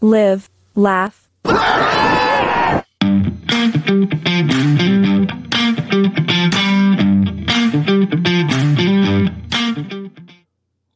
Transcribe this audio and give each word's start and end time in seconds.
live, 0.00 0.50
laugh. 0.74 1.28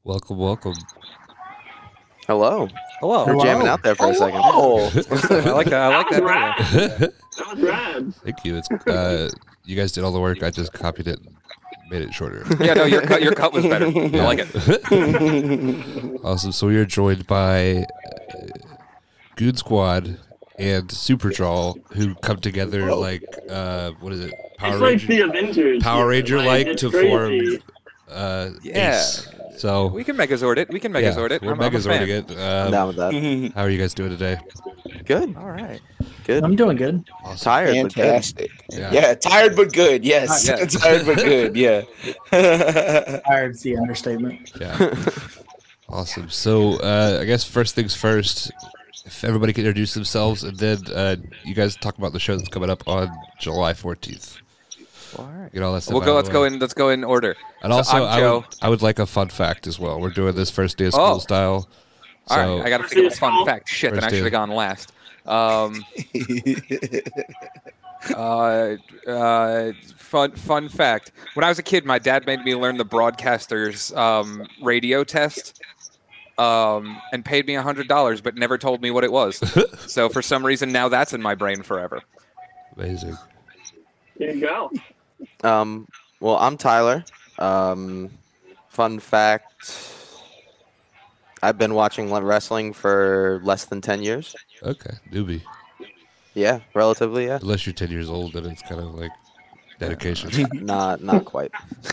Welcome, 0.05 0.39
welcome. 0.39 0.75
Hello. 2.27 2.69
Hello. 3.01 3.27
We're 3.27 3.43
jamming 3.43 3.67
out 3.69 3.83
there 3.83 3.95
for 3.95 4.11
a 4.11 4.15
second. 4.15 4.41
Oh, 4.43 4.79
I 5.11 5.51
like 5.51 5.67
that. 5.67 5.75
I 5.75 5.97
like 5.99 6.09
that. 6.11 6.23
Rad. 6.23 6.57
That 6.59 7.55
was 7.55 7.61
rad. 7.61 8.15
Thank 8.25 8.45
you. 8.45 8.57
It's 8.57 8.71
uh, 8.87 9.29
you 9.65 9.77
guys 9.77 9.93
did 9.93 10.05
all 10.05 10.13
the 10.13 10.21
work. 10.21 10.43
I 10.43 10.51
just 10.51 10.73
copied 10.73 11.09
it, 11.09 11.19
and 11.19 11.37
made 11.91 12.03
it 12.03 12.15
shorter. 12.15 12.45
Yeah, 12.61 12.75
no, 12.75 12.85
your 12.85 13.03
cut, 13.03 13.23
your 13.23 13.33
cut 13.35 13.53
was 13.53 13.65
better. 13.67 13.87
I 13.87 14.25
like 14.25 14.39
it. 14.43 16.21
Awesome. 16.25 16.53
So 16.53 16.67
we 16.67 16.77
are 16.77 16.87
joined 16.87 17.27
by 17.27 17.85
Goon 19.37 19.57
Squad 19.57 20.19
and 20.59 20.89
Superjaw 20.89 21.75
who 21.95 22.15
come 22.17 22.39
together 22.39 22.95
like 22.95 23.25
uh, 23.51 23.91
what 24.01 24.13
is 24.13 24.21
it? 24.21 24.33
Power 24.59 24.71
it's 24.73 24.81
like 24.81 24.91
Ranger, 24.91 25.07
the 25.09 25.21
Avengers. 25.23 25.83
Power 25.83 26.07
Ranger 26.09 26.41
like 26.43 26.77
to 26.77 26.91
crazy. 26.91 27.09
form 27.09 27.63
uh, 28.11 28.51
Yeah. 28.63 28.99
Ace. 29.01 29.29
So 29.57 29.87
We 29.87 30.03
can 30.05 30.17
Megazord 30.17 30.59
it. 30.59 30.69
We 30.71 30.81
can 30.81 30.93
yeah, 30.95 31.01
Megazord 31.01 31.31
it. 31.33 31.43
we're 31.43 31.53
I'm, 31.53 31.61
I'm. 31.61 31.73
Megazording 31.73 32.09
it. 32.09 32.31
Um, 32.39 32.71
down 32.73 32.89
with 32.89 32.97
that. 32.97 33.53
how 33.55 33.63
are 33.63 33.71
you 33.71 33.79
guys 33.79 33.95
doing 33.95 34.11
today? 34.11 34.37
Good. 35.05 35.37
All 35.37 35.51
right. 35.51 35.81
Good. 36.25 36.43
I'm 36.43 36.57
doing 36.57 36.77
good. 36.77 37.05
tired, 37.37 37.75
but 37.75 37.83
good. 37.83 37.93
Fantastic. 37.93 38.51
Yeah. 38.71 38.93
Yeah. 38.93 39.15
tired 39.15 39.55
but 39.57 39.73
good. 39.73 40.05
Yes, 40.05 40.49
Ah, 40.49 40.57
yeah. 40.59 40.65
tired 40.67 41.07
but 41.07 41.17
good. 41.17 41.57
Yeah. 41.57 41.83
Tired's 42.31 43.63
the 43.63 43.77
understatement. 43.77 44.53
Yeah. 44.61 44.95
awesome. 45.89 46.31
So 46.31 46.81
uh, 46.81 47.19
I 47.21 47.25
guess 47.25 47.45
first 47.45 47.75
things 47.75 47.95
first. 47.95 48.51
If 49.07 49.23
everybody 49.23 49.53
could 49.53 49.65
introduce 49.67 49.93
themselves, 49.95 50.45
and 50.45 50.57
then 50.57 50.79
uh, 50.95 51.17
you 51.45 51.55
guys 51.55 51.77
talk 51.77 51.99
about 51.99 52.13
the 52.15 52.21
show 52.21 52.37
that's 52.37 52.49
coming 52.49 52.71
up 52.71 52.87
on 52.89 53.11
July 53.39 53.75
14th. 53.75 54.39
All 55.19 55.27
right. 55.27 55.53
Get 55.53 55.63
all 55.63 55.75
that 55.75 55.83
stuff. 55.83 55.95
We'll 55.95 56.05
go. 56.05 56.15
Let's 56.15 56.31
go 56.31 56.45
in. 56.45 56.59
Let's 56.59 56.73
go 56.75 56.89
in 56.89 57.05
order. 57.05 57.37
And 57.63 57.71
So 57.73 57.77
also, 57.77 57.97
I'm 57.99 58.03
I 58.05 58.19
Joe. 58.21 58.37
would, 58.39 58.47
I 58.63 58.69
would 58.71 58.83
like 58.83 58.99
a 58.99 59.07
fun 59.07 59.29
fact 59.29 59.67
as 59.67 59.79
well. 59.79 60.01
We're 60.01 60.11
doing 60.11 60.35
this 60.35 60.51
first 60.51 60.79
day 60.79 60.87
of 60.87 60.95
school 60.95 61.05
Oh. 61.05 61.19
style. 61.19 61.69
So, 62.29 62.35
All 62.35 62.57
right. 62.59 62.67
I 62.67 62.71
got 62.71 62.79
to 62.81 62.89
think 62.89 63.07
of 63.07 63.13
a 63.13 63.17
fun 63.17 63.45
fact. 63.45 63.69
Shit, 63.69 63.93
then 63.95 64.03
I 64.05 64.09
should 64.09 64.23
have 64.23 64.33
gone 64.33 64.51
last. 64.51 64.93
Um, 65.27 65.85
uh, 68.15 68.77
uh, 69.07 69.73
fun 69.97 70.33
fun 70.33 70.69
fact. 70.69 71.13
When 71.35 71.45
I 71.45 71.49
was 71.49 71.59
a 71.59 71.63
kid, 71.63 71.85
my 71.85 71.99
dad 71.99 72.27
made 72.27 72.45
me 72.45 72.55
learn 72.55 72.77
the 72.77 72.85
broadcaster's 72.85 73.93
um, 73.95 74.47
radio 74.63 75.05
test. 75.05 75.61
Um, 76.37 77.01
and 77.13 77.25
paid 77.25 77.47
me 77.47 77.55
a 77.55 77.63
hundred 77.63 77.87
dollars, 77.87 78.21
but 78.21 78.35
never 78.35 78.59
told 78.59 78.83
me 78.83 78.91
what 78.91 79.05
it 79.05 79.13
was. 79.13 79.41
so 79.87 80.09
for 80.09 80.21
some 80.21 80.45
reason, 80.45 80.73
now 80.73 80.89
that's 80.89 81.13
in 81.13 81.23
my 81.23 81.35
brain 81.35 81.63
forever. 81.63 82.03
amazing. 82.77 83.17
There 84.19 84.35
you 84.35 84.41
go. 84.41 84.73
Um, 85.43 85.87
well, 86.21 86.37
I'm 86.37 86.57
Tyler. 86.57 87.05
Um, 87.39 88.11
fun 88.69 88.99
fact 88.99 89.55
I've 91.45 91.59
been 91.59 91.75
watching 91.75 92.11
wrestling 92.11 92.73
for 92.73 93.41
less 93.45 93.67
than 93.67 93.83
10 93.83 94.03
years. 94.03 94.35
Okay, 94.63 94.95
newbie. 95.13 95.43
Yeah, 96.33 96.61
relatively, 96.73 97.27
yeah. 97.27 97.39
Unless 97.43 97.67
you're 97.67 97.75
10 97.75 97.91
years 97.91 98.09
old, 98.09 98.33
then 98.33 98.47
it's 98.47 98.63
kind 98.63 98.81
of 98.81 98.95
like 98.95 99.11
dedication. 99.79 100.49
not 100.65 101.03
not 101.03 101.27
quite. 101.27 101.53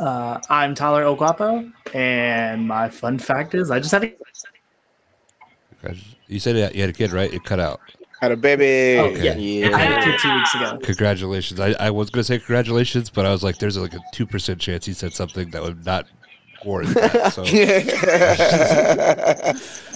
Uh, 0.00 0.40
I'm 0.50 0.74
Tyler 0.74 1.04
Oguapo, 1.04 1.72
and 1.94 2.66
my 2.68 2.88
fun 2.88 3.18
fact 3.18 3.54
is 3.54 3.70
I 3.70 3.78
just 3.78 3.92
had 3.92 4.04
a 4.04 4.08
kid. 4.08 4.18
you 6.28 6.40
said 6.40 6.56
you 6.74 6.80
had 6.80 6.90
a 6.90 6.92
kid, 6.92 7.12
right? 7.12 7.32
It 7.32 7.44
cut 7.44 7.60
out. 7.60 7.80
Had 8.20 8.32
a 8.32 8.36
baby. 8.36 8.98
Oh, 8.98 9.06
Okay. 9.06 9.38
yeah. 9.38 9.76
I 9.76 9.78
had 9.78 10.00
a 10.00 10.04
kid 10.04 10.18
two 10.20 10.34
weeks 10.34 10.54
ago. 10.54 10.78
Congratulations. 10.82 11.60
I, 11.60 11.72
I 11.78 11.90
was 11.90 12.10
going 12.10 12.20
to 12.20 12.24
say 12.24 12.38
congratulations, 12.38 13.10
but 13.10 13.26
I 13.26 13.30
was 13.30 13.44
like, 13.44 13.58
there's 13.58 13.76
like 13.78 13.94
a 13.94 14.00
2% 14.14 14.58
chance 14.58 14.86
he 14.86 14.92
said 14.94 15.12
something 15.14 15.50
that 15.50 15.62
would 15.62 15.84
not 15.84 16.06
warrant 16.64 16.94
that. 16.94 17.32
So, 17.34 17.44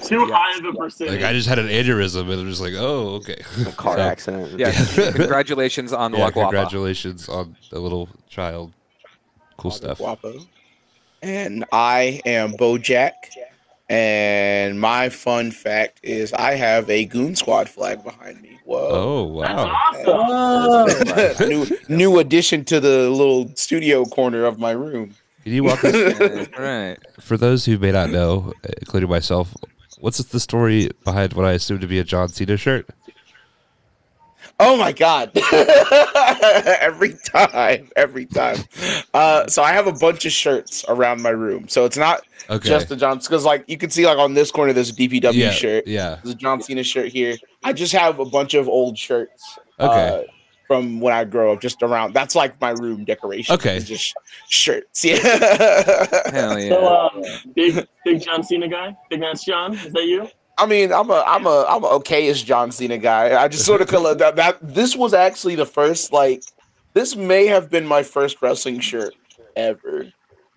Too 0.06 0.26
high 0.32 0.58
of 0.58 0.64
a 0.64 0.72
percentage. 0.78 1.14
like, 1.16 1.24
I 1.24 1.32
just 1.32 1.48
had 1.48 1.58
an 1.58 1.68
aneurysm, 1.68 2.30
and 2.30 2.40
I'm 2.40 2.48
just 2.48 2.60
like, 2.60 2.74
oh, 2.76 3.14
okay. 3.16 3.42
A 3.66 3.72
car 3.72 3.96
So, 3.96 4.02
accident. 4.02 4.58
Yeah. 4.58 4.72
Congratulations 5.12 5.92
on 5.92 6.12
the 6.12 6.18
Yeah, 6.18 6.30
congratulations 6.30 7.28
on 7.28 7.56
the 7.70 7.80
little 7.80 8.08
child. 8.28 8.72
Cool 9.60 9.70
stuff. 9.70 9.98
Guapo. 9.98 10.40
And 11.22 11.66
I 11.70 12.22
am 12.24 12.52
Bojack. 12.54 13.12
And 13.90 14.80
my 14.80 15.08
fun 15.08 15.50
fact 15.50 16.00
is 16.02 16.32
I 16.32 16.54
have 16.54 16.88
a 16.88 17.04
Goon 17.04 17.36
Squad 17.36 17.68
flag 17.68 18.02
behind 18.04 18.40
me. 18.40 18.58
Whoa. 18.64 18.88
Oh, 18.90 19.42
That's 19.42 20.06
wow. 20.06 20.14
awesome. 20.14 21.40
Oh, 21.40 21.46
new 21.46 21.66
new 21.88 22.18
addition 22.20 22.64
to 22.66 22.80
the 22.80 23.10
little 23.10 23.50
studio 23.56 24.04
corner 24.04 24.44
of 24.44 24.58
my 24.58 24.70
room. 24.70 25.14
Can 25.42 25.52
you 25.52 25.64
walk 25.64 25.84
us 25.84 26.48
right. 26.58 26.96
For 27.18 27.36
those 27.36 27.64
who 27.64 27.78
may 27.78 27.90
not 27.90 28.10
know, 28.10 28.52
including 28.80 29.10
myself, 29.10 29.54
what's 29.98 30.18
the 30.18 30.40
story 30.40 30.90
behind 31.04 31.32
what 31.32 31.44
I 31.44 31.52
assume 31.52 31.80
to 31.80 31.86
be 31.86 31.98
a 31.98 32.04
John 32.04 32.28
Cena 32.28 32.56
shirt? 32.56 32.88
Oh 34.60 34.76
my 34.76 34.92
god. 34.92 35.32
every 36.80 37.14
time, 37.26 37.88
every 37.96 38.26
time. 38.26 38.58
Uh 39.14 39.46
so 39.46 39.62
I 39.62 39.72
have 39.72 39.86
a 39.86 39.92
bunch 39.92 40.24
of 40.26 40.32
shirts 40.32 40.84
around 40.88 41.22
my 41.22 41.30
room. 41.30 41.68
So 41.68 41.84
it's 41.84 41.96
not 41.96 42.22
Okay. 42.48 42.68
just 42.68 42.88
the 42.88 42.96
John 42.96 43.18
because 43.18 43.44
like 43.44 43.64
you 43.68 43.76
can 43.76 43.90
see 43.90 44.06
like 44.06 44.18
on 44.18 44.34
this 44.34 44.50
corner 44.50 44.72
there's 44.72 44.90
a 44.90 44.94
DPW 44.94 45.32
yeah, 45.34 45.50
shirt. 45.50 45.86
Yeah. 45.86 46.18
There's 46.22 46.34
a 46.34 46.38
John 46.38 46.62
Cena 46.62 46.82
shirt 46.82 47.08
here. 47.08 47.36
I 47.62 47.72
just 47.72 47.92
have 47.92 48.18
a 48.18 48.24
bunch 48.24 48.54
of 48.54 48.68
old 48.68 48.98
shirts. 48.98 49.58
Okay. 49.78 50.08
uh, 50.18 50.22
from 50.66 51.00
when 51.00 51.12
I 51.12 51.24
grow 51.24 51.52
up, 51.52 51.60
just 51.60 51.82
around. 51.82 52.14
That's 52.14 52.36
like 52.36 52.60
my 52.60 52.70
room 52.70 53.04
decoration. 53.04 53.54
Okay. 53.56 53.76
It's 53.76 53.86
just 53.88 54.14
shirts. 54.48 55.04
Yeah. 55.04 55.16
Hell 56.30 56.60
yeah. 56.60 56.68
So, 56.68 56.86
um, 56.86 57.22
big, 57.56 57.88
big 58.04 58.22
John 58.22 58.44
Cena 58.44 58.68
guy. 58.68 58.96
Big 59.08 59.18
Match 59.18 59.44
John. 59.44 59.74
Is 59.74 59.92
that 59.92 60.04
you? 60.04 60.28
I 60.60 60.66
mean, 60.66 60.92
I'm 60.92 61.10
a, 61.10 61.24
I'm 61.26 61.46
a, 61.46 61.64
I'm 61.68 61.84
a 61.84 61.88
okayish 61.88 62.44
John 62.44 62.70
Cena 62.70 62.98
guy. 62.98 63.42
I 63.42 63.48
just 63.48 63.64
sort 63.64 63.80
of 63.80 63.88
call 63.88 64.06
it 64.08 64.18
that. 64.18 64.36
That 64.36 64.58
this 64.60 64.94
was 64.94 65.14
actually 65.14 65.54
the 65.54 65.64
first, 65.66 66.12
like, 66.12 66.42
this 66.92 67.16
may 67.16 67.46
have 67.46 67.70
been 67.70 67.86
my 67.86 68.02
first 68.02 68.42
wrestling 68.42 68.80
shirt 68.80 69.14
ever. 69.56 70.04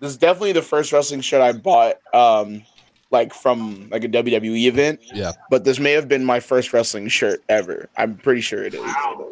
This 0.00 0.10
is 0.10 0.16
definitely 0.18 0.52
the 0.52 0.62
first 0.62 0.92
wrestling 0.92 1.22
shirt 1.22 1.40
I 1.40 1.52
bought, 1.52 1.94
um, 2.12 2.62
like 3.10 3.32
from 3.32 3.88
like 3.90 4.04
a 4.04 4.08
WWE 4.08 4.64
event. 4.66 5.00
Yeah. 5.14 5.32
But 5.48 5.64
this 5.64 5.78
may 5.78 5.92
have 5.92 6.08
been 6.08 6.24
my 6.24 6.40
first 6.40 6.72
wrestling 6.72 7.08
shirt 7.08 7.42
ever. 7.48 7.88
I'm 7.96 8.16
pretty 8.16 8.40
sure 8.42 8.64
it 8.64 8.74
is. 8.74 8.80
Wow. 8.80 9.30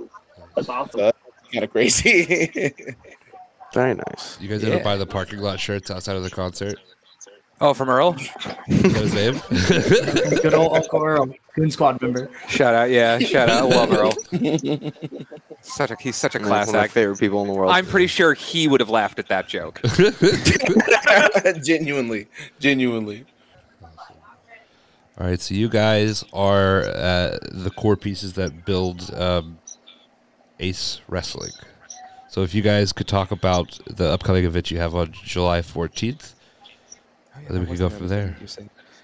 That's 0.56 0.69
awesome. 0.69 1.12
Kind 1.53 1.65
of 1.65 1.71
crazy. 1.71 2.72
Very 3.75 3.94
nice. 3.94 4.38
You 4.41 4.49
guys 4.49 4.62
Yeah. 4.62 4.75
ever 4.75 4.84
buy 4.84 4.97
the 4.97 5.06
parking 5.06 5.41
lot 5.41 5.59
shirts 5.61 5.91
outside 5.91 6.16
of 6.16 6.22
the 6.22 6.31
concert? 6.31 6.78
Oh, 7.65 7.75
from 7.75 7.89
Earl. 7.89 8.17
Is 8.67 8.97
his 8.97 9.15
name? 9.15 9.41
good 10.43 10.53
old 10.53 10.75
Uncle 10.77 11.00
Earl, 11.00 11.33
Goon 11.55 11.71
Squad 11.71 12.03
member. 12.03 12.28
Shout 12.49 12.75
out, 12.75 12.91
yeah, 12.91 13.21
shout 13.21 13.49
out, 13.49 13.69
love 13.69 13.93
Earl. 13.93 14.12
Such 15.61 15.93
a 15.93 15.97
he's 16.00 16.17
such 16.17 16.34
a 16.34 16.39
One 16.39 16.47
of 16.47 16.49
class 16.49 16.73
my 16.73 16.81
act. 16.81 16.93
favorite 16.93 17.21
people 17.21 17.41
in 17.43 17.47
the 17.47 17.55
world. 17.55 17.71
I'm 17.71 17.87
pretty 17.87 18.09
sure 18.09 18.34
he 18.34 18.67
would 18.67 18.81
have 18.81 18.91
laughed 18.91 19.21
at 19.21 19.28
that 19.28 19.47
joke. 19.47 19.81
genuinely, 21.62 22.27
genuinely. 22.59 23.25
All 23.81 25.29
right, 25.29 25.41
so 25.41 25.55
you 25.55 25.69
guys 25.69 26.25
are 26.33 26.81
uh, 26.83 27.39
the 27.53 27.71
core 27.77 27.97
pieces 27.97 28.33
that 28.33 28.65
build 28.65 29.15
um, 29.15 29.59
Ace 30.59 31.00
Wrestling. 31.06 31.53
So 32.29 32.43
if 32.43 32.55
you 32.56 32.62
guys 32.62 32.93
could 32.93 33.06
talk 33.06 33.31
about 33.31 33.79
the 33.87 34.09
upcoming 34.11 34.44
event 34.44 34.73
you 34.73 34.79
have 34.79 34.97
on 34.97 35.12
July 35.12 35.61
14th, 35.61 36.34
and 37.34 37.47
then 37.48 37.60
we 37.60 37.66
can 37.66 37.76
go 37.76 37.88
from 37.88 38.09
there. 38.09 38.37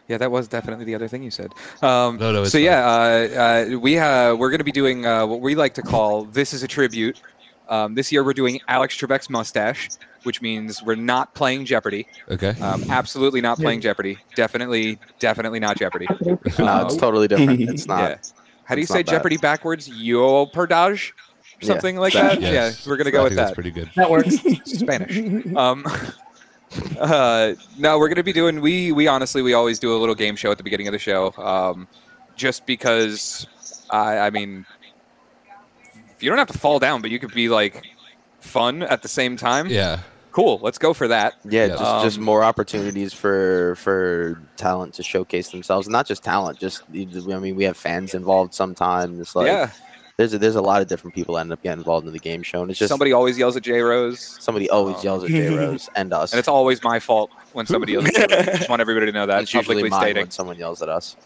Yeah, 0.09 0.17
that 0.19 0.31
was 0.31 0.49
definitely 0.49 0.87
the 0.87 0.95
other 0.95 1.07
thing 1.09 1.23
you 1.23 1.31
said. 1.31 1.53
Um, 1.83 2.17
No, 2.17 2.33
no, 2.33 2.43
it's 2.43 2.53
so 2.53 2.59
yeah, 2.59 2.87
uh, 2.87 3.73
uh, 3.75 3.79
we 3.79 3.99
uh, 3.99 4.35
we're 4.35 4.49
going 4.49 4.59
to 4.59 4.65
be 4.65 4.73
doing 4.73 5.05
uh, 5.05 5.27
what 5.27 5.41
we 5.41 5.55
like 5.55 5.75
to 5.75 5.83
call 5.83 6.25
"This 6.25 6.55
is 6.55 6.63
a 6.63 6.69
tribute." 6.69 7.21
Um, 7.69 7.95
this 7.95 8.11
year, 8.11 8.25
we're 8.25 8.33
doing 8.33 8.61
Alex 8.69 8.97
Trebek's 8.97 9.29
mustache, 9.29 9.91
which 10.23 10.41
means 10.41 10.83
we're 10.83 10.95
not 10.95 11.35
playing 11.35 11.67
Jeopardy. 11.67 12.07
Okay. 12.31 12.59
Um, 12.63 12.85
absolutely 12.89 13.43
not 13.43 13.59
playing 13.59 13.83
Jeopardy. 13.83 14.17
Definitely, 14.35 14.99
definitely 15.19 15.61
not 15.61 15.77
Jeopardy. 15.77 16.07
no, 16.59 16.87
it's 16.87 16.97
totally 16.97 17.29
different. 17.29 17.61
It's 17.61 17.87
not. 17.95 18.11
yeah. 18.11 18.17
How 18.65 18.75
do 18.75 18.81
you 18.81 18.87
say 18.87 19.01
not 19.01 19.07
bad. 19.07 19.13
Jeopardy 19.13 19.37
backwards? 19.37 19.89
Yo 19.89 20.47
perdage? 20.47 21.13
Yeah, 21.61 21.67
Something 21.67 21.97
like 21.99 22.15
that- 22.15 22.41
that. 22.41 22.41
Yes. 22.41 22.87
Yeah, 22.87 22.91
we're 22.91 22.97
gonna 22.97 23.09
I 23.09 23.13
go 23.13 23.23
with 23.25 23.33
think 23.33 23.37
that's 23.37 23.51
that. 23.51 23.55
pretty 23.55 23.71
good. 23.73 23.91
That 23.97 24.11
works. 24.11 24.37
Spanish. 24.65 25.55
Um, 25.55 25.85
uh, 27.01 27.55
no, 27.79 27.99
we're 27.99 28.09
gonna 28.09 28.23
be 28.23 28.33
doing. 28.33 28.61
We 28.61 28.93
we 28.93 29.07
honestly 29.07 29.43
we 29.43 29.55
always 29.55 29.79
do 29.79 29.97
a 29.97 29.99
little 29.99 30.15
game 30.15 30.37
show 30.37 30.51
at 30.51 30.59
the 30.59 30.65
beginning 30.65 30.87
of 30.89 30.93
the 30.93 30.99
show, 30.99 31.33
um, 31.37 31.89
just 32.37 32.67
because. 32.67 33.47
I 33.91 34.19
I 34.19 34.31
mean, 34.31 34.67
you 36.21 36.29
don't 36.29 36.39
have 36.39 36.49
to 36.49 36.59
fall 36.59 36.79
down, 36.79 37.01
but 37.01 37.11
you 37.11 37.19
could 37.19 37.33
be 37.33 37.49
like 37.49 37.87
fun 38.41 38.83
at 38.83 39.03
the 39.03 39.09
same 39.09 39.37
time. 39.37 39.67
Yeah. 39.69 40.01
Cool. 40.31 40.61
Let's 40.63 40.79
go 40.79 40.93
for 40.93 41.09
that. 41.09 41.35
Yeah, 41.45 41.67
Yeah. 41.67 41.77
just 41.77 42.05
just 42.05 42.19
Um, 42.19 42.25
more 42.25 42.45
opportunities 42.45 43.13
for 43.15 43.77
for 43.77 44.41
talent 44.57 44.95
to 44.95 45.03
showcase 45.03 45.49
themselves. 45.49 45.87
And 45.87 45.93
not 45.93 46.07
just 46.07 46.23
talent, 46.23 46.59
just 46.61 46.83
I 46.93 47.39
mean, 47.39 47.57
we 47.57 47.65
have 47.65 47.77
fans 47.77 48.15
involved 48.15 48.53
sometimes. 48.55 49.35
Like, 49.35 49.47
yeah. 49.47 49.71
There's 50.19 50.35
a, 50.35 50.39
there's 50.39 50.57
a 50.57 50.61
lot 50.61 50.83
of 50.83 50.89
different 50.89 51.15
people 51.15 51.37
that 51.37 51.43
end 51.43 51.53
up 51.53 51.63
getting 51.63 51.79
involved 51.79 52.07
in 52.07 52.13
the 52.13 52.19
game 52.19 52.43
show, 52.43 52.61
and 52.63 52.71
it's 52.71 52.79
just 52.79 52.89
Somebody 52.91 53.13
always 53.13 53.39
yells 53.39 53.57
at 53.57 53.63
J 53.63 53.81
Rose, 53.81 54.37
somebody 54.41 54.69
always 54.69 54.97
Um, 54.97 55.03
yells 55.05 55.25
at 55.25 55.31
J 55.31 55.49
Rose 55.57 55.89
and 55.97 56.13
us. 56.13 56.33
and 56.33 56.39
it's 56.41 56.49
always 56.49 56.83
my 56.83 56.99
fault 56.99 57.31
when 57.53 57.67
somebody 57.67 57.93
yells. 57.93 58.07
at 58.07 58.15
J 58.29 58.37
Rose. 58.37 58.49
I 58.49 58.57
just 58.59 58.69
want 58.69 58.81
everybody 58.81 59.07
to 59.07 59.13
know 59.13 59.27
that 59.27 59.43
It's 59.43 59.55
usually 59.55 59.77
publicly 59.77 59.91
mine 59.91 60.01
stating. 60.01 60.23
when 60.25 60.31
someone 60.33 60.59
yells 60.59 60.83
at 60.83 60.89
us. 60.89 61.17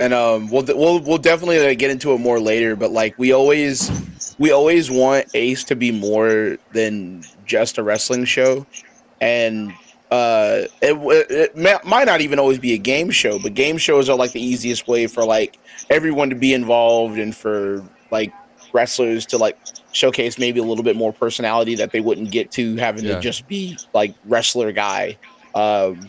and 0.00 0.14
um, 0.14 0.48
we'll 0.50 0.64
we'll 0.68 1.00
we'll 1.00 1.18
definitely 1.18 1.58
uh, 1.58 1.74
get 1.74 1.90
into 1.90 2.12
it 2.12 2.18
more 2.18 2.38
later. 2.38 2.76
But 2.76 2.92
like 2.92 3.18
we 3.18 3.32
always 3.32 3.90
we 4.38 4.52
always 4.52 4.90
want 4.90 5.26
Ace 5.34 5.64
to 5.64 5.74
be 5.74 5.90
more 5.90 6.58
than 6.72 7.24
just 7.46 7.78
a 7.78 7.82
wrestling 7.82 8.24
show, 8.26 8.66
and 9.20 9.72
uh, 10.10 10.62
it, 10.82 10.94
it 11.30 11.56
may, 11.56 11.76
might 11.84 12.04
not 12.04 12.20
even 12.20 12.38
always 12.38 12.58
be 12.58 12.74
a 12.74 12.78
game 12.78 13.10
show. 13.10 13.38
But 13.38 13.54
game 13.54 13.78
shows 13.78 14.08
are 14.10 14.16
like 14.16 14.32
the 14.32 14.42
easiest 14.44 14.86
way 14.86 15.06
for 15.06 15.24
like 15.24 15.58
everyone 15.88 16.28
to 16.30 16.36
be 16.36 16.52
involved 16.52 17.18
and 17.18 17.34
for 17.34 17.84
like 18.10 18.32
wrestlers 18.72 19.26
to 19.26 19.38
like 19.38 19.58
showcase 19.92 20.38
maybe 20.38 20.60
a 20.60 20.62
little 20.62 20.84
bit 20.84 20.96
more 20.96 21.12
personality 21.12 21.74
that 21.76 21.90
they 21.90 22.00
wouldn't 22.00 22.30
get 22.30 22.50
to 22.52 22.76
having 22.76 23.04
Yeah. 23.04 23.16
to 23.16 23.20
just 23.20 23.48
be 23.48 23.76
like 23.94 24.14
wrestler 24.26 24.72
guy. 24.72 25.16
Um, 25.54 26.08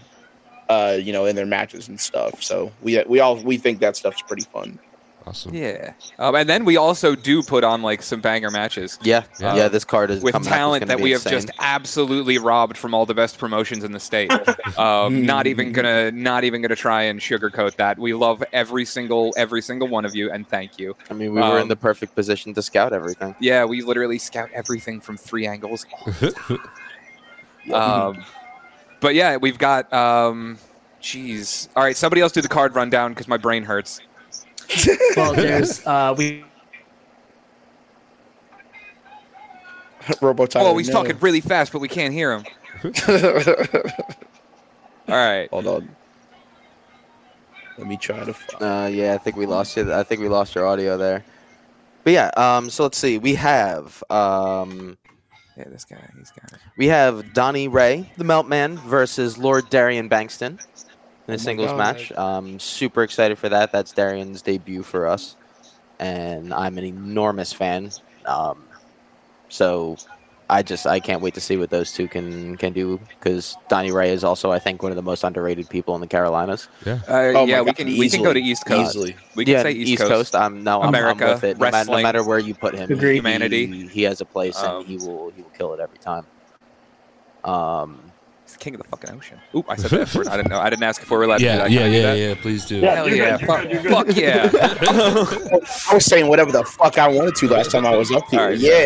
uh, 0.69 0.97
you 1.01 1.11
know, 1.11 1.25
in 1.25 1.35
their 1.35 1.45
matches 1.45 1.89
and 1.89 1.99
stuff. 1.99 2.41
So 2.41 2.71
we 2.81 3.03
we 3.05 3.19
all 3.19 3.35
we 3.35 3.57
think 3.57 3.79
that 3.81 3.97
stuff's 3.97 4.21
pretty 4.21 4.43
fun. 4.43 4.79
Awesome. 5.27 5.53
Yeah. 5.53 5.93
Um, 6.17 6.33
and 6.35 6.49
then 6.49 6.65
we 6.65 6.77
also 6.77 7.13
do 7.15 7.43
put 7.43 7.63
on 7.63 7.81
like 7.83 8.01
some 8.01 8.21
banger 8.21 8.49
matches 8.49 8.97
Yeah, 9.03 9.23
Yeah. 9.39 9.55
yeah. 9.55 9.67
this 9.67 9.85
card 9.85 10.09
is 10.09 10.23
with 10.23 10.33
coming 10.33 10.47
is 10.47 10.51
talent 10.51 10.81
gonna 10.81 10.89
that 10.89 10.97
be 10.97 11.03
we 11.03 11.11
have 11.11 11.19
insane. 11.21 11.33
just 11.33 11.51
absolutely 11.59 12.37
robbed 12.39 12.75
from 12.75 12.93
all 12.95 13.05
the 13.05 13.13
best 13.13 13.37
promotions 13.37 13.83
in 13.83 13.91
the 13.91 13.99
state. 13.99 14.31
um, 14.79 15.23
not 15.25 15.45
even 15.47 15.71
gonna 15.73 16.11
not 16.11 16.43
even 16.43 16.61
gonna 16.61 16.75
try 16.75 17.03
and 17.03 17.19
sugarcoat 17.19 17.75
that. 17.75 17.99
We 17.99 18.13
love 18.13 18.43
every 18.51 18.83
single 18.83 19.31
every 19.37 19.61
single 19.61 19.87
one 19.87 20.05
of 20.05 20.15
you 20.15 20.31
and 20.31 20.47
thank 20.49 20.79
you. 20.79 20.95
I 21.09 21.13
mean, 21.13 21.35
we 21.35 21.41
were 21.41 21.57
in 21.57 21.61
um, 21.63 21.67
the 21.67 21.75
perfect 21.75 22.15
position 22.15 22.53
to 22.55 22.61
scout 22.61 22.91
everything. 22.91 23.35
Yeah, 23.39 23.65
we 23.65 23.83
literally 23.83 24.17
scout 24.17 24.49
everything 24.53 24.99
from 25.01 25.17
three 25.17 25.45
angles. 25.45 25.85
all 25.93 26.11
the 26.13 26.31
time. 27.67 27.73
um, 27.73 28.25
but 28.99 29.15
yeah, 29.15 29.37
we've 29.37 29.57
got 29.59 29.91
um, 29.93 30.57
jeez. 31.01 31.67
All 31.75 31.83
right, 31.83 31.95
somebody 31.95 32.21
else 32.21 32.31
do 32.31 32.41
the 32.41 32.47
card 32.47 32.75
rundown 32.75 33.11
because 33.11 33.27
my 33.27 33.37
brain 33.37 33.63
hurts. 33.63 34.01
Well, 35.17 35.33
there's 35.33 35.85
uh, 35.85 36.13
we 36.17 36.43
Robo 40.21 40.47
Oh, 40.55 40.77
he's 40.77 40.87
no. 40.89 40.93
talking 40.93 41.17
really 41.19 41.41
fast, 41.41 41.71
but 41.71 41.79
we 41.79 41.87
can't 41.87 42.13
hear 42.13 42.33
him. 42.33 42.43
All 45.07 45.15
right. 45.15 45.49
Hold 45.51 45.67
on. 45.67 45.95
Let 47.77 47.87
me 47.87 47.97
try 47.97 48.23
to. 48.23 48.33
Find. 48.33 48.61
Uh, 48.63 48.87
yeah, 48.91 49.13
I 49.13 49.17
think 49.17 49.35
we 49.35 49.45
lost 49.45 49.75
you. 49.77 49.91
I 49.93 50.03
think 50.03 50.21
we 50.21 50.29
lost 50.29 50.55
your 50.55 50.65
audio 50.67 50.97
there. 50.97 51.23
But 52.03 52.13
yeah, 52.13 52.31
um, 52.37 52.69
so 52.69 52.83
let's 52.83 52.97
see. 52.97 53.17
We 53.19 53.35
have 53.35 54.03
um, 54.09 54.97
Yeah, 55.55 55.65
this 55.67 55.85
guy, 55.85 55.97
he's 56.17 56.31
got 56.31 56.51
it. 56.53 56.59
we 56.77 56.87
have 56.87 57.33
Donnie 57.33 57.67
Ray, 57.67 58.11
the 58.17 58.23
Meltman, 58.23 58.79
versus 58.79 59.37
Lord 59.37 59.69
Darian 59.69 60.09
Bankston 60.09 60.59
in 61.27 61.33
Oh 61.33 61.33
a 61.33 61.37
my 61.37 61.43
singles 61.43 61.69
God. 61.71 61.77
match. 61.77 62.11
Um, 62.13 62.59
super 62.59 63.03
excited 63.03 63.37
for 63.37 63.49
that. 63.49 63.71
That's 63.71 63.91
Darian's 63.91 64.41
debut 64.41 64.83
for 64.83 65.07
us, 65.07 65.35
and 65.99 66.53
I'm 66.53 66.77
an 66.77 66.83
enormous 66.85 67.53
fan. 67.53 67.91
Um, 68.25 68.63
so 69.49 69.97
I 70.49 70.63
just 70.63 70.85
I 70.85 70.99
can't 70.99 71.21
wait 71.21 71.33
to 71.35 71.41
see 71.41 71.55
what 71.57 71.69
those 71.69 71.93
two 71.93 72.07
can 72.07 72.57
can 72.57 72.73
do 72.73 72.99
because 73.19 73.55
Donnie 73.69 73.91
Ray 73.91 74.11
is 74.11 74.23
also 74.23 74.51
I 74.51 74.59
think 74.59 74.83
one 74.83 74.91
of 74.91 74.95
the 74.97 75.01
most 75.01 75.23
underrated 75.23 75.69
people 75.69 75.95
in 75.95 76.01
the 76.01 76.07
Carolinas. 76.07 76.67
Uh, 76.85 76.97
Oh 77.07 77.45
yeah, 77.45 77.61
we 77.61 77.67
God, 77.67 77.75
can 77.77 77.87
we 77.87 78.09
can 78.09 78.21
go 78.23 78.33
to 78.33 78.39
East 78.41 78.65
Coast. 78.65 78.89
Easily. 78.95 79.15
We 79.35 79.45
can 79.45 79.53
yeah, 79.53 79.63
say 79.63 79.71
East, 79.71 80.01
Coast. 80.03 80.35
I'm 80.35 80.63
no, 80.63 80.81
I'm- 80.81 80.89
America, 80.89 81.25
I'm, 81.25 81.31
with 81.35 81.43
it. 81.45 81.57
No, 81.57 81.71
matter, 81.71 81.91
no 81.91 82.01
matter 82.01 82.23
where 82.23 82.39
you 82.39 82.53
put 82.53 82.75
him, 82.75 82.91
Agreed. 82.91 83.15
Humanity. 83.15 83.65
he, 83.67 83.87
he 83.87 84.03
has 84.03 84.19
a 84.21 84.25
place 84.25 84.57
Um, 84.61 84.81
and 84.81 84.87
he 84.87 84.97
will 84.97 85.31
he 85.35 85.41
will 85.41 85.49
kill 85.51 85.73
it 85.73 85.79
every 85.79 85.97
time. 85.99 86.25
Um, 87.43 87.99
He's 88.01 88.07
the 88.07 88.10
king 88.61 88.75
of 88.75 88.81
the 88.81 88.87
fucking 88.87 89.09
ocean. 89.09 89.37
Oop, 89.55 89.65
I 89.69 89.75
said 89.75 89.89
that 89.91 90.15
word. 90.15 90.27
I 90.27 90.37
didn't 90.37 90.49
know. 90.51 90.59
I 90.59 90.69
didn't 90.69 90.83
ask 90.83 91.01
if 91.01 91.09
we 91.11 91.17
were 91.17 91.23
allowed 91.23 91.39
to 91.39 91.43
do 91.43 91.45
Yeah, 91.45 91.57
that. 91.57 91.71
yeah, 91.71 91.79
Can 91.81 91.91
do 91.91 91.97
yeah, 91.97 92.13
yeah. 92.13 92.35
Please 92.41 92.65
do. 92.65 92.77
Yeah. 92.77 92.95
Hell 92.95 93.09
You're 93.09 93.17
yeah. 93.17 93.37
good, 93.37 93.47
Fuck, 93.47 93.63
good, 93.69 93.83
fuck 93.91 94.15
yeah. 94.15 94.49
I 95.89 95.93
was 95.93 96.05
saying 96.05 96.27
whatever 96.27 96.51
the 96.51 96.63
fuck 96.63 96.97
I 96.97 97.07
wanted 97.07 97.35
to 97.35 97.47
last 97.49 97.71
time 97.71 97.85
I 97.85 97.95
was 97.95 98.11
up 98.11 98.23
here. 98.29 98.39
Alright. 98.39 98.59
yeah. 98.59 98.85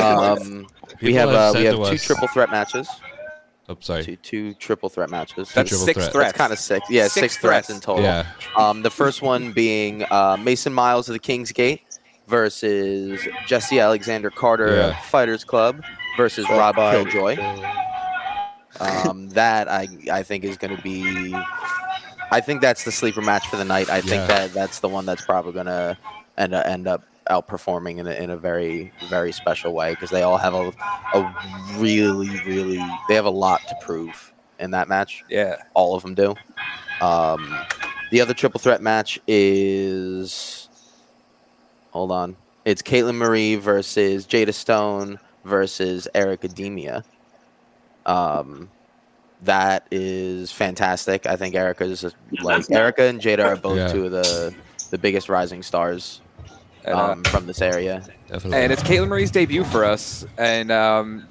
um, 0.00 0.66
we 1.02 1.14
have 1.14 1.28
have 1.30 1.54
uh, 1.54 1.58
we 1.58 1.64
have 1.64 1.74
two 1.76 1.82
us- 1.82 2.04
triple 2.04 2.28
threat 2.28 2.50
matches. 2.50 2.88
Oh, 3.68 3.76
sorry. 3.80 4.04
Two 4.04 4.16
two 4.16 4.54
triple 4.54 4.88
threat 4.88 5.08
matches. 5.10 5.52
That's 5.52 5.68
triple 5.70 5.86
six 5.86 5.98
threat. 6.00 6.12
threats. 6.12 6.32
That's 6.32 6.38
kind 6.38 6.52
of 6.52 6.58
six. 6.58 6.90
Yeah, 6.90 7.02
Six 7.04 7.14
six, 7.14 7.36
threats. 7.38 7.68
threats. 7.68 7.70
in 7.70 7.80
total. 7.80 8.02
Yeah. 8.04 8.26
Um, 8.56 8.82
the 8.82 8.90
first 8.90 9.22
one 9.22 9.52
being 9.52 10.04
uh, 10.10 10.36
Mason 10.40 10.72
Miles 10.72 11.08
of 11.08 11.12
the 11.12 11.18
King's 11.20 11.52
Gate 11.52 11.80
versus 12.26 13.20
Jesse 13.46 13.78
Alexander 13.80 14.30
Carter 14.30 14.74
Yeah. 14.76 15.00
Fighters 15.02 15.44
Club 15.44 15.82
versus 16.16 16.48
Rob 16.50 16.74
Killjoy. 16.76 17.36
Um, 18.82 19.28
that 19.30 19.68
I 19.70 19.88
I 20.10 20.22
think 20.22 20.44
is 20.44 20.56
going 20.56 20.76
to 20.76 20.82
be. 20.82 21.34
I 22.30 22.40
think 22.40 22.60
that's 22.62 22.84
the 22.84 22.92
sleeper 22.92 23.20
match 23.20 23.46
for 23.48 23.56
the 23.56 23.64
night. 23.64 23.90
I 23.90 24.00
think 24.00 24.26
that 24.28 24.52
that's 24.54 24.80
the 24.80 24.88
one 24.88 25.04
that's 25.04 25.24
probably 25.24 25.52
going 25.52 25.66
to 25.66 25.98
end 26.38 26.54
up, 26.54 26.66
end 26.66 26.86
up 26.88 27.02
outperforming 27.30 27.98
in 27.98 28.06
a, 28.06 28.12
in 28.12 28.30
a 28.30 28.36
very 28.36 28.92
very 29.08 29.30
special 29.32 29.72
way 29.74 29.90
because 29.92 30.10
they 30.10 30.22
all 30.22 30.38
have 30.38 30.54
a 30.54 30.72
a 31.14 31.76
really 31.78 32.28
really 32.46 32.82
they 33.08 33.14
have 33.14 33.26
a 33.26 33.30
lot 33.30 33.60
to 33.68 33.76
prove 33.82 34.32
in 34.58 34.70
that 34.72 34.88
match 34.88 35.22
Yeah. 35.30 35.56
all 35.74 35.94
of 35.94 36.02
them 36.02 36.14
do. 36.14 36.34
Um, 37.00 37.54
the 38.10 38.20
other 38.20 38.34
triple 38.34 38.58
threat 38.60 38.80
match 38.82 39.20
is 39.28 40.68
hold 41.90 42.10
on. 42.10 42.36
It's 42.64 42.82
Caitlin 42.82 43.16
Marie 43.16 43.56
versus 43.56 44.26
Jada 44.26 44.54
Stone 44.54 45.18
versus 45.44 46.08
Erica 46.14 46.48
Demia. 46.48 47.04
Um, 48.06 48.70
that 49.42 49.86
is 49.90 50.52
fantastic. 50.52 51.26
I 51.26 51.36
think 51.36 51.54
Erica's 51.54 52.04
like 52.04 52.12
that's 52.58 52.70
not- 52.70 52.78
Erica 52.78 53.02
and 53.04 53.20
Jada 53.20 53.44
are 53.44 53.56
both 53.56 53.76
Yeah. 53.78 53.88
two 53.88 54.06
of 54.06 54.12
the 54.12 54.54
the 54.90 54.98
biggest 54.98 55.28
rising 55.28 55.62
stars 55.62 56.20
And, 56.84 56.94
uh, 56.94 57.12
um, 57.12 57.24
from 57.24 57.46
this 57.46 57.62
area. 57.62 58.02
Definitely. 58.28 58.58
and 58.62 58.72
it's 58.72 58.82
Caitlin 58.82 59.08
Marie's 59.08 59.30
debut 59.30 59.64
for 59.64 59.84
us. 59.84 60.26
And 60.36 60.70
um, 60.70 61.26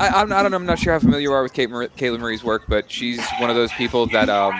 I, 0.00 0.08
I'm, 0.08 0.32
I 0.32 0.42
don't 0.42 0.50
know, 0.50 0.56
I'm 0.56 0.66
not 0.66 0.78
sure 0.80 0.92
how 0.92 0.98
familiar 0.98 1.22
you 1.22 1.32
are 1.32 1.42
with 1.44 1.52
Kate 1.52 1.70
Mar- 1.70 1.86
Caitlin 1.96 2.18
Marie's 2.20 2.42
work, 2.42 2.64
but 2.68 2.90
she's 2.90 3.24
one 3.38 3.48
of 3.48 3.54
those 3.56 3.72
people 3.74 4.06
that 4.08 4.28
um, 4.28 4.52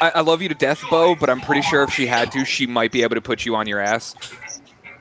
I, 0.00 0.12
I 0.16 0.20
love 0.20 0.40
you 0.42 0.48
to 0.48 0.54
death, 0.54 0.82
Bo, 0.90 1.14
but 1.14 1.28
I'm 1.28 1.40
pretty 1.40 1.62
sure 1.62 1.82
if 1.82 1.90
she 1.90 2.06
had 2.06 2.32
to, 2.32 2.44
she 2.44 2.66
might 2.66 2.90
be 2.92 3.02
able 3.02 3.14
to 3.16 3.20
put 3.20 3.44
you 3.44 3.54
on 3.56 3.66
your 3.66 3.80
ass. 3.80 4.14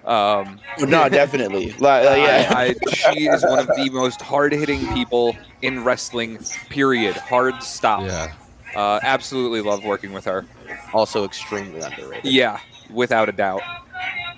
Um, 0.08 0.60
no, 0.80 1.10
definitely. 1.10 1.72
Like, 1.80 2.08
uh, 2.08 2.16
yeah. 2.16 2.54
I, 2.56 2.74
I, 2.88 2.92
she 3.14 3.28
is 3.28 3.44
one 3.44 3.60
of 3.60 3.68
the 3.68 3.90
most 3.92 4.22
hard-hitting 4.22 4.88
people 4.94 5.36
in 5.62 5.84
wrestling. 5.84 6.40
Period. 6.70 7.16
Hard 7.18 7.62
stop. 7.62 8.04
yeah. 8.04 8.34
Uh, 8.76 9.00
absolutely 9.04 9.62
love 9.62 9.84
working 9.84 10.14
with 10.14 10.26
her. 10.26 10.46
Also 10.94 11.26
extremely 11.26 11.82
underrated. 11.82 12.32
Yeah, 12.32 12.60
without 12.90 13.28
a 13.28 13.32
doubt. 13.34 13.62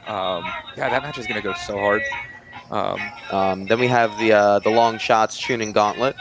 Um, 0.07 0.43
yeah, 0.75 0.89
that 0.89 1.03
match 1.03 1.17
is 1.19 1.27
gonna 1.27 1.41
go 1.41 1.53
so 1.53 1.77
hard. 1.77 2.01
Um, 2.71 2.99
Um, 3.31 3.65
then 3.67 3.79
we 3.79 3.87
have 3.87 4.17
the 4.19 4.33
uh, 4.33 4.59
the 4.59 4.69
long 4.71 4.97
shots 4.97 5.37
tuning 5.37 5.71
gauntlet. 5.71 6.15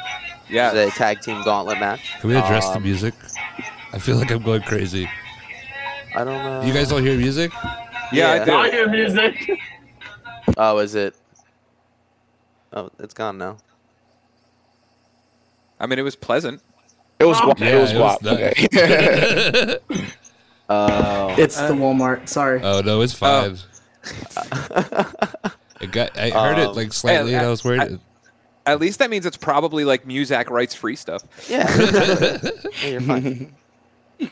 yeah, 0.50 0.72
the 0.74 0.90
tag 0.90 1.20
team 1.20 1.42
gauntlet 1.44 1.78
match. 1.78 2.12
Can 2.20 2.30
we 2.30 2.36
address 2.36 2.68
the 2.70 2.76
Um, 2.76 2.82
music? 2.82 3.14
I 3.92 3.98
feel 3.98 4.16
like 4.16 4.30
I'm 4.30 4.42
going 4.42 4.62
crazy. 4.62 5.08
I 6.14 6.24
don't 6.24 6.42
know. 6.42 6.62
You 6.62 6.72
guys 6.74 6.88
don't 6.88 7.02
hear 7.04 7.16
music? 7.16 7.52
Yeah, 8.12 8.30
I 8.30 8.34
yeah. 8.36 8.44
do. 8.44 8.52
I 8.54 8.70
hear 8.70 8.88
music. 8.88 9.50
Oh, 10.56 10.78
is 10.78 10.94
it? 10.94 11.14
Oh, 12.72 12.90
it's 12.98 13.14
gone 13.14 13.38
now. 13.38 13.58
I 15.80 15.86
mean, 15.86 15.98
it 15.98 16.02
was 16.02 16.16
pleasant. 16.16 16.60
It 17.18 17.24
was 17.24 17.36
guap. 17.38 17.58
Yeah, 17.58 17.76
it 17.76 17.80
was 17.80 17.92
it 17.92 17.98
was 17.98 18.18
guap. 18.18 18.22
nice. 18.22 19.78
okay. 19.90 20.04
Oh. 20.70 21.34
it's 21.38 21.56
the 21.56 21.72
Walmart. 21.72 22.28
Sorry. 22.28 22.60
oh 22.62 22.82
no, 22.82 23.00
it's 23.00 23.14
fine. 23.14 23.56
It 25.80 25.92
got, 25.92 26.18
I 26.18 26.30
heard 26.30 26.58
it 26.58 26.66
Um, 26.70 26.74
like 26.74 26.92
slightly, 26.92 27.34
and 27.34 27.46
I 27.46 27.48
was 27.48 27.62
worried. 27.64 27.80
I- 27.80 27.98
At 28.72 28.80
least 28.80 28.98
that 28.98 29.10
means 29.10 29.24
it's 29.26 29.36
probably 29.36 29.84
like 29.84 30.04
Muzak 30.04 30.50
rights 30.50 30.74
free 30.74 30.96
stuff. 30.96 31.22
yeah. 31.48 31.66
yeah, 32.82 32.88
you're 32.88 33.00
fine. 33.00 33.54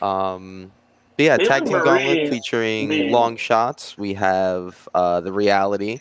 Um, 0.01 0.71
but 1.17 1.23
yeah, 1.23 1.37
Caitlin 1.37 1.47
tag 1.47 1.65
team 1.65 1.71
gauntlet 1.83 2.29
featuring 2.29 2.89
the- 2.89 3.09
long 3.09 3.35
shots. 3.37 3.97
We 3.97 4.13
have 4.15 4.87
uh, 4.93 5.21
the 5.21 5.31
reality, 5.33 5.99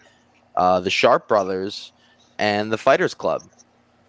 uh, 0.54 0.80
the 0.80 0.90
Sharp 0.90 1.26
Brothers, 1.28 1.92
and 2.38 2.70
the 2.70 2.78
Fighters 2.78 3.14
Club, 3.14 3.42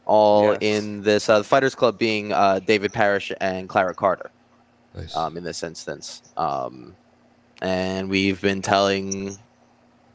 all 0.06 0.52
Yes. 0.54 0.58
in 0.62 1.02
this. 1.04 1.30
Uh, 1.30 1.40
the 1.40 1.44
Fighters 1.44 1.76
Club 1.76 1.98
being 1.98 2.32
uh, 2.34 2.60
David 2.60 2.92
Parrish 2.94 3.32
and 3.42 3.68
Clara 3.70 3.94
Carter. 3.94 4.30
nice. 4.96 5.16
um, 5.16 5.38
in 5.38 5.44
this 5.44 5.64
instance. 5.64 6.22
Um, 6.38 6.96
and 7.62 8.10
we've 8.10 8.40
been 8.42 8.62
telling 8.62 9.38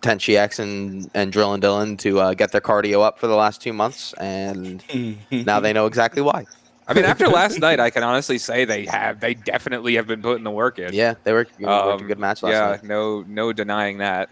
Tenchi 0.02 0.36
X 0.36 0.58
and 0.58 1.10
and 1.14 1.32
Drill 1.32 1.54
and 1.54 1.62
Dylan 1.62 1.98
to 2.00 2.20
uh, 2.20 2.34
get 2.34 2.52
their 2.52 2.60
cardio 2.60 3.02
up 3.02 3.18
for 3.18 3.26
the 3.28 3.34
last 3.36 3.60
two 3.62 3.72
months, 3.72 4.12
and 4.14 4.82
now 5.30 5.58
they 5.60 5.72
know 5.72 5.86
exactly 5.86 6.22
why. 6.22 6.44
I 6.88 6.94
mean, 6.94 7.04
after 7.04 7.28
last 7.40 7.58
night, 7.60 7.80
I 7.80 7.90
can 7.90 8.02
honestly 8.02 8.38
say 8.38 8.64
they 8.64 8.86
have. 8.86 9.20
They 9.20 9.34
definitely 9.34 9.94
have 9.94 10.06
been 10.06 10.22
putting 10.22 10.44
the 10.44 10.50
work 10.50 10.78
in. 10.78 10.92
Yeah, 10.92 11.14
they 11.24 11.32
were 11.32 11.46
you 11.58 11.66
know, 11.66 11.86
worked 11.86 12.00
a 12.00 12.04
Um, 12.04 12.08
good 12.08 12.18
match 12.18 12.42
last 12.42 12.52
yeah, 12.52 12.66
night. 12.70 12.84
no, 12.84 13.22
no 13.28 13.52
denying 13.52 13.98
that. 13.98 14.28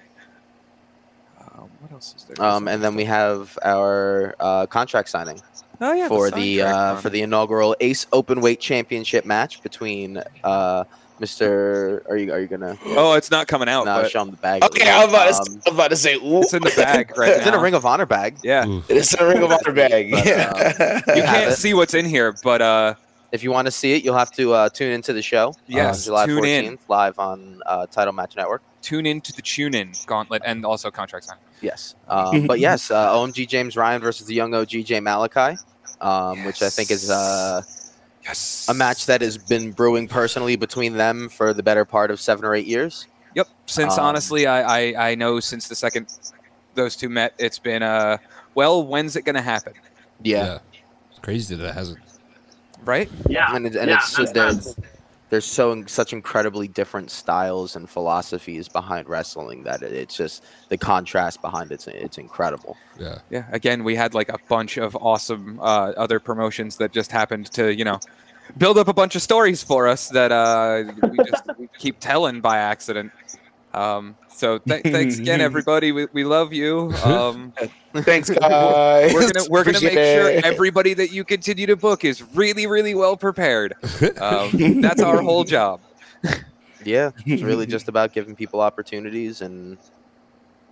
Um, 1.40 1.68
what 1.80 1.92
else 1.92 2.14
is 2.16 2.24
there? 2.24 2.44
Um, 2.44 2.68
and 2.68 2.82
then 2.82 2.94
we 2.94 3.04
have 3.04 3.58
our 3.64 4.34
uh, 4.40 4.66
contract 4.66 5.08
signing 5.08 5.40
oh 5.80 5.92
yeah 5.92 6.08
for 6.08 6.30
the 6.30 6.58
sidetrack 6.58 6.74
uh, 6.74 6.96
for 6.96 7.08
the 7.10 7.22
inaugural 7.22 7.74
Ace 7.80 8.04
Openweight 8.06 8.58
Championship 8.60 9.24
match 9.24 9.62
between 9.62 10.22
uh, 10.44 10.84
Mr. 11.20 12.08
Are 12.08 12.16
you 12.16 12.32
are 12.32 12.40
you 12.40 12.46
gonna 12.46 12.76
Oh, 12.86 13.12
it's 13.12 13.30
not 13.30 13.46
coming 13.46 13.68
out. 13.68 13.84
no, 13.84 14.02
but 14.02 14.10
show 14.10 14.22
him 14.22 14.30
the 14.30 14.36
bag? 14.38 14.64
Okay, 14.64 14.88
I 14.88 15.04
was 15.04 15.08
about 15.12 15.24
to, 15.24 15.28
Um, 15.28 15.44
say- 15.44 15.60
I 15.66 15.70
was 15.70 15.74
about 15.74 15.90
to 15.90 15.96
say, 15.96 16.14
ooh, 16.14 16.40
it's 16.42 16.54
in 16.54 16.62
the 16.62 16.72
bag 16.76 17.12
right 17.16 17.30
it's 17.36 17.46
in 17.46 17.54
a. 17.54 17.58
Ring 17.60 17.74
of 17.74 17.84
Honor 17.84 18.06
bag. 18.06 18.38
Yeah, 18.42 18.66
Ooh. 18.66 18.82
it's 18.88 19.12
a 19.14 19.26
ring 19.26 19.42
of 19.42 19.52
honor 19.52 19.72
bag. 19.72 20.10
But, 20.12 20.26
uh, 20.26 21.00
you 21.08 21.16
You 21.16 21.22
can't 21.22 21.54
see 21.54 21.74
what's 21.74 21.92
in 21.94 22.06
here, 22.06 22.34
but 22.42 22.62
uh, 22.62 22.94
If 23.32 23.42
you 23.44 23.50
want 23.52 23.66
to 23.66 23.70
see 23.70 23.92
it, 23.92 24.02
you'll 24.02 24.16
have 24.16 24.32
to 24.32 24.52
uh, 24.54 24.68
tune 24.70 24.92
into 24.92 25.12
the 25.12 25.22
show. 25.22 25.54
Yes, 25.66 26.08
on 26.08 26.26
July 26.26 26.26
tune 26.26 26.42
14th, 26.42 26.66
in. 26.66 26.78
live 26.88 27.18
on 27.18 27.60
uh, 27.66 27.86
Title 27.86 28.12
Match 28.14 28.34
Network. 28.36 28.62
tune 28.82 29.04
in 29.06 29.20
to 29.20 29.32
the 29.32 29.42
tune 29.42 29.74
in 29.74 29.92
gauntlet 30.06 30.42
and 30.46 30.64
also 30.64 30.90
contract 30.90 31.26
sign. 31.26 31.36
Yes, 31.60 31.94
um, 32.08 32.46
but 32.46 32.58
yes, 32.60 32.90
uh, 32.90 33.12
OMG 33.14 33.46
James 33.46 33.76
Ryan 33.76 34.00
versus 34.00 34.26
the 34.26 34.34
young 34.34 34.54
OG 34.54 34.70
Jay 34.84 34.98
Malachi, 35.00 35.58
um, 36.00 36.44
which 36.44 36.62
I 36.62 36.70
think 36.70 36.90
is 36.90 37.10
uh, 37.10 37.60
Yes, 38.24 38.66
a 38.68 38.74
match 38.74 39.06
that 39.06 39.22
has 39.22 39.38
been 39.38 39.72
brewing 39.72 40.06
personally 40.06 40.56
between 40.56 40.94
them 40.94 41.28
for 41.28 41.54
the 41.54 41.62
better 41.62 41.84
part 41.84 42.10
of 42.10 42.20
seven 42.20 42.44
or 42.44 42.54
eight 42.54 42.66
years. 42.66 43.06
Yep. 43.34 43.48
Since 43.66 43.96
Um, 43.96 44.04
honestly, 44.04 44.46
I, 44.46 44.92
I 44.92 45.10
I 45.10 45.14
know 45.14 45.40
since 45.40 45.68
the 45.68 45.74
second 45.74 46.12
those 46.74 46.96
two 46.96 47.08
met, 47.08 47.32
it's 47.38 47.58
been 47.58 47.82
uh, 47.82 48.18
well, 48.54 48.86
when's 48.86 49.16
it 49.16 49.24
gonna 49.24 49.40
happen? 49.42 49.72
Yeah, 50.22 50.58
It's 51.10 51.18
crazy 51.20 51.54
that 51.54 51.68
it 51.68 51.74
hasn't. 51.74 52.00
Right? 52.84 53.10
Yeah. 53.28 53.54
and, 53.54 53.66
it, 53.66 53.76
and 53.76 53.88
yeah, 53.90 53.96
it's 53.96 54.08
so 54.08 54.22
that's 54.22 54.32
there's, 54.32 54.66
nuts. 54.78 54.89
There's 55.30 55.44
so 55.44 55.84
such 55.86 56.12
incredibly 56.12 56.68
different 56.68 57.10
styles 57.10 57.76
and 57.76 57.88
philosophies 57.88 58.68
behind 58.68 59.08
wrestling 59.08 59.62
that 59.62 59.82
it, 59.82 59.92
it's 59.92 60.16
just 60.16 60.44
the 60.68 60.76
contrast 60.76 61.40
behind 61.40 61.72
it's 61.72 61.86
it's 61.86 62.18
incredible. 62.18 62.76
Yeah. 62.98 63.18
Yeah. 63.30 63.46
Again, 63.52 63.84
we 63.84 63.94
had 63.94 64.12
like 64.12 64.28
a 64.28 64.38
bunch 64.48 64.76
of 64.76 64.96
awesome 64.96 65.58
uh, 65.60 65.92
other 65.96 66.20
promotions 66.20 66.76
that 66.76 66.92
just 66.92 67.10
happened 67.12 67.50
to 67.52 67.72
you 67.72 67.84
know 67.84 68.00
build 68.58 68.76
up 68.78 68.88
a 68.88 68.92
bunch 68.92 69.14
of 69.14 69.22
stories 69.22 69.62
for 69.62 69.86
us 69.86 70.08
that 70.08 70.32
uh, 70.32 70.84
we 71.08 71.16
just 71.24 71.44
we 71.58 71.68
keep 71.78 72.00
telling 72.00 72.40
by 72.40 72.58
accident. 72.58 73.12
Um, 73.72 74.16
so 74.28 74.58
th- 74.58 74.82
thanks 74.84 75.18
again, 75.18 75.40
everybody. 75.40 75.92
We, 75.92 76.06
we 76.12 76.24
love 76.24 76.52
you. 76.52 76.92
Um, 77.04 77.52
Thanks, 77.92 78.30
guys. 78.30 79.12
we're 79.12 79.32
gonna 79.32 79.46
we're 79.50 79.64
gonna 79.64 79.80
make 79.80 79.92
Appreciate 79.92 80.42
sure 80.42 80.52
everybody 80.52 80.94
that 80.94 81.10
you 81.10 81.24
continue 81.24 81.66
to 81.66 81.74
book 81.76 82.04
is 82.04 82.22
really 82.34 82.66
really 82.68 82.94
well 82.94 83.16
prepared. 83.16 83.74
Um, 84.20 84.80
that's 84.80 85.02
our 85.02 85.20
whole 85.22 85.42
job. 85.44 85.80
Yeah, 86.84 87.10
it's 87.26 87.42
really 87.42 87.66
just 87.66 87.88
about 87.88 88.12
giving 88.12 88.36
people 88.36 88.60
opportunities 88.60 89.40
and 89.42 89.76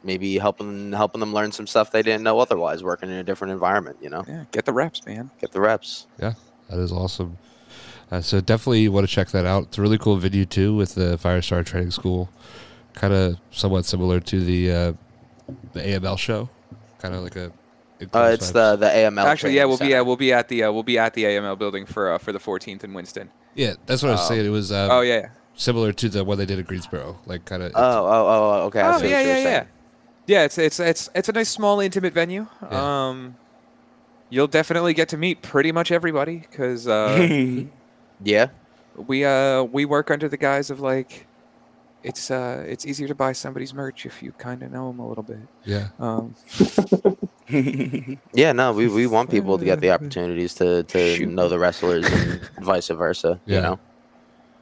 maybe 0.05 0.39
helping 0.39 0.93
helping 0.93 1.19
them 1.21 1.33
learn 1.35 1.51
some 1.51 1.67
stuff 1.67 1.91
they 1.91 2.03
didn't 2.03 2.23
know 2.23 2.39
otherwise, 2.39 2.85
working 2.85 3.11
in 3.11 3.17
a 3.17 3.25
different 3.25 3.53
environment. 3.53 3.97
You 4.01 4.11
know, 4.11 4.25
Yeah, 4.29 4.45
get 4.53 4.65
the 4.65 4.73
reps, 4.73 5.05
man. 5.05 5.31
get 5.41 5.51
the 5.53 5.61
reps. 5.61 6.07
Yeah, 6.21 6.35
that 6.71 6.79
is 6.79 6.93
awesome. 6.93 7.37
Uh, 8.13 8.21
so 8.21 8.41
definitely 8.41 8.89
want 8.89 9.07
to 9.09 9.13
check 9.13 9.29
that 9.31 9.45
out. 9.45 9.65
It's 9.65 9.79
a 9.79 9.83
really 9.83 9.99
cool 9.99 10.17
video 10.17 10.45
too 10.45 10.75
with 10.77 10.95
the 10.95 11.19
Firestar 11.19 11.67
Training 11.67 11.91
School, 11.91 12.31
kind 12.99 13.15
of 13.15 13.37
somewhat 13.51 13.85
similar 13.85 14.21
to 14.21 14.45
the 14.45 14.71
uh, 14.73 14.93
the 15.73 15.81
AML 15.81 16.19
show, 16.19 16.49
kind 16.99 17.15
of 17.15 17.23
like 17.23 17.37
a. 17.37 17.53
Uh, 18.15 18.31
it's 18.33 18.51
the 18.53 18.77
the 18.77 18.87
AML. 18.87 19.25
Actually, 19.25 19.55
yeah, 19.55 19.65
we'll 19.65 19.77
be 19.77 19.79
center. 19.79 19.91
yeah, 19.91 20.01
we'll 20.03 20.17
be 20.17 20.33
at 20.33 20.49
the 20.49 20.63
uh, 20.65 20.71
we'll 20.73 20.83
be 20.85 20.99
at 20.99 21.15
the 21.15 21.25
AML 21.25 21.59
building 21.59 21.85
for 21.87 22.13
uh, 22.13 22.19
for 22.19 22.33
the 22.33 22.39
14th 22.39 22.85
in 22.85 22.95
Winston. 22.95 23.31
yeah. 23.55 23.75
That's 23.87 24.03
what 24.03 24.11
I 24.11 24.13
was 24.13 24.21
Um, 24.23 24.29
saying. 24.29 24.47
It 24.47 24.51
was 24.51 24.71
uh, 24.71 24.89
oh 24.91 25.01
yeah. 25.01 25.15
yeah. 25.21 25.29
similar 25.57 25.93
to 25.93 26.09
the 26.09 26.23
one 26.25 26.39
they 26.39 26.47
did 26.47 26.59
at 26.61 26.67
Greensboro, 26.67 27.19
like 27.27 27.45
kind 27.45 27.63
of. 27.63 27.73
Oh, 27.75 27.81
oh, 27.81 28.27
oh, 28.63 28.67
okay. 28.67 28.83
Oh 28.83 28.99
yeah, 29.03 29.21
yeah, 29.21 29.39
yeah. 29.39 29.65
Yeah, 30.27 30.45
it's 30.45 30.59
it's 30.59 30.79
it's 30.79 31.09
it's 31.15 31.29
a 31.29 31.33
nice 31.33 31.49
small 31.49 31.81
intimate 31.81 32.13
venue. 32.13 32.47
Yeah. 32.71 33.09
Um, 33.09 33.37
you'll 34.31 34.47
definitely 34.47 34.93
get 34.95 35.09
to 35.09 35.17
meet 35.17 35.41
pretty 35.43 35.73
much 35.73 35.91
everybody 35.91 36.39
because 36.39 36.87
uh, 36.87 37.65
Yeah, 38.23 38.49
we 38.97 39.25
uh 39.25 39.63
we 39.65 39.85
work 39.87 40.11
under 40.11 40.29
the 40.29 40.37
guise 40.37 40.71
of 40.71 40.81
like 40.81 41.27
it's 42.05 42.31
uh 42.31 42.65
it's 42.69 42.87
easier 42.87 43.09
to 43.09 43.15
buy 43.15 43.33
somebody's 43.33 43.75
merch 43.75 44.07
if 44.07 44.23
you 44.23 44.33
kind 44.33 44.63
of 44.63 44.71
know 44.71 44.89
them 44.89 45.01
a 45.01 45.09
little 45.09 45.25
bit. 45.25 45.39
yeah. 45.65 45.89
Um, 45.99 46.35
yeah. 48.33 48.53
No, 48.53 48.73
we, 48.73 48.89
we 48.89 49.07
want 49.07 49.31
people 49.31 49.59
to 49.59 49.65
get 49.65 49.81
the 49.81 49.91
opportunities 49.91 50.55
to, 50.55 50.83
to 50.85 51.17
Shoot. 51.17 51.29
know 51.29 51.49
the 51.49 51.59
wrestlers 51.59 52.07
and 52.07 52.41
vice 52.61 52.89
versa. 52.89 53.41
Yeah. 53.47 53.57
You 53.57 53.63
know, 53.63 53.79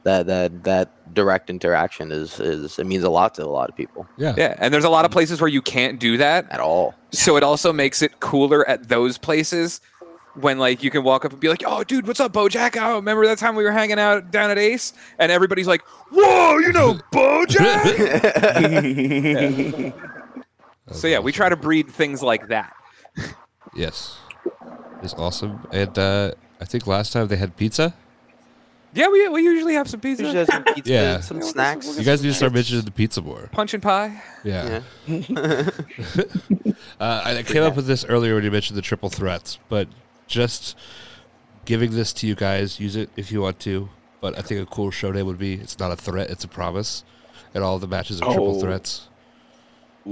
that 0.03 0.25
that 0.27 0.63
that 0.63 1.13
direct 1.13 1.49
interaction 1.49 2.11
is 2.11 2.39
is 2.39 2.79
it 2.79 2.85
means 2.85 3.03
a 3.03 3.09
lot 3.09 3.35
to 3.35 3.43
a 3.43 3.47
lot 3.47 3.69
of 3.69 3.75
people 3.75 4.07
Yeah. 4.17 4.33
yeah, 4.37 4.55
and 4.59 4.73
there's 4.73 4.83
a 4.85 4.89
lot 4.89 5.03
of 5.05 5.11
places 5.11 5.41
where 5.41 5.49
you 5.49 5.61
can't 5.61 5.99
do 5.99 6.17
that. 6.17 6.49
at 6.51 6.59
all. 6.59 6.95
So 7.11 7.35
it 7.37 7.43
also 7.43 7.71
makes 7.73 8.01
it 8.01 8.19
cooler 8.19 8.67
at 8.69 8.87
those 8.89 9.17
places 9.17 9.81
when 10.37 10.57
like 10.59 10.83
you 10.83 10.91
can 10.91 11.03
walk 11.03 11.25
up 11.25 11.31
and 11.31 11.39
be 11.41 11.47
like, 11.49 11.63
"Oh, 11.65 11.83
dude, 11.83 12.05
what's 12.07 12.19
up, 12.19 12.33
BoJack? 12.33 12.77
Oh, 12.81 12.95
remember 12.95 13.25
that 13.27 13.37
time 13.37 13.55
we 13.55 13.63
were 13.63 13.71
hanging 13.71 13.99
out 13.99 14.31
down 14.31 14.49
at 14.51 14.57
Ace?" 14.57 14.93
And 15.19 15.31
everybody's 15.31 15.67
like, 15.67 15.81
"Whoa, 16.11 16.57
you 16.59 16.71
know 16.73 16.99
BoJack?" 17.11 17.93
so 20.91 21.07
yeah, 21.07 21.19
we 21.19 21.31
try 21.31 21.47
to 21.49 21.55
breed 21.55 21.89
things 21.89 22.21
like 22.21 22.47
that. 22.49 22.73
Yes. 23.75 24.17
It's 25.03 25.13
awesome. 25.13 25.67
And 25.71 25.97
uh, 25.99 26.31
I 26.59 26.65
think 26.65 26.87
last 26.87 27.13
time 27.13 27.27
they 27.27 27.35
had 27.37 27.55
pizza. 27.55 27.93
Yeah, 28.93 29.09
we, 29.09 29.27
we 29.29 29.43
usually 29.43 29.75
have 29.75 29.87
some 29.87 29.99
pizza, 29.99 30.23
Usually 30.23 30.39
have 30.39 30.47
some 30.47 30.63
pizza, 30.63 30.91
Yeah. 30.91 31.19
some 31.19 31.37
Yeah, 31.37 31.43
snacks. 31.43 31.99
You 31.99 32.03
guys 32.05 32.23
need 32.23 32.29
to 32.29 32.33
start 32.33 32.53
mentioning 32.53 32.83
the 32.85 32.89
pizza 32.91 33.21
more. 33.21 33.49
punch 33.51 33.75
and 33.75 33.83
pie. 33.83 34.23
Yeah. 34.43 34.81
Yeah. 35.05 35.69
Uh, 36.99 37.21
I 37.25 37.37
I 37.39 37.43
came 37.43 37.63
up 37.63 37.75
with 37.75 37.85
this 37.87 38.05
earlier 38.05 38.35
when 38.35 38.43
you 38.43 38.51
mentioned 38.51 38.77
the 38.77 38.81
triple 38.81 39.09
threats, 39.09 39.59
but 39.69 39.87
just 40.27 40.75
giving 41.65 41.91
this 41.91 42.13
to 42.13 42.27
you 42.27 42.35
guys, 42.35 42.79
use 42.79 42.95
it 42.95 43.09
if 43.15 43.31
you 43.31 43.41
want 43.41 43.59
to. 43.61 43.89
But 44.21 44.37
I 44.37 44.41
think 44.41 44.61
a 44.61 44.65
cool 44.65 44.89
show 44.91 45.11
name 45.11 45.25
would 45.27 45.37
be 45.37 45.53
it's 45.55 45.77
not 45.79 45.91
a 45.91 45.95
threat, 45.95 46.29
it's 46.29 46.43
a 46.43 46.47
promise. 46.47 47.03
And 47.53 47.63
all 47.63 47.79
the 47.79 47.87
matches 47.87 48.21
are 48.21 48.25
triple 48.25 48.57
Oh. 48.57 48.59
threats. 48.61 49.07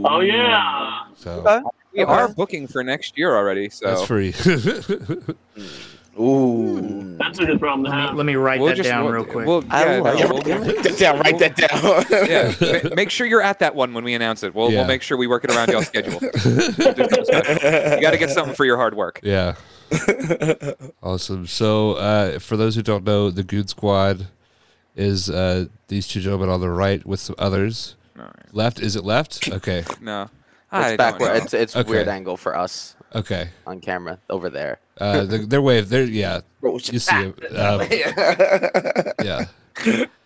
Oh 0.04 0.20
yeah. 0.20 1.04
So 1.16 1.32
Okay. 1.46 1.62
We 1.94 2.04
Okay. 2.04 2.12
are 2.12 2.28
booking 2.28 2.68
for 2.68 2.84
next 2.84 3.18
year 3.18 3.36
already, 3.36 3.70
so 3.70 3.86
that's 3.88 4.04
free. 4.06 4.34
Ooh. 6.20 7.16
That's 7.18 7.40
a 7.40 7.46
good 7.46 7.60
problem 7.60 7.84
to 7.86 7.90
Let 7.90 7.96
me, 7.98 8.02
have. 8.08 8.16
let 8.16 8.26
me 8.26 8.36
write 8.36 8.60
we'll 8.62 8.70
that 8.70 8.76
just 8.78 8.90
down 8.90 9.04
we'll- 9.04 9.14
real 9.14 9.26
quick. 9.26 9.46
We'll, 9.48 9.64
yeah, 9.66 10.00
like 10.00 10.20
no, 10.20 10.38
it. 10.38 10.46
we'll- 10.46 10.60
Write 10.62 10.84
that 10.84 10.98
down. 10.98 11.20
Write 11.20 11.40
that 11.40 11.56
down. 11.58 12.06
yeah, 12.90 12.96
make 12.96 13.10
sure 13.10 13.28
you're 13.28 13.42
at 13.42 13.60
that 13.60 13.76
one 13.76 13.94
when 13.94 14.04
we 14.06 14.14
announce 14.14 14.44
it. 14.44 14.56
We'll, 14.56 14.72
Yeah. 14.72 14.80
we'll 14.80 14.88
make 14.88 15.02
sure 15.02 15.18
we 15.18 15.28
work 15.28 15.44
it 15.44 15.52
around 15.52 15.70
y'all's 15.72 15.88
schedule. 15.88 16.20
you 16.22 18.02
got 18.02 18.12
to 18.12 18.18
get 18.18 18.30
something 18.30 18.56
for 18.56 18.66
your 18.66 18.78
hard 18.78 18.96
work. 18.96 19.20
yeah. 19.24 19.56
Awesome. 21.04 21.46
So 21.48 21.94
uh, 21.94 22.40
for 22.40 22.58
those 22.58 22.76
who 22.76 22.82
don't 22.82 23.04
know, 23.04 23.30
the 23.30 23.44
Goon 23.44 23.68
Squad 23.68 24.28
is 24.96 25.30
uh, 25.30 25.66
these 25.88 26.08
two 26.08 26.20
gentlemen 26.22 26.50
on 26.50 26.62
the 26.62 26.70
right 26.70 27.06
with 27.06 27.20
some 27.20 27.36
others. 27.38 27.96
All 28.18 28.26
right. 28.26 28.54
Left 28.54 28.80
is 28.80 28.96
it 28.96 29.04
left? 29.04 29.50
Okay. 29.54 29.84
No, 30.02 30.30
I 30.72 30.80
It's 30.80 30.88
don't 30.90 30.98
backward. 30.98 31.36
It's 31.44 31.54
it's 31.54 31.76
Okay. 31.76 31.90
weird 31.90 32.08
angle 32.08 32.38
for 32.38 32.58
us 32.58 32.96
Okay. 33.14 33.50
on 33.68 33.80
camera 33.82 34.18
over 34.30 34.50
there. 34.50 34.80
Uh, 35.00 35.26
the, 35.26 35.38
their 35.40 35.62
wave. 35.62 35.90
They're 35.90 36.04
yeah. 36.06 36.42
Bro, 36.62 36.80
You 36.92 37.00
see 37.00 37.16
it. 37.16 37.56
Um, 37.56 37.82
yeah. 39.24 39.46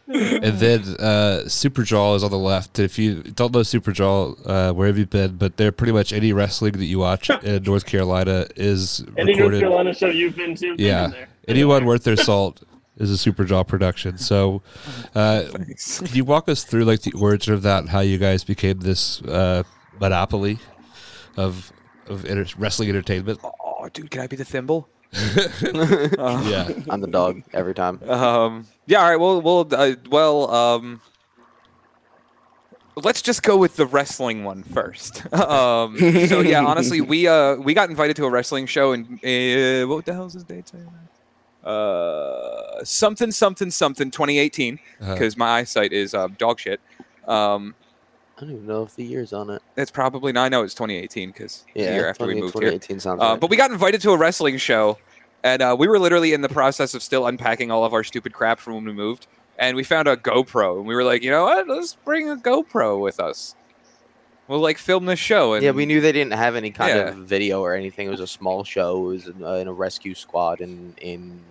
And 0.09 0.57
then 0.59 0.81
uh, 0.99 1.43
Superjaw 1.45 2.15
is 2.15 2.23
on 2.23 2.31
the 2.31 2.37
left. 2.37 2.79
If 2.79 2.97
you 2.97 3.21
don't 3.23 3.53
know 3.53 3.59
Superjaw, 3.59 4.39
uh, 4.45 4.73
where 4.73 4.87
have 4.87 4.97
you 4.97 5.05
been? 5.05 5.37
But 5.37 5.57
they're 5.57 5.71
pretty 5.71 5.93
much 5.93 6.11
any 6.11 6.33
wrestling 6.33 6.73
that 6.73 6.85
you 6.85 6.99
watch 6.99 7.29
in 7.43 7.63
North 7.63 7.85
Carolina 7.85 8.47
is 8.55 9.01
Any 9.17 9.33
North 9.33 9.37
recorded. 9.37 9.59
Carolina 9.61 9.93
show 9.93 10.07
you've 10.07 10.35
been 10.35 10.55
to? 10.55 10.75
Yeah. 10.77 11.03
been 11.03 11.11
there. 11.11 11.29
Anyone 11.47 11.85
worth 11.85 12.03
their 12.03 12.15
salt 12.17 12.61
is 12.97 13.11
a 13.11 13.31
Superjaw 13.31 13.67
production. 13.67 14.17
So, 14.17 14.61
uh, 15.15 15.43
can 15.53 16.07
you 16.13 16.25
walk 16.25 16.49
us 16.49 16.63
through 16.63 16.85
like 16.85 17.01
the 17.03 17.13
origin 17.13 17.53
of 17.53 17.61
that 17.61 17.79
and 17.79 17.89
how 17.89 18.01
you 18.01 18.17
guys 18.17 18.43
became 18.43 18.79
this 18.79 19.21
uh, 19.21 19.63
monopoly 19.99 20.59
of 21.37 21.71
of 22.07 22.25
inter- 22.25 22.45
wrestling 22.57 22.89
entertainment? 22.89 23.39
Oh, 23.43 23.87
dude, 23.93 24.11
can 24.11 24.21
I 24.21 24.27
be 24.27 24.35
the 24.35 24.45
thimble? 24.45 24.89
Uh, 26.17 26.43
Yeah. 26.45 26.69
I'm 26.89 27.01
the 27.01 27.07
dog 27.11 27.41
every 27.53 27.73
time. 27.73 27.99
Um. 28.07 28.67
Yeah. 28.85 29.01
All 29.01 29.09
right. 29.09 29.19
Well. 29.19 29.41
Well. 29.41 29.67
Uh, 29.71 29.95
well. 30.09 30.51
Um. 30.51 31.01
Let's 32.95 33.21
just 33.21 33.43
go 33.43 33.55
with 33.55 33.75
the 33.77 33.85
wrestling 33.85 34.43
one 34.43 34.63
first. 34.63 35.23
um. 35.33 35.97
So 36.27 36.41
yeah, 36.41 36.63
honestly, 36.63 37.01
we 37.01 37.27
uh 37.27 37.55
we 37.55 37.73
got 37.73 37.89
invited 37.89 38.15
to 38.17 38.25
a 38.25 38.29
wrestling 38.29 38.65
show 38.67 38.91
and 38.91 39.05
uh, 39.23 39.87
what 39.87 40.05
the 40.05 40.13
hell's 40.13 40.33
his 40.33 40.43
date? 40.43 40.71
Uh, 41.63 42.83
something 42.83 43.31
something 43.31 43.69
something 43.71 44.09
2018 44.11 44.79
Uh, 45.01 45.13
because 45.13 45.35
my 45.37 45.49
eyesight 45.59 45.91
is 45.93 46.13
uh, 46.13 46.27
dog 46.37 46.59
shit. 46.59 46.79
Um. 47.27 47.73
I 48.39 48.45
don't 48.45 48.51
even 48.53 48.67
know 48.67 48.83
if 48.83 48.95
the 48.95 49.03
year's 49.03 49.33
on 49.33 49.49
it. 49.49 49.61
It's 49.75 49.91
probably 49.91 50.31
not. 50.31 50.45
I 50.45 50.49
know 50.49 50.63
it's 50.63 50.73
2018 50.73 51.31
because 51.31 51.65
yeah, 51.75 51.87
the 51.87 51.93
year 51.93 52.09
after 52.09 52.25
we 52.25 52.33
20 52.35 52.41
moved 52.41 52.53
here. 52.53 52.71
2018 52.71 52.99
sounds 53.01 53.21
Uh, 53.21 53.25
right. 53.31 53.39
but 53.39 53.49
we 53.49 53.57
got 53.57 53.69
invited 53.69 53.99
to 54.01 54.11
a 54.11 54.17
wrestling 54.17 54.57
show, 54.57 54.97
and 55.43 55.61
uh, 55.61 55.75
we 55.77 55.89
were 55.89 55.99
literally 55.99 56.31
in 56.31 56.39
the 56.41 56.47
process 56.49 56.93
of 56.93 57.03
still 57.03 57.27
unpacking 57.27 57.69
all 57.69 57.83
of 57.83 57.93
our 57.93 58.03
stupid 58.03 58.31
crap 58.33 58.59
from 58.59 58.75
when 58.75 58.85
we 58.85 58.93
moved. 58.93 59.27
And 59.57 59.75
we 59.75 59.83
found 59.83 60.07
a 60.07 60.15
GoPro, 60.15 60.77
and 60.77 60.87
we 60.87 60.95
were 60.95 61.03
like, 61.03 61.21
you 61.21 61.29
know 61.31 61.43
what? 61.43 61.67
Let's 61.67 61.95
bring 62.05 62.29
a 62.29 62.37
GoPro 62.37 63.01
with 63.01 63.19
us. 63.19 63.55
We'll 64.47 64.61
like 64.61 64.77
film 64.77 65.05
this 65.05 65.19
show. 65.19 65.53
And 65.53 65.61
yeah, 65.61 65.71
we 65.71 65.85
knew 65.85 65.99
they 65.99 66.13
didn't 66.13 66.31
have 66.33 66.55
any 66.55 66.71
kind 66.71 66.95
Yeah. 66.95 67.09
of 67.09 67.17
video 67.17 67.61
or 67.61 67.75
anything. 67.75 68.07
It 68.07 68.11
was 68.11 68.21
a 68.21 68.25
small 68.27 68.63
show. 68.63 68.97
It 69.05 69.07
was 69.13 69.27
in, 69.27 69.43
uh, 69.43 69.53
in 69.55 69.67
a 69.67 69.73
rescue 69.73 70.15
squad 70.15 70.61
in 70.61 70.93
in 71.01 71.41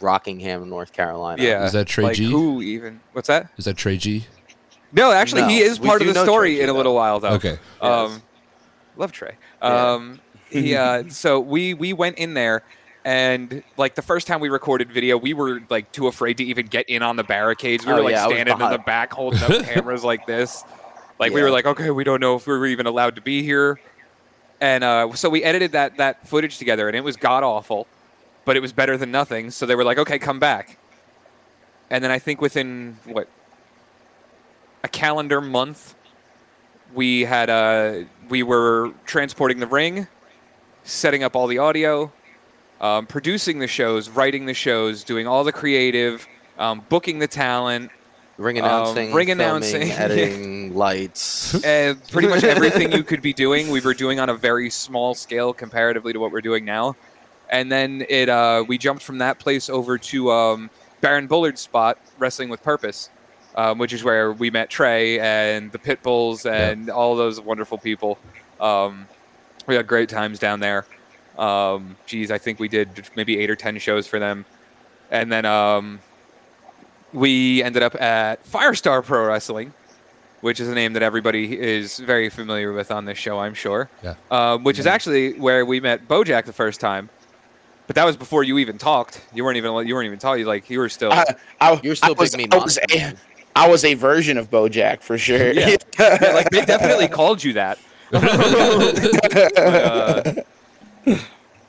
Rockingham, 0.00 0.68
North 0.68 0.92
Carolina. 0.92 1.40
Yeah, 1.42 1.64
Is 1.64 1.72
that 1.72 1.86
Trey 1.86 2.04
like 2.04 2.16
G? 2.16 2.30
who 2.30 2.60
even? 2.60 3.00
What's 3.12 3.28
that? 3.28 3.50
Is 3.56 3.64
that 3.66 3.76
Trey 3.76 3.96
G? 3.96 4.26
No, 4.96 5.12
actually, 5.12 5.42
he 5.44 5.60
No, 5.60 5.66
is 5.66 5.78
we 5.78 5.88
part 5.88 6.00
of 6.02 6.08
the 6.12 6.22
story 6.24 6.54
Trey 6.56 6.62
in 6.62 6.68
a 6.68 6.72
though. 6.72 6.76
little 6.78 6.94
while, 6.94 7.20
though. 7.20 7.32
Okay. 7.34 7.58
Um, 7.80 8.22
love 8.96 9.12
Trey. 9.12 9.36
Yeah. 9.62 9.92
Um, 9.92 10.20
he 10.50 10.74
uh, 10.74 11.04
so 11.08 11.38
we 11.38 11.74
we 11.74 11.92
went 11.92 12.16
in 12.18 12.34
there, 12.34 12.62
and 13.04 13.62
like 13.76 13.94
the 13.94 14.02
first 14.02 14.26
time 14.26 14.40
we 14.40 14.48
recorded 14.48 14.90
video, 14.90 15.16
we 15.18 15.34
were 15.34 15.60
like 15.68 15.92
too 15.92 16.06
afraid 16.06 16.38
to 16.38 16.44
even 16.44 16.66
get 16.66 16.88
in 16.88 17.02
on 17.02 17.16
the 17.16 17.24
barricades. 17.24 17.84
We 17.84 17.92
Oh, 17.92 17.96
were 17.96 18.02
like 18.02 18.12
yeah, 18.12 18.26
standing 18.26 18.58
in 18.60 18.70
the 18.70 18.78
back 18.78 19.12
holding 19.12 19.42
up 19.42 19.64
cameras 19.64 20.02
like 20.02 20.26
this. 20.26 20.64
Like 21.18 21.32
we 21.32 21.42
were 21.42 21.50
like, 21.50 21.66
okay, 21.66 21.90
we 21.90 22.04
don't 22.04 22.20
know 22.20 22.36
if 22.36 22.46
we 22.46 22.56
were 22.56 22.66
even 22.66 22.86
allowed 22.86 23.16
to 23.16 23.22
be 23.22 23.42
here, 23.42 23.78
and 24.60 24.82
uh, 24.84 25.12
so 25.14 25.28
we 25.28 25.42
edited 25.42 25.72
that 25.72 25.96
that 25.98 26.26
footage 26.26 26.58
together, 26.58 26.88
and 26.88 26.96
it 26.96 27.04
was 27.04 27.16
god 27.16 27.42
awful, 27.44 27.86
but 28.46 28.56
it 28.56 28.60
was 28.60 28.72
better 28.72 28.96
than 28.96 29.10
nothing. 29.10 29.50
So 29.50 29.66
they 29.66 29.74
were 29.74 29.84
like, 29.84 29.98
okay, 29.98 30.18
come 30.18 30.38
back, 30.38 30.78
and 31.90 32.02
then 32.04 32.10
I 32.10 32.18
think 32.18 32.40
within 32.40 32.98
what 33.04 33.28
a 34.84 34.88
calendar 34.88 35.40
month. 35.40 35.94
We 36.94 37.22
had 37.22 37.50
uh 37.50 38.04
we 38.28 38.42
were 38.42 38.92
transporting 39.04 39.60
the 39.60 39.66
ring 39.66 40.08
setting 40.84 41.22
up 41.24 41.34
all 41.36 41.46
the 41.46 41.58
audio 41.58 42.12
um, 42.80 43.06
producing 43.06 43.58
the 43.58 43.66
shows 43.66 44.08
writing 44.08 44.46
the 44.46 44.54
shows 44.54 45.02
doing 45.04 45.26
all 45.26 45.42
the 45.44 45.52
creative 45.52 46.26
um, 46.58 46.82
booking 46.88 47.18
the 47.18 47.26
talent 47.26 47.90
ring 48.38 48.58
Um, 48.58 48.64
announcing, 48.64 49.12
ring 49.12 49.26
filming, 49.26 49.46
announcing, 49.46 49.82
editing, 49.92 50.74
lights. 50.74 51.62
and 51.64 52.02
pretty 52.08 52.28
much 52.28 52.44
everything 52.44 52.92
you 52.92 53.02
could 53.02 53.22
be 53.22 53.32
doing. 53.32 53.70
We 53.70 53.80
were 53.80 53.94
doing 53.94 54.20
on 54.20 54.28
a 54.28 54.34
very 54.34 54.68
small 54.70 55.14
scale 55.14 55.52
comparatively 55.52 56.12
to 56.12 56.20
what 56.20 56.32
we're 56.32 56.42
doing 56.42 56.64
now. 56.64 56.96
And 57.48 57.70
then 57.72 58.04
it 58.08 58.28
uh, 58.28 58.64
we 58.66 58.76
jumped 58.78 59.02
from 59.02 59.18
that 59.18 59.38
place 59.38 59.68
over 59.70 59.96
to 59.98 60.30
um, 60.30 60.70
baron 61.00 61.26
bullard's 61.26 61.60
spot 61.62 61.98
wrestling 62.18 62.48
with 62.48 62.62
purpose 62.62 63.10
um, 63.56 63.78
which 63.78 63.92
is 63.92 64.04
where 64.04 64.32
we 64.32 64.50
met 64.50 64.70
trey 64.70 65.18
and 65.20 65.72
the 65.72 65.78
pit 65.78 66.02
bulls 66.02 66.46
and 66.46 66.90
all 66.90 67.16
those 67.16 67.40
wonderful 67.40 67.78
people 67.78 68.18
um, 68.60 69.06
we 69.66 69.74
had 69.74 69.86
great 69.86 70.08
times 70.08 70.38
down 70.38 70.60
there 70.60 70.86
um, 71.38 71.96
geez 72.06 72.30
i 72.30 72.38
think 72.38 72.58
we 72.58 72.68
did 72.68 73.08
maybe 73.16 73.38
eight 73.38 73.50
or 73.50 73.56
ten 73.56 73.78
shows 73.78 74.06
for 74.06 74.18
them 74.18 74.44
and 75.10 75.30
then 75.30 75.44
um, 75.44 76.00
we 77.12 77.62
ended 77.62 77.82
up 77.82 77.94
at 78.00 78.44
firestar 78.44 79.04
pro 79.04 79.26
wrestling 79.26 79.72
which 80.40 80.60
is 80.60 80.68
a 80.68 80.74
name 80.74 80.92
that 80.92 81.02
everybody 81.02 81.58
is 81.58 81.98
very 81.98 82.28
familiar 82.28 82.72
with 82.72 82.90
on 82.90 83.04
this 83.04 83.18
show, 83.18 83.38
I'm 83.40 83.54
sure. 83.54 83.88
Yeah. 84.02 84.14
Um, 84.30 84.64
which 84.64 84.78
is 84.78 84.86
actually 84.86 85.32
where 85.38 85.64
we 85.64 85.80
met 85.80 86.06
Bojack 86.06 86.44
the 86.44 86.52
first 86.52 86.80
time, 86.80 87.08
but 87.86 87.96
that 87.96 88.04
was 88.04 88.16
before 88.16 88.44
you 88.44 88.58
even 88.58 88.78
talked. 88.78 89.22
You 89.34 89.44
weren't 89.44 89.56
even 89.56 89.86
you 89.86 89.94
weren't 89.94 90.06
even 90.06 90.18
talking. 90.18 90.44
Like 90.46 90.68
you 90.70 90.78
were 90.78 90.88
still. 90.88 91.12
I, 91.12 91.24
I, 91.60 91.80
You're 91.82 91.94
still 91.94 92.14
I 92.16 92.20
was, 92.20 92.30
Big 92.30 92.50
Me 92.50 92.56
I 92.56 92.62
was, 92.62 92.78
a, 92.78 92.96
man. 92.96 93.16
I 93.56 93.68
was 93.68 93.84
a 93.84 93.94
version 93.94 94.36
of 94.36 94.50
BoJack 94.50 95.02
for 95.02 95.16
sure. 95.16 95.50
Yeah. 95.52 95.76
Yeah, 95.98 96.32
like 96.34 96.50
they 96.50 96.64
definitely 96.64 97.08
called 97.20 97.42
you 97.42 97.54
that. 97.54 97.78
But, 98.10 99.58
uh, 99.58 100.42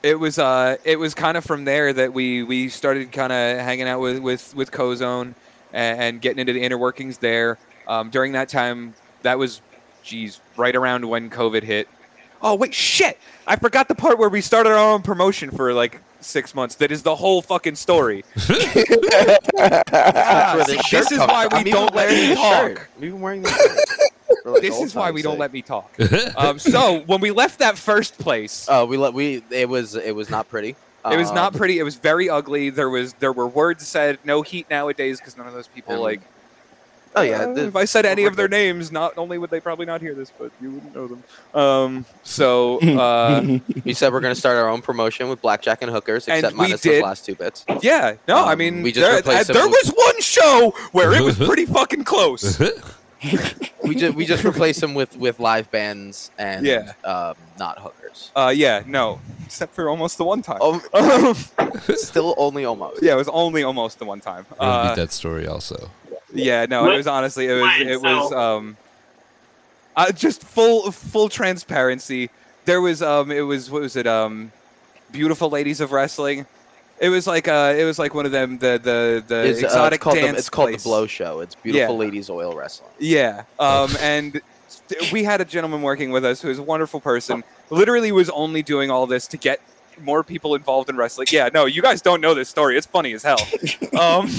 it 0.03 0.20
was 0.20 0.38
uh, 0.38 0.75
it 0.84 1.00
was 1.00 1.13
kind 1.13 1.38
of 1.38 1.46
from 1.46 1.65
there 1.65 1.94
that 1.94 2.13
we 2.13 2.44
we 2.44 2.70
started 2.70 3.12
kind 3.12 3.32
of 3.32 3.60
hanging 3.60 3.88
out 3.88 4.01
with 4.01 4.20
with 4.20 4.53
with 4.56 4.72
Cozone 4.72 5.34
and, 5.74 6.01
and 6.01 6.22
getting 6.22 6.39
into 6.39 6.53
the 6.53 6.62
inner 6.62 6.77
workings 6.77 7.20
there. 7.20 7.58
Um, 7.88 8.10
during 8.10 8.34
that 8.34 8.50
time, 8.50 8.93
that 9.21 9.39
was, 9.39 9.62
geez, 10.04 10.41
right 10.58 10.76
around 10.76 11.08
when 11.08 11.30
COVID 11.30 11.63
hit. 11.63 11.88
Oh 12.41 12.56
wait, 12.56 12.73
shit! 12.73 13.17
I 13.47 13.56
forgot 13.56 13.88
the 13.88 13.95
part 13.95 14.19
where 14.19 14.30
we 14.30 14.41
started 14.41 14.71
our 14.71 14.93
own 14.93 15.02
promotion 15.04 15.52
for 15.52 15.73
like 15.73 16.02
six 16.28 16.54
months. 16.54 16.76
That 16.76 16.92
is 16.92 17.04
the 17.04 17.16
whole 17.16 17.42
fucking 17.42 17.76
story. 17.76 18.24
That's 18.36 19.54
where 20.56 20.66
see, 20.66 20.76
this 20.78 20.90
this 20.92 21.12
is 21.12 21.20
why 21.20 21.48
we 21.48 21.58
I'm 21.60 21.63
don't 21.66 21.94
let 21.96 22.10
wearing 22.10 22.24
you 22.24 22.30
the 22.30 22.36
talk. 22.36 22.90
I'm 22.98 23.04
even 23.04 23.22
wearing 23.22 23.42
the 23.44 23.86
like, 24.46 24.62
This 24.62 24.80
is 24.80 24.94
why 24.96 25.12
we 25.12 25.22
time's 25.22 25.24
don't 25.24 25.40
let 25.40 25.54
me 25.54 25.62
talk. 25.62 25.92
um, 26.38 26.60
so 26.60 27.00
when 27.02 27.22
we 27.22 27.32
left 27.32 27.60
that 27.60 27.78
first 27.78 28.18
place, 28.18 28.68
Oh, 28.70 28.86
we 28.86 28.98
let 28.98 29.13
we. 29.13 29.44
It 29.50 29.70
was 29.70 29.96
it 29.96 30.16
was 30.16 30.30
not 30.30 30.50
pretty. 30.50 30.76
It 31.10 31.16
was 31.18 31.32
not 31.32 31.54
Um, 31.54 31.58
pretty. 31.58 31.80
It 31.80 31.84
was 31.84 31.96
very 31.96 32.30
ugly. 32.30 32.70
There 32.70 32.90
was 32.90 33.13
there 33.13 33.32
were 33.32 33.48
words 33.48 33.88
said. 33.88 34.20
No 34.26 34.42
heat 34.42 34.70
nowadays 34.70 35.20
because 35.20 35.38
none 35.38 35.48
of 35.48 35.54
those 35.54 35.68
people 35.68 35.94
And- 35.94 36.02
like. 36.02 36.22
Oh 37.15 37.22
yeah. 37.22 37.41
uh, 37.46 37.56
if 37.56 37.76
I 37.76 37.86
said 37.86 38.06
any 38.06 38.26
of 38.26 38.36
their 38.36 38.48
names, 38.48 38.91
not 38.91 39.17
only 39.17 39.38
would 39.38 39.50
they 39.50 39.60
probably 39.60 39.86
not 39.86 40.02
hear 40.02 40.13
this, 40.13 40.32
but 40.38 40.52
you 40.62 40.72
wouldn't 40.72 40.96
know 40.96 41.08
them. 41.08 41.24
Um. 41.54 42.06
So 42.24 42.80
uh, 43.00 43.60
We 43.84 43.93
said 43.93 44.12
we're 44.13 44.20
gonna 44.22 44.36
start 44.36 44.58
our 44.58 44.70
own 44.70 44.82
promotion 44.82 45.30
with 45.30 45.41
blackjack 45.41 45.82
and 45.82 45.91
hookers, 45.91 46.28
And 46.28 46.38
except 46.38 46.54
we 46.54 46.58
minus 46.60 46.82
did. 46.82 46.96
those 46.98 47.04
last 47.04 47.26
two 47.26 47.36
bits. 47.36 47.65
yeah, 47.82 48.15
no, 48.28 48.38
I 48.46 48.54
Um, 48.54 48.60
mean, 48.60 48.82
we 48.84 48.91
just 48.91 49.06
there, 49.06 49.15
replaced 49.17 49.50
uh, 49.50 49.54
it 49.54 49.56
there 49.56 49.67
with- 49.67 49.84
was 49.86 49.93
one 49.96 50.22
show 50.22 50.74
where 50.91 51.13
it 51.13 51.22
was 51.24 51.38
pretty 51.50 51.65
fucking 51.65 52.04
close. 52.04 52.60
We 53.84 53.96
just 53.96 54.15
we 54.15 54.26
just 54.28 54.43
replaced 54.43 54.80
them 54.82 54.93
with 54.93 55.17
with 55.17 55.39
live 55.39 55.72
bands 55.72 56.30
and 56.38 56.65
Yeah. 56.65 56.91
um, 57.04 57.34
not 57.58 57.80
hookers. 57.80 58.32
Uh, 58.36 58.54
yeah, 58.56 58.84
no, 58.86 59.20
except 59.46 59.74
for 59.74 59.89
almost 59.89 60.17
the 60.20 60.24
one 60.24 60.41
time. 60.43 60.60
Oh, 60.62 61.34
still 61.96 62.36
only 62.38 62.65
almost. 62.65 63.02
yeah, 63.02 63.13
it 63.13 63.17
was 63.17 63.30
only 63.30 63.63
almost 63.63 63.98
the 64.00 64.06
one 64.06 64.20
time. 64.20 64.46
We'll 64.60 64.70
Uh, 64.70 64.89
beat 64.89 65.02
that 65.02 65.12
story 65.12 65.48
also. 65.48 65.89
Yeah, 66.34 66.66
no, 66.70 66.92
it 66.92 66.98
was 66.98 67.08
honestly 67.08 67.48
it 67.48 67.54
was 67.54 67.62
Why 67.62 67.84
it 67.86 68.02
was 68.02 68.32
um 68.34 68.78
uh, 69.96 70.12
just 70.12 70.44
full 70.44 70.92
full 70.92 71.30
transparency. 71.30 72.30
There 72.66 72.82
was 72.82 73.02
um 73.02 73.32
it 73.32 73.42
was 73.42 73.72
what 73.72 73.82
was 73.82 73.96
it 73.96 74.06
um 74.08 74.52
beautiful 75.12 75.50
ladies 75.50 75.80
of 75.82 75.92
wrestling. 75.92 76.46
It 77.00 77.10
was 77.10 77.28
like 77.28 77.48
uh 77.48 77.74
it 77.78 77.84
was 77.84 77.98
like 77.98 78.13
one 78.13 78.26
of 78.26 78.32
them 78.32 78.58
the 78.58 78.80
the 78.82 79.24
the 79.26 79.48
It's, 79.48 79.63
uh, 79.63 79.68
exotic 79.68 79.98
it's 79.98 80.04
called 80.04 80.16
dance 80.18 80.32
the, 80.32 80.38
it's 80.40 80.50
called 80.50 80.70
place. 80.70 80.84
the 80.84 80.90
Blow 80.90 81.08
Show. 81.08 81.40
It's 81.40 81.56
beautiful 81.56 81.96
Yeah. 81.96 82.00
ladies 82.00 82.30
oil 82.30 82.56
wrestling. 82.56 82.92
Yeah. 83.00 83.44
Um 83.60 83.90
and 84.02 84.42
we 85.12 85.24
had 85.24 85.40
a 85.42 85.46
gentleman 85.46 85.82
working 85.82 86.12
with 86.12 86.26
us 86.26 86.42
who 86.42 86.50
was 86.50 86.60
a 86.60 86.63
wonderful 86.63 87.00
person. 87.00 87.44
Literally 87.70 88.12
was 88.12 88.30
only 88.30 88.63
doing 88.63 88.92
all 88.92 89.08
this 89.08 89.28
to 89.28 89.38
get 89.38 89.62
more 90.02 90.24
people 90.24 90.54
involved 90.56 90.90
in 90.90 90.98
wrestling. 90.98 91.28
Yeah, 91.32 91.50
no, 91.54 91.66
you 91.66 91.82
guys 91.82 92.02
don't 92.02 92.22
know 92.22 92.34
this 92.34 92.50
story. 92.50 92.78
It's 92.78 92.86
funny 92.88 93.13
as 93.13 93.24
hell. 93.24 93.40
um 94.00 94.30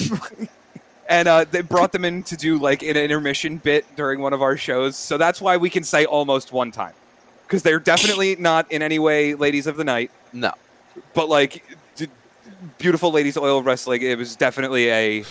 and 1.09 1.27
uh, 1.27 1.45
they 1.51 1.63
brought 1.63 1.93
them 1.93 2.05
in 2.05 2.23
to 2.25 2.37
do 2.37 2.59
like 2.59 2.83
an 2.83 2.97
intermission 2.97 3.57
bit 3.57 3.97
during 3.97 4.21
one 4.21 4.35
of 4.35 4.43
our 4.43 4.57
shows. 4.57 4.97
So 4.97 5.17
that's 5.17 5.41
why 5.41 5.57
we 5.57 5.71
can 5.71 5.83
say 5.83 6.05
almost 6.05 6.53
one 6.53 6.71
time, 6.71 6.93
because 7.47 7.63
they're 7.63 7.81
definitely 7.81 8.37
not 8.37 8.71
in 8.71 8.83
any 8.83 8.99
way 8.99 9.35
ladies 9.35 9.67
of 9.67 9.77
the 9.77 9.85
night. 9.85 10.11
No. 10.33 10.53
But 11.15 11.29
like, 11.31 11.65
d- 11.97 12.09
beautiful 12.77 13.11
ladies 13.11 13.39
oil 13.39 13.63
wrestling, 13.63 14.03
it 14.03 14.19
was 14.19 14.37
definitely 14.37 14.91
a. 14.91 15.25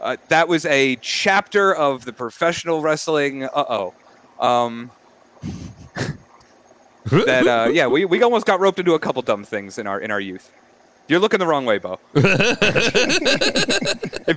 Uh, 0.00 0.16
that 0.28 0.46
was 0.46 0.64
a 0.66 0.94
chapter 0.96 1.74
of 1.74 2.04
the 2.04 2.12
professional 2.12 2.80
wrestling. 2.80 3.44
Uh 3.44 3.48
oh. 3.68 3.94
Um, 4.38 4.92
that 7.06 7.46
uh, 7.48 7.68
yeah, 7.72 7.88
we, 7.88 8.04
we 8.04 8.22
almost 8.22 8.46
got 8.46 8.60
roped 8.60 8.78
into 8.78 8.94
a 8.94 9.00
couple 9.00 9.22
dumb 9.22 9.42
things 9.42 9.78
in 9.78 9.88
our 9.88 10.00
in 10.00 10.12
our 10.12 10.20
youth. 10.20 10.52
You're 11.08 11.20
looking 11.20 11.40
the 11.40 11.46
wrong 11.46 11.64
way, 11.64 11.78
Bo. 11.78 11.98
if 12.14 13.38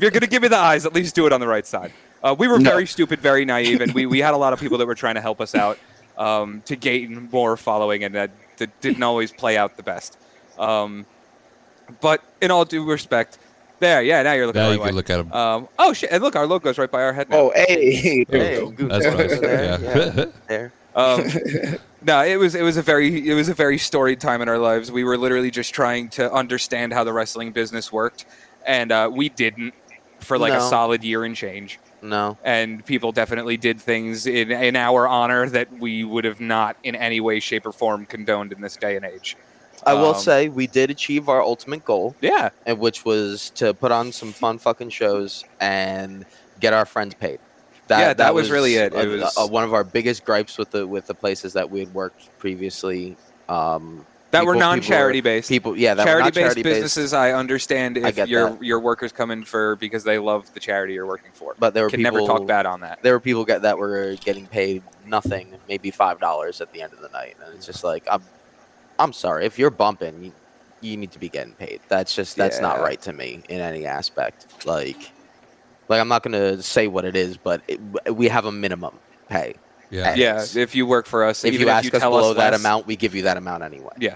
you're 0.01 0.11
gonna 0.11 0.27
give 0.27 0.41
me 0.41 0.47
the 0.47 0.57
eyes, 0.57 0.85
at 0.85 0.93
least 0.93 1.15
do 1.15 1.25
it 1.27 1.33
on 1.33 1.39
the 1.39 1.47
right 1.47 1.65
side. 1.67 1.91
Uh, 2.23 2.35
we 2.37 2.47
were 2.47 2.59
No. 2.59 2.69
very 2.69 2.85
stupid, 2.87 3.19
very 3.19 3.45
naive, 3.45 3.81
and 3.81 3.93
we, 3.93 4.05
we 4.05 4.19
had 4.19 4.33
a 4.33 4.37
lot 4.37 4.53
of 4.53 4.59
people 4.59 4.77
that 4.77 4.87
were 4.87 4.95
trying 4.95 5.15
to 5.15 5.21
help 5.21 5.41
us 5.41 5.55
out 5.55 5.77
um, 6.17 6.61
to 6.65 6.75
gain 6.75 7.29
more 7.31 7.57
following, 7.57 8.03
and 8.03 8.13
that, 8.15 8.31
that 8.57 8.79
didn't 8.81 9.03
always 9.03 9.31
play 9.31 9.57
out 9.57 9.75
the 9.75 9.83
best. 9.83 10.17
Um, 10.57 11.05
but 11.99 12.23
in 12.41 12.51
all 12.51 12.63
due 12.63 12.85
respect, 12.89 13.37
there, 13.79 14.01
yeah, 14.03 14.21
now 14.21 14.33
you're 14.33 14.45
looking 14.47 14.61
now 14.61 14.71
you 14.71 14.79
right 14.79 14.87
can 14.87 14.95
look 14.95 15.09
at 15.09 15.19
him. 15.19 15.33
Um, 15.33 15.67
oh 15.79 15.91
shit! 15.93 16.11
And 16.11 16.21
look, 16.23 16.35
our 16.35 16.45
logo's 16.45 16.77
right 16.77 16.91
by 16.91 17.01
our 17.01 17.13
head 17.13 17.29
now. 17.29 17.37
Oh, 17.37 17.51
hey. 17.55 18.23
There 18.25 18.39
Hey, 18.39 18.71
go. 18.71 18.87
That's 18.87 19.05
nice. 19.05 19.39
There, 19.39 19.79
Yeah. 19.81 20.25
There. 20.47 20.71
Um, 20.95 21.23
no, 22.01 22.23
it 22.23 22.37
was 22.37 22.55
it 22.55 22.63
was 22.63 22.77
a 22.77 22.81
very 22.81 23.29
it 23.29 23.33
was 23.33 23.49
a 23.49 23.53
very 23.53 23.77
storied 23.77 24.19
time 24.19 24.41
in 24.41 24.49
our 24.49 24.57
lives. 24.57 24.91
We 24.91 25.03
were 25.03 25.17
literally 25.17 25.51
just 25.51 25.73
trying 25.73 26.09
to 26.09 26.31
understand 26.31 26.93
how 26.93 27.03
the 27.03 27.13
wrestling 27.13 27.51
business 27.51 27.91
worked, 27.91 28.25
and 28.65 28.91
uh, 28.91 29.09
we 29.11 29.29
didn't 29.29 29.73
for 30.19 30.37
like 30.37 30.53
a 30.53 30.61
solid 30.61 31.03
year 31.03 31.23
and 31.23 31.35
change. 31.35 31.79
No. 32.03 32.37
And 32.43 32.83
people 32.85 33.11
definitely 33.11 33.57
did 33.57 33.79
things 33.79 34.25
in 34.25 34.51
in 34.51 34.75
our 34.75 35.07
honor 35.07 35.47
that 35.49 35.71
we 35.79 36.03
would 36.03 36.25
have 36.25 36.39
not 36.41 36.75
in 36.83 36.95
any 36.95 37.19
way, 37.19 37.39
shape, 37.39 37.65
or 37.65 37.71
form 37.71 38.05
condoned 38.05 38.51
in 38.51 38.61
this 38.61 38.75
day 38.75 38.95
and 38.95 39.05
age. 39.05 39.37
I 39.83 39.93
will 39.95 40.13
Um, 40.13 40.19
say 40.21 40.47
we 40.47 40.67
did 40.67 40.91
achieve 40.91 41.27
our 41.27 41.41
ultimate 41.41 41.83
goal, 41.85 42.15
Yeah, 42.21 42.49
and 42.67 42.77
which 42.79 43.03
was 43.03 43.49
to 43.55 43.73
put 43.73 43.91
on 43.91 44.11
some 44.11 44.31
fun 44.31 44.59
fucking 44.59 44.89
shows 44.89 45.43
and 45.59 46.25
get 46.59 46.73
our 46.73 46.85
friends 46.85 47.15
paid. 47.15 47.39
Yeah, 47.99 48.13
that 48.13 48.33
was 48.33 48.49
really 48.49 48.75
it. 48.75 48.93
It 48.93 48.95
uh, 48.95 49.25
was- 49.25 49.37
uh, 49.37 49.47
one 49.47 49.63
of 49.63 49.73
our 49.73 49.83
biggest 49.83 50.25
gripes 50.25 50.57
with 50.57 50.71
the 50.71 50.87
with 50.87 51.07
the 51.07 51.13
places 51.13 51.53
that 51.53 51.69
we 51.69 51.79
had 51.79 51.93
worked 51.93 52.37
previously. 52.39 53.17
Um, 53.49 54.05
that 54.31 54.45
were 54.45 54.55
non-charity 54.55 55.19
based. 55.19 55.49
people, 55.49 55.77
yeah, 55.77 55.93
that 55.93 56.05
charity 56.05 56.23
not 56.23 56.33
based 56.33 56.41
charity 56.41 56.63
based, 56.63 56.75
businesses, 56.75 57.13
I 57.13 57.33
understand 57.33 57.97
I 57.97 58.09
if 58.09 58.15
get 58.15 58.29
your 58.29 58.51
that. 58.51 58.63
your 58.63 58.79
workers 58.79 59.11
come 59.11 59.29
in 59.29 59.43
for 59.43 59.75
because 59.75 60.05
they 60.05 60.19
love 60.19 60.53
the 60.53 60.61
charity 60.61 60.93
you're 60.93 61.05
working 61.05 61.31
for. 61.33 61.53
but 61.59 61.73
there 61.73 61.83
were 61.83 61.89
Can 61.89 61.97
people 61.97 62.13
never 62.13 62.25
talk 62.25 62.47
bad 62.47 62.65
on 62.65 62.79
that. 62.79 63.03
There 63.03 63.11
were 63.13 63.19
people 63.19 63.43
get, 63.43 63.63
that 63.63 63.77
were 63.77 64.15
getting 64.23 64.47
paid 64.47 64.83
nothing, 65.05 65.53
maybe 65.67 65.91
five 65.91 66.19
dollars 66.21 66.61
at 66.61 66.71
the 66.71 66.81
end 66.81 66.93
of 66.93 67.01
the 67.01 67.09
night, 67.09 67.35
and 67.43 67.53
it's 67.53 67.65
just 67.65 67.83
like 67.83 68.07
I'm, 68.09 68.23
I'm 68.99 69.11
sorry 69.11 69.45
if 69.45 69.59
you're 69.59 69.69
bumping, 69.69 70.23
you, 70.23 70.31
you 70.79 70.95
need 70.95 71.11
to 71.11 71.19
be 71.19 71.27
getting 71.27 71.53
paid. 71.53 71.81
That's 71.89 72.15
just 72.15 72.37
that's 72.37 72.61
not 72.61 72.79
right 72.79 73.01
to 73.01 73.11
me 73.11 73.43
in 73.49 73.59
any 73.59 73.85
aspect. 73.85 74.65
Like, 74.65 75.11
like 75.91 76.01
I'm 76.01 76.07
not 76.07 76.23
gonna 76.23 76.61
say 76.63 76.87
what 76.87 77.05
it 77.05 77.15
is, 77.15 77.37
but 77.37 77.61
it, 77.67 77.79
we 78.13 78.27
have 78.29 78.45
a 78.45 78.51
minimum 78.51 78.97
pay. 79.29 79.55
Yeah. 79.91 80.15
Yeah, 80.15 80.45
if 80.55 80.73
you 80.73 80.85
work 80.85 81.05
for 81.05 81.23
us, 81.25 81.43
if 81.43 81.59
you 81.59 81.67
ask 81.69 81.85
if 81.85 81.91
you 81.93 81.97
us 81.97 82.01
tell 82.01 82.11
below 82.11 82.31
us 82.31 82.37
that 82.37 82.51
less, 82.53 82.59
amount, 82.61 82.87
we 82.87 82.95
give 82.95 83.13
you 83.13 83.23
that 83.23 83.35
amount 83.37 83.61
anyway. 83.63 83.91
Yeah. 83.99 84.15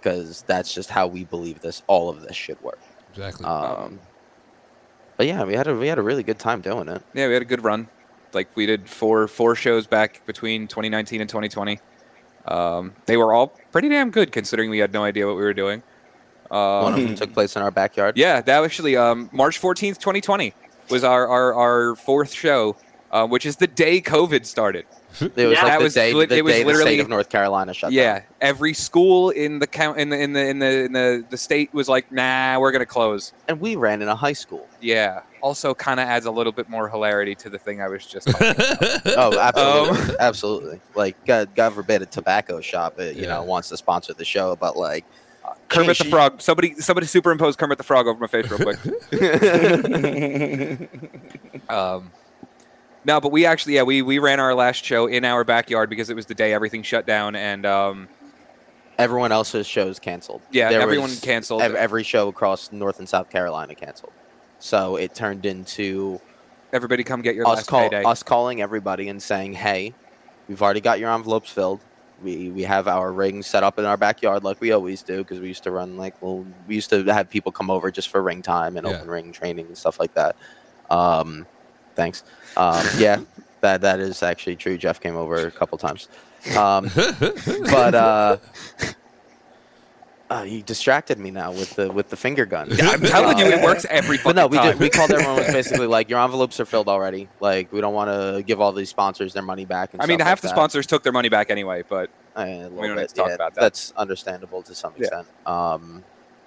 because 0.00 0.42
that's 0.42 0.74
just 0.74 0.90
how 0.90 1.06
we 1.06 1.24
believe 1.24 1.60
this. 1.60 1.82
All 1.86 2.08
of 2.10 2.22
this 2.22 2.34
should 2.36 2.60
work. 2.60 2.80
Exactly. 3.12 3.46
Um, 3.46 4.00
but 5.16 5.26
yeah, 5.28 5.44
we 5.44 5.54
had 5.54 5.68
a 5.68 5.74
we 5.76 5.86
had 5.86 5.98
a 5.98 6.02
really 6.02 6.22
good 6.24 6.38
time 6.40 6.60
doing 6.60 6.88
it. 6.88 7.02
Yeah, 7.14 7.28
we 7.28 7.34
had 7.34 7.42
a 7.42 7.46
good 7.46 7.62
run. 7.62 7.88
Like 8.32 8.48
we 8.56 8.66
did 8.66 8.88
four 8.88 9.28
four 9.28 9.54
shows 9.54 9.86
back 9.86 10.26
between 10.26 10.66
2019 10.66 11.20
and 11.20 11.30
2020. 11.30 11.78
Um, 12.46 12.94
they 13.06 13.16
were 13.16 13.32
all 13.32 13.48
pretty 13.70 13.88
damn 13.88 14.10
good 14.10 14.32
considering 14.32 14.70
we 14.70 14.78
had 14.78 14.92
no 14.92 15.04
idea 15.04 15.26
what 15.28 15.36
we 15.36 15.42
were 15.42 15.54
doing. 15.54 15.82
One 16.48 16.58
Um, 16.94 16.94
of 16.94 17.00
them 17.06 17.14
took 17.14 17.32
place 17.32 17.54
in 17.56 17.62
our 17.62 17.70
backyard. 17.70 18.16
yeah, 18.18 18.40
that 18.40 18.58
was 18.58 18.66
actually 18.66 18.96
um, 18.96 19.30
March 19.32 19.60
14th, 19.60 19.98
2020 19.98 20.52
was 20.90 21.04
our 21.04 21.26
our, 21.28 21.54
our 21.54 21.96
fourth 21.96 22.32
show, 22.32 22.76
uh, 23.10 23.26
which 23.26 23.46
is 23.46 23.56
the 23.56 23.66
day 23.66 24.00
COVID 24.00 24.46
started. 24.46 24.86
It 25.20 25.20
was 25.20 25.36
Yeah. 25.36 25.44
like 25.44 25.56
That 25.64 25.78
the 25.78 25.84
was 25.84 25.94
day, 25.94 26.12
lit- 26.14 26.30
the 26.30 26.36
it 26.38 26.44
was 26.44 26.54
day 26.54 26.62
the 26.64 26.74
state 26.76 27.00
of 27.00 27.08
North 27.10 27.28
Carolina 27.28 27.74
shut 27.74 27.90
down. 27.90 27.92
yeah, 27.98 28.22
every 28.40 28.72
school 28.72 29.28
in 29.28 29.58
the 29.58 29.66
count 29.66 29.98
in 29.98 30.08
the 30.08 30.18
in 30.18 30.32
the 30.32 30.46
in 30.48 30.58
the 30.58 30.84
in 30.86 30.92
the, 30.92 31.24
the 31.28 31.36
state 31.36 31.72
was 31.74 31.86
like, 31.86 32.10
nah, 32.10 32.58
we're 32.58 32.72
gonna 32.72 32.86
close. 32.86 33.34
and 33.46 33.60
we 33.60 33.76
ran 33.76 34.00
in 34.00 34.08
a 34.08 34.16
high 34.16 34.32
school. 34.32 34.66
Yeah. 34.80 35.20
Also, 35.42 35.74
kind 35.74 36.00
of 36.00 36.08
adds 36.08 36.24
a 36.24 36.30
little 36.30 36.52
bit 36.52 36.70
more 36.70 36.88
hilarity 36.88 37.34
to 37.34 37.50
the 37.50 37.58
thing 37.58 37.82
I 37.82 37.88
was 37.88 38.06
just. 38.06 38.26
talking 38.28 38.52
about. 38.52 39.02
Oh, 39.18 39.38
absolutely, 39.38 39.98
Um, 40.14 40.16
absolutely. 40.20 40.80
Like 40.94 41.22
God, 41.26 41.54
God 41.54 41.74
forbid 41.74 42.00
a 42.00 42.06
tobacco 42.06 42.62
shop, 42.62 42.94
uh, 42.98 43.02
you 43.02 43.22
Yeah. 43.24 43.34
know, 43.34 43.42
wants 43.42 43.68
to 43.68 43.76
sponsor 43.76 44.14
the 44.14 44.24
show, 44.24 44.56
but 44.56 44.78
like 44.78 45.04
Kermit 45.72 45.98
the 45.98 46.04
she- 46.04 46.10
Frog. 46.10 46.40
Somebody 46.40 46.74
somebody 46.80 47.06
superimpose 47.06 47.56
Kermit 47.56 47.78
the 47.78 47.84
Frog 47.84 48.06
over 48.06 48.18
my 48.20 48.26
face 48.26 48.48
real 48.50 48.58
quick. 48.58 48.78
Um, 51.68 52.10
no, 53.04 53.20
but 53.20 53.32
we 53.32 53.46
actually, 53.46 53.74
yeah, 53.74 53.82
we 53.82 54.02
we 54.02 54.18
ran 54.18 54.38
our 54.40 54.54
last 54.54 54.84
show 54.84 55.06
in 55.06 55.24
our 55.24 55.44
backyard 55.44 55.90
because 55.90 56.10
it 56.10 56.16
was 56.16 56.26
the 56.26 56.34
day 56.34 56.52
everything 56.52 56.82
shut 56.82 57.06
down, 57.06 57.34
and 57.34 57.66
um, 57.66 58.08
Everyone 58.98 59.32
else's 59.32 59.66
shows 59.66 59.98
canceled. 59.98 60.42
yeah, 60.50 60.68
There 60.68 60.80
everyone 60.80 61.08
was- 61.10 61.20
canceled. 61.20 61.62
ev- 61.62 61.74
Every 61.74 62.02
show 62.04 62.28
across 62.28 62.70
North 62.72 62.98
and 62.98 63.08
South 63.08 63.30
Carolina 63.30 63.74
canceled. 63.74 64.12
So 64.58 64.96
it 64.96 65.14
turned 65.14 65.46
into 65.46 66.20
Everybody, 66.72 67.02
come 67.04 67.22
get 67.22 67.34
your 67.34 67.46
us 67.48 67.56
last 67.58 67.66
call 67.68 67.88
payday. 67.88 68.04
us 68.04 68.22
calling 68.22 68.62
everybody 68.62 69.08
and 69.08 69.22
saying, 69.22 69.54
"Hey, 69.54 69.94
we've 70.48 70.62
already 70.62 70.80
got 70.80 70.98
your 71.00 71.12
envelopes 71.12 71.50
filled. 71.50 71.80
We 72.22 72.50
we 72.50 72.62
have 72.62 72.88
our 72.88 73.12
rings 73.12 73.46
set 73.46 73.62
up 73.62 73.78
in 73.78 73.84
our 73.84 73.96
backyard 73.96 74.44
like 74.44 74.60
we 74.60 74.72
always 74.72 75.02
do 75.02 75.18
because 75.18 75.40
we 75.40 75.48
used 75.48 75.64
to 75.64 75.70
run 75.70 75.96
like 75.96 76.14
well, 76.22 76.46
we 76.66 76.74
used 76.76 76.90
to 76.90 77.04
have 77.12 77.28
people 77.28 77.52
come 77.52 77.70
over 77.70 77.90
just 77.90 78.08
for 78.08 78.22
ring 78.22 78.42
time 78.42 78.76
and 78.76 78.86
Yeah. 78.86 78.94
open 78.96 79.08
ring 79.08 79.32
training 79.32 79.66
and 79.66 79.76
stuff 79.78 79.98
like 80.00 80.14
that. 80.14 80.36
Um, 80.90 81.46
thanks. 81.96 82.24
Um, 82.56 82.84
yeah, 82.98 83.20
that 83.60 83.80
that 83.82 84.00
is 84.00 84.22
actually 84.22 84.56
true. 84.56 84.78
Jeff 84.78 85.00
came 85.00 85.16
over 85.16 85.46
a 85.46 85.50
couple 85.50 85.78
times. 85.78 86.08
Um, 86.56 86.90
but 87.70 87.94
uh, 87.94 88.36
uh, 90.32 90.42
you 90.44 90.62
distracted 90.62 91.18
me 91.18 91.30
now 91.30 91.50
with 91.52 91.74
the 91.76 91.90
with 91.92 92.08
the 92.08 92.16
finger 92.16 92.46
gun. 92.46 92.68
Yeah, 92.70 92.88
I'm 92.90 93.00
telling 93.02 93.38
you, 93.38 93.46
it 93.46 93.62
works 93.62 93.84
every 93.90 94.18
but 94.22 94.34
no, 94.36 94.46
we 94.46 94.56
time. 94.56 94.72
did. 94.72 94.80
We 94.80 94.88
called 94.88 95.10
everyone 95.10 95.36
was 95.36 95.46
basically 95.52 95.86
like 95.86 96.08
your 96.08 96.20
envelopes 96.20 96.58
are 96.60 96.64
filled 96.64 96.88
already. 96.88 97.28
Like 97.40 97.72
we 97.72 97.80
don't 97.80 97.94
want 97.94 98.10
to 98.10 98.42
give 98.42 98.60
all 98.60 98.72
these 98.72 98.88
sponsors 98.88 99.32
their 99.32 99.42
money 99.42 99.64
back. 99.64 99.92
And 99.92 100.02
I 100.02 100.06
mean, 100.06 100.20
half 100.20 100.28
like 100.28 100.40
the 100.42 100.48
that. 100.48 100.54
sponsors 100.54 100.86
took 100.86 101.02
their 101.02 101.12
money 101.12 101.28
back 101.28 101.50
anyway, 101.50 101.82
but 101.88 102.10
Uh, 102.36 102.44
little 102.44 102.70
don't 102.70 102.88
need 102.90 102.94
bit, 102.96 103.08
to 103.10 103.14
talk 103.14 103.28
yeah, 103.28 103.34
about 103.34 103.54
that. 103.54 103.60
That's 103.60 103.92
understandable 103.96 104.62
to 104.62 104.74
some 104.74 104.94
extent. 104.96 105.26
Yeah. 105.46 105.72
Um, 105.72 106.02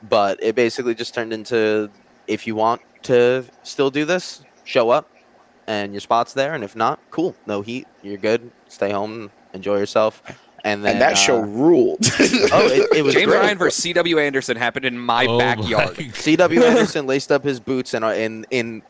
but 0.10 0.42
it 0.42 0.56
basically 0.56 0.96
just 0.96 1.14
turned 1.14 1.32
into 1.34 1.90
if 2.28 2.48
you 2.48 2.56
want 2.56 2.82
to 3.04 3.46
still 3.64 3.92
do 3.92 4.04
this, 4.06 4.42
show 4.64 4.90
up, 4.90 5.10
and 5.68 5.94
your 5.94 6.02
spot's 6.02 6.34
there. 6.34 6.54
And 6.56 6.64
if 6.64 6.76
not, 6.76 7.00
cool, 7.12 7.36
no 7.46 7.62
heat, 7.62 7.88
you're 8.02 8.18
good. 8.18 8.52
Stay 8.68 8.92
home, 8.92 9.32
enjoy 9.54 9.78
yourself. 9.78 10.24
And 10.66 10.84
then 10.84 10.94
and 10.94 11.02
that 11.02 11.14
uh, 11.14 11.16
show 11.16 11.40
ruled. 11.42 12.00
Oh, 12.52 12.68
it, 12.68 12.98
it 12.98 13.02
was 13.04 13.14
James 13.14 13.28
great. 13.28 13.38
Ryan 13.40 13.58
versus 13.58 13.82
C.W. 13.82 14.20
Anderson 14.20 14.58
happened 14.58 14.84
in 14.86 14.98
my 15.00 15.26
Oh 15.28 15.38
backyard. 15.40 15.98
my- 16.00 16.10
C.W. 16.10 16.62
Anderson 16.64 17.06
laced 17.08 17.32
up 17.32 17.44
his 17.44 17.60
boots 17.60 17.94
and 17.94 18.04
in 18.04 18.46
in 18.52 18.82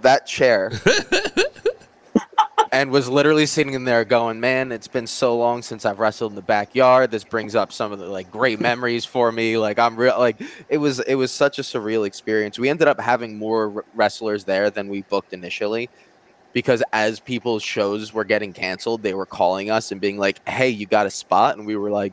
that 0.00 0.26
chair 0.26 0.72
and 2.72 2.90
was 2.90 3.08
literally 3.08 3.46
sitting 3.46 3.74
in 3.74 3.84
there 3.84 4.04
going, 4.04 4.40
"Man, 4.40 4.72
it's 4.72 4.88
been 4.88 5.06
so 5.06 5.36
long 5.36 5.62
since 5.62 5.84
I've 5.84 5.98
wrestled 5.98 6.32
in 6.32 6.36
the 6.36 6.42
backyard. 6.42 7.10
This 7.10 7.24
brings 7.24 7.54
up 7.54 7.72
some 7.72 7.92
of 7.92 7.98
the 7.98 8.06
like 8.06 8.30
great 8.30 8.60
memories 8.60 9.04
for 9.04 9.30
me. 9.30 9.58
Like 9.58 9.78
I'm 9.78 9.96
real 9.96 10.18
like 10.18 10.40
it 10.68 10.78
was 10.78 10.98
it 11.00 11.14
was 11.16 11.30
such 11.30 11.58
a 11.58 11.62
surreal 11.62 12.06
experience. 12.06 12.58
We 12.58 12.68
ended 12.68 12.88
up 12.88 12.98
having 13.00 13.38
more 13.38 13.72
r- 13.76 13.84
wrestlers 13.94 14.44
there 14.44 14.70
than 14.70 14.88
we 14.88 15.02
booked 15.02 15.32
initially." 15.32 15.90
Because 16.52 16.82
as 16.92 17.18
people's 17.20 17.62
shows 17.62 18.12
were 18.12 18.24
getting 18.24 18.52
canceled, 18.52 19.02
they 19.02 19.14
were 19.14 19.24
calling 19.26 19.70
us 19.70 19.90
and 19.92 20.00
being 20.00 20.18
like, 20.18 20.46
"Hey, 20.46 20.68
you 20.68 20.86
got 20.86 21.06
a 21.06 21.10
spot?" 21.10 21.56
And 21.56 21.66
we 21.66 21.76
were 21.76 21.90
like, 21.90 22.12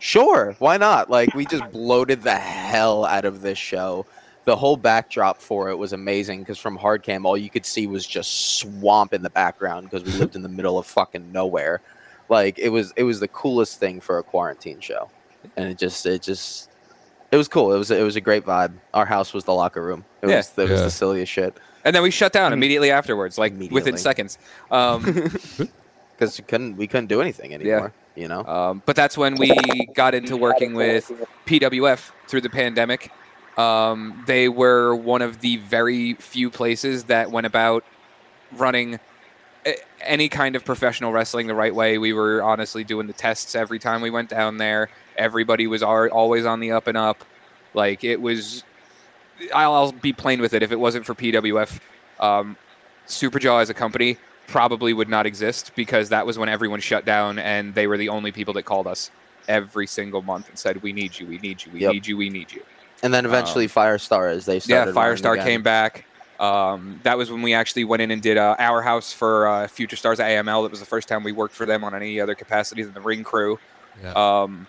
Sure, 0.00 0.54
why 0.60 0.76
not? 0.76 1.10
Like 1.10 1.34
we 1.34 1.44
just 1.44 1.70
bloated 1.72 2.22
the 2.22 2.36
hell 2.36 3.04
out 3.04 3.24
of 3.24 3.40
this 3.40 3.58
show. 3.58 4.06
The 4.44 4.54
whole 4.54 4.76
backdrop 4.76 5.40
for 5.42 5.70
it 5.70 5.76
was 5.76 5.92
amazing 5.92 6.40
because 6.40 6.56
from 6.58 6.78
Hardcam, 6.78 7.24
all 7.24 7.36
you 7.36 7.50
could 7.50 7.66
see 7.66 7.86
was 7.88 8.06
just 8.06 8.58
swamp 8.60 9.12
in 9.12 9.22
the 9.22 9.30
background 9.30 9.90
because 9.90 10.04
we 10.04 10.12
lived 10.12 10.36
in 10.36 10.42
the 10.42 10.48
middle 10.48 10.78
of 10.78 10.86
fucking 10.86 11.32
nowhere. 11.32 11.80
Like 12.28 12.58
it 12.60 12.68
was, 12.68 12.92
it 12.96 13.02
was 13.02 13.18
the 13.20 13.26
coolest 13.28 13.80
thing 13.80 14.00
for 14.00 14.18
a 14.18 14.22
quarantine 14.22 14.78
show, 14.80 15.10
and 15.56 15.68
it 15.68 15.78
just, 15.78 16.06
it 16.06 16.22
just, 16.22 16.70
it 17.32 17.36
was 17.36 17.48
cool. 17.48 17.74
It 17.74 17.78
was, 17.78 17.90
it 17.90 18.02
was 18.04 18.14
a 18.16 18.20
great 18.20 18.44
vibe. 18.46 18.74
Our 18.94 19.04
house 19.06 19.34
was 19.34 19.44
the 19.44 19.52
locker 19.54 19.82
room. 19.82 20.04
It 20.22 20.28
Yeah. 20.28 20.36
was, 20.36 20.52
it 20.56 20.62
was 20.62 20.70
Yeah. 20.70 20.84
the 20.84 20.90
silliest 20.90 21.32
shit 21.32 21.56
and 21.84 21.94
then 21.94 22.02
we 22.02 22.10
shut 22.10 22.32
down 22.32 22.52
immediately 22.52 22.90
afterwards, 22.90 23.38
like 23.38 23.52
Immediately. 23.52 23.74
within 23.74 23.96
seconds. 23.96 24.38
Um, 24.70 25.02
because 26.18 26.38
we 26.38 26.44
couldn't, 26.46 26.76
we 26.76 26.86
couldn't 26.86 27.06
do 27.06 27.20
anything 27.20 27.54
anymore. 27.54 27.92
You 28.16 28.26
know, 28.26 28.44
Um, 28.44 28.82
but 28.84 28.96
that's 28.96 29.16
when 29.16 29.36
we 29.36 29.86
got 29.94 30.14
into 30.14 30.36
working 30.36 30.74
with 30.74 31.10
PWF 31.46 32.10
through 32.26 32.40
the 32.40 32.50
pandemic. 32.50 33.12
Um, 33.56 34.24
they 34.26 34.48
were 34.48 34.94
one 34.96 35.22
of 35.22 35.40
the 35.40 35.56
very 35.58 36.14
few 36.14 36.50
places 36.50 37.04
that 37.04 37.30
went 37.30 37.46
about 37.46 37.84
running 38.56 38.98
a- 39.66 39.76
any 40.00 40.28
kind 40.28 40.56
of 40.56 40.64
professional 40.64 41.12
wrestling 41.12 41.46
the 41.46 41.54
right 41.54 41.74
way. 41.74 41.98
We 41.98 42.12
were 42.12 42.42
honestly 42.42 42.82
doing 42.82 43.06
the 43.06 43.12
tests 43.12 43.54
every 43.54 43.78
time 43.78 44.00
we 44.00 44.10
went 44.10 44.28
down 44.30 44.56
there. 44.56 44.88
Everybody 45.16 45.66
was 45.68 45.82
al- 45.82 46.08
always 46.08 46.44
on 46.46 46.58
the 46.60 46.72
up 46.72 46.86
and 46.88 46.96
up. 46.96 47.24
Like 47.74 48.02
it 48.02 48.20
was, 48.20 48.64
I'll, 49.54 49.72
I'll 49.74 49.92
be 49.92 50.12
plain 50.12 50.40
with 50.40 50.52
it. 50.54 50.62
If 50.62 50.72
it 50.72 50.80
wasn't 50.80 51.06
for 51.06 51.14
PWF, 51.14 51.78
um, 52.20 52.56
Superjaw 53.06 53.62
as 53.62 53.70
a 53.70 53.74
company 53.74 54.18
probably 54.46 54.92
would 54.92 55.08
not 55.08 55.26
exist 55.26 55.72
because 55.74 56.08
that 56.08 56.26
was 56.26 56.38
when 56.38 56.48
everyone 56.48 56.80
shut 56.80 57.04
down 57.04 57.38
and 57.38 57.74
they 57.74 57.86
were 57.86 57.98
the 57.98 58.08
only 58.08 58.32
people 58.32 58.54
that 58.54 58.62
called 58.64 58.86
us 58.86 59.10
every 59.46 59.86
single 59.86 60.22
month 60.22 60.48
and 60.48 60.58
said, 60.58 60.82
"We 60.82 60.92
need 60.92 61.18
you, 61.18 61.26
we 61.26 61.38
need 61.38 61.64
you, 61.64 61.72
we 61.72 61.80
Yep. 61.80 61.92
need 61.92 62.06
you, 62.06 62.16
we 62.16 62.28
need 62.30 62.52
you." 62.52 62.62
and 63.02 63.14
then 63.14 63.24
eventually 63.24 63.68
Firestar 63.68 64.30
as 64.32 64.44
they 64.46 64.54
Yeah, 64.56 64.60
started. 64.84 64.94
running 64.96 65.14
Firestar 65.22 65.42
came 65.44 65.62
back. 65.62 66.04
Um, 66.40 66.98
that 67.04 67.16
was 67.16 67.30
when 67.30 67.42
we 67.42 67.54
actually 67.54 67.84
went 67.84 68.02
in 68.02 68.10
and 68.10 68.20
did 68.20 68.36
uh, 68.36 68.56
our 68.58 68.82
house 68.82 69.12
for 69.12 69.46
uh, 69.48 69.68
Future 69.68 69.96
Stars 69.96 70.18
AML. 70.18 70.62
That 70.64 70.70
was 70.70 70.80
the 70.80 70.86
first 70.86 71.08
time 71.08 71.22
we 71.24 71.32
worked 71.32 71.54
for 71.54 71.64
them 71.66 71.84
on 71.84 71.94
any 71.94 72.20
other 72.20 72.34
capacity 72.34 72.82
than 72.82 72.94
the 72.94 73.00
ring 73.00 73.22
crew. 73.24 73.58
Yeah. 74.02 74.12
Um, 74.12 74.66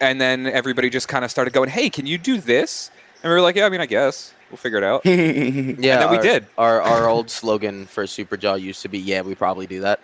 and 0.00 0.20
then 0.20 0.46
everybody 0.46 0.90
just 0.90 1.08
kind 1.08 1.24
of 1.24 1.30
started 1.30 1.52
going, 1.52 1.70
"Hey, 1.70 1.90
can 1.90 2.06
you 2.06 2.18
do 2.18 2.40
this?" 2.40 2.90
And 3.22 3.30
we 3.30 3.34
were 3.34 3.40
like, 3.40 3.56
"Yeah, 3.56 3.66
I 3.66 3.68
mean, 3.68 3.80
I 3.80 3.86
guess 3.86 4.32
we'll 4.50 4.56
figure 4.58 4.78
it 4.78 4.84
out." 4.84 5.04
Yeah, 5.06 5.14
and 5.14 5.78
then 5.78 6.10
we 6.10 6.16
our- 6.16 6.22
did. 6.22 6.46
Our 6.56 6.82
our 6.82 7.08
old 7.08 7.30
slogan 7.30 7.86
for 7.86 8.04
Superjaw 8.04 8.60
used 8.60 8.82
to 8.82 8.88
be, 8.88 8.98
"Yeah, 8.98 9.22
we 9.22 9.34
probably 9.34 9.66
do 9.66 9.80
that." 9.80 10.00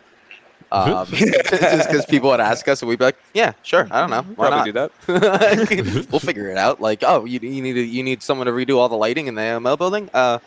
Um, 0.72 1.06
just 1.12 1.88
because 1.88 2.04
people 2.06 2.30
would 2.30 2.40
ask 2.40 2.66
us, 2.66 2.82
and 2.82 2.88
we'd 2.88 2.98
be 2.98 3.04
like, 3.04 3.16
"Yeah, 3.32 3.52
sure, 3.62 3.86
I 3.90 4.00
don't 4.00 4.10
know, 4.10 4.22
why 4.34 4.48
Probably 4.48 4.72
not? 4.72 4.90
do 5.06 5.12
that. 5.18 6.08
we'll 6.10 6.18
figure 6.20 6.48
it 6.50 6.56
out." 6.58 6.80
Like, 6.80 7.04
oh, 7.06 7.24
you, 7.24 7.38
you 7.40 7.62
need 7.62 7.74
to, 7.74 7.82
you 7.82 8.02
need 8.02 8.22
someone 8.22 8.46
to 8.46 8.52
redo 8.52 8.78
all 8.78 8.88
the 8.88 8.96
lighting 8.96 9.28
in 9.28 9.34
the 9.36 9.42
AML 9.42 9.78
building. 9.78 10.10
Uh, 10.12 10.38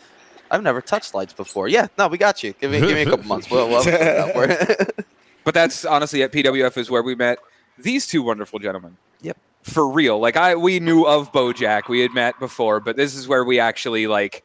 I've 0.50 0.62
never 0.62 0.82
touched 0.82 1.14
lights 1.14 1.32
before. 1.32 1.68
Yeah, 1.68 1.86
no, 1.96 2.08
we 2.08 2.18
got 2.18 2.42
you. 2.42 2.52
Give 2.60 2.70
me 2.70 2.80
give 2.80 2.90
me 2.90 3.02
a 3.02 3.06
couple 3.06 3.26
months. 3.26 3.50
We'll, 3.50 3.68
we'll 3.68 3.82
figure 3.82 4.00
it 4.00 4.16
out 4.18 4.32
for 4.32 4.44
it. 4.44 5.06
But 5.44 5.54
that's 5.54 5.86
honestly 5.86 6.22
at 6.22 6.32
PWF 6.32 6.76
is 6.76 6.90
where 6.90 7.02
we 7.02 7.14
met 7.14 7.38
these 7.78 8.06
two 8.06 8.22
wonderful 8.22 8.58
gentlemen. 8.58 8.96
Yep. 9.64 9.74
For 9.74 9.88
real. 9.88 10.18
Like 10.18 10.36
I 10.36 10.54
we 10.56 10.80
knew 10.80 11.04
of 11.04 11.32
Bojack. 11.32 11.88
We 11.88 12.00
had 12.00 12.12
met 12.12 12.38
before, 12.38 12.80
but 12.80 12.96
this 12.96 13.14
is 13.14 13.28
where 13.28 13.44
we 13.44 13.60
actually 13.60 14.06
like 14.06 14.42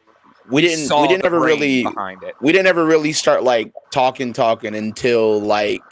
we 0.48 0.60
didn't 0.60 0.86
saw 0.86 1.02
we 1.02 1.08
didn't 1.08 1.24
ever 1.24 1.40
really 1.40 1.84
behind 1.84 2.22
it. 2.22 2.34
we 2.40 2.52
didn't 2.52 2.66
ever 2.66 2.84
really 2.84 3.12
start 3.12 3.42
like 3.42 3.72
talking 3.90 4.32
talking 4.32 4.74
until 4.74 5.40
like 5.40 5.82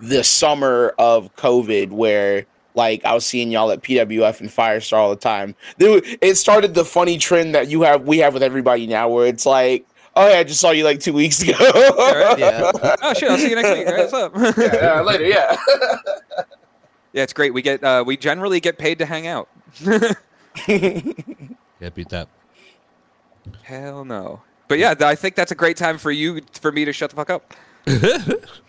the 0.00 0.24
summer 0.24 0.94
of 0.98 1.34
COVID 1.36 1.90
where 1.90 2.46
like 2.74 3.04
I 3.04 3.12
was 3.14 3.26
seeing 3.26 3.50
y'all 3.50 3.70
at 3.70 3.82
PWF 3.82 4.40
and 4.40 4.48
Firestar 4.48 4.96
all 4.96 5.10
the 5.10 5.16
time. 5.16 5.54
There, 5.78 6.00
it 6.20 6.36
started 6.36 6.74
the 6.74 6.84
funny 6.84 7.18
trend 7.18 7.54
that 7.54 7.68
you 7.68 7.82
have 7.82 8.02
we 8.06 8.18
have 8.18 8.34
with 8.34 8.42
everybody 8.42 8.86
now 8.86 9.08
where 9.08 9.26
it's 9.26 9.44
like, 9.44 9.86
oh 10.16 10.28
yeah, 10.28 10.38
I 10.38 10.44
just 10.44 10.60
saw 10.60 10.70
you 10.70 10.84
like 10.84 11.00
two 11.00 11.12
weeks 11.12 11.42
ago. 11.42 11.52
right. 11.58 12.38
Yeah. 12.38 12.70
Oh 13.02 13.14
shit! 13.14 13.30
I'll 13.30 13.38
see 13.38 13.50
you 13.50 13.56
next 13.56 13.76
week. 13.76 13.86
What's 13.86 14.12
up? 14.12 14.32
yeah, 14.56 14.74
yeah, 14.74 15.00
later, 15.02 15.24
yeah. 15.24 15.56
Yeah, 17.12 17.22
it's 17.22 17.32
great. 17.32 17.52
We 17.52 17.62
get 17.62 17.82
uh, 17.84 18.04
we 18.06 18.16
generally 18.16 18.60
get 18.60 18.78
paid 18.78 18.98
to 18.98 19.06
hang 19.06 19.26
out. 19.26 19.48
Yeah, 20.68 21.88
beat 21.88 22.10
that. 22.10 22.28
Hell 23.62 24.04
no. 24.04 24.42
But 24.68 24.78
yeah, 24.78 24.94
I 25.00 25.16
think 25.16 25.34
that's 25.34 25.50
a 25.50 25.56
great 25.56 25.76
time 25.76 25.98
for 25.98 26.12
you 26.12 26.42
for 26.60 26.70
me 26.70 26.84
to 26.84 26.92
shut 26.92 27.10
the 27.10 27.16
fuck 27.16 27.30
up. 27.30 27.54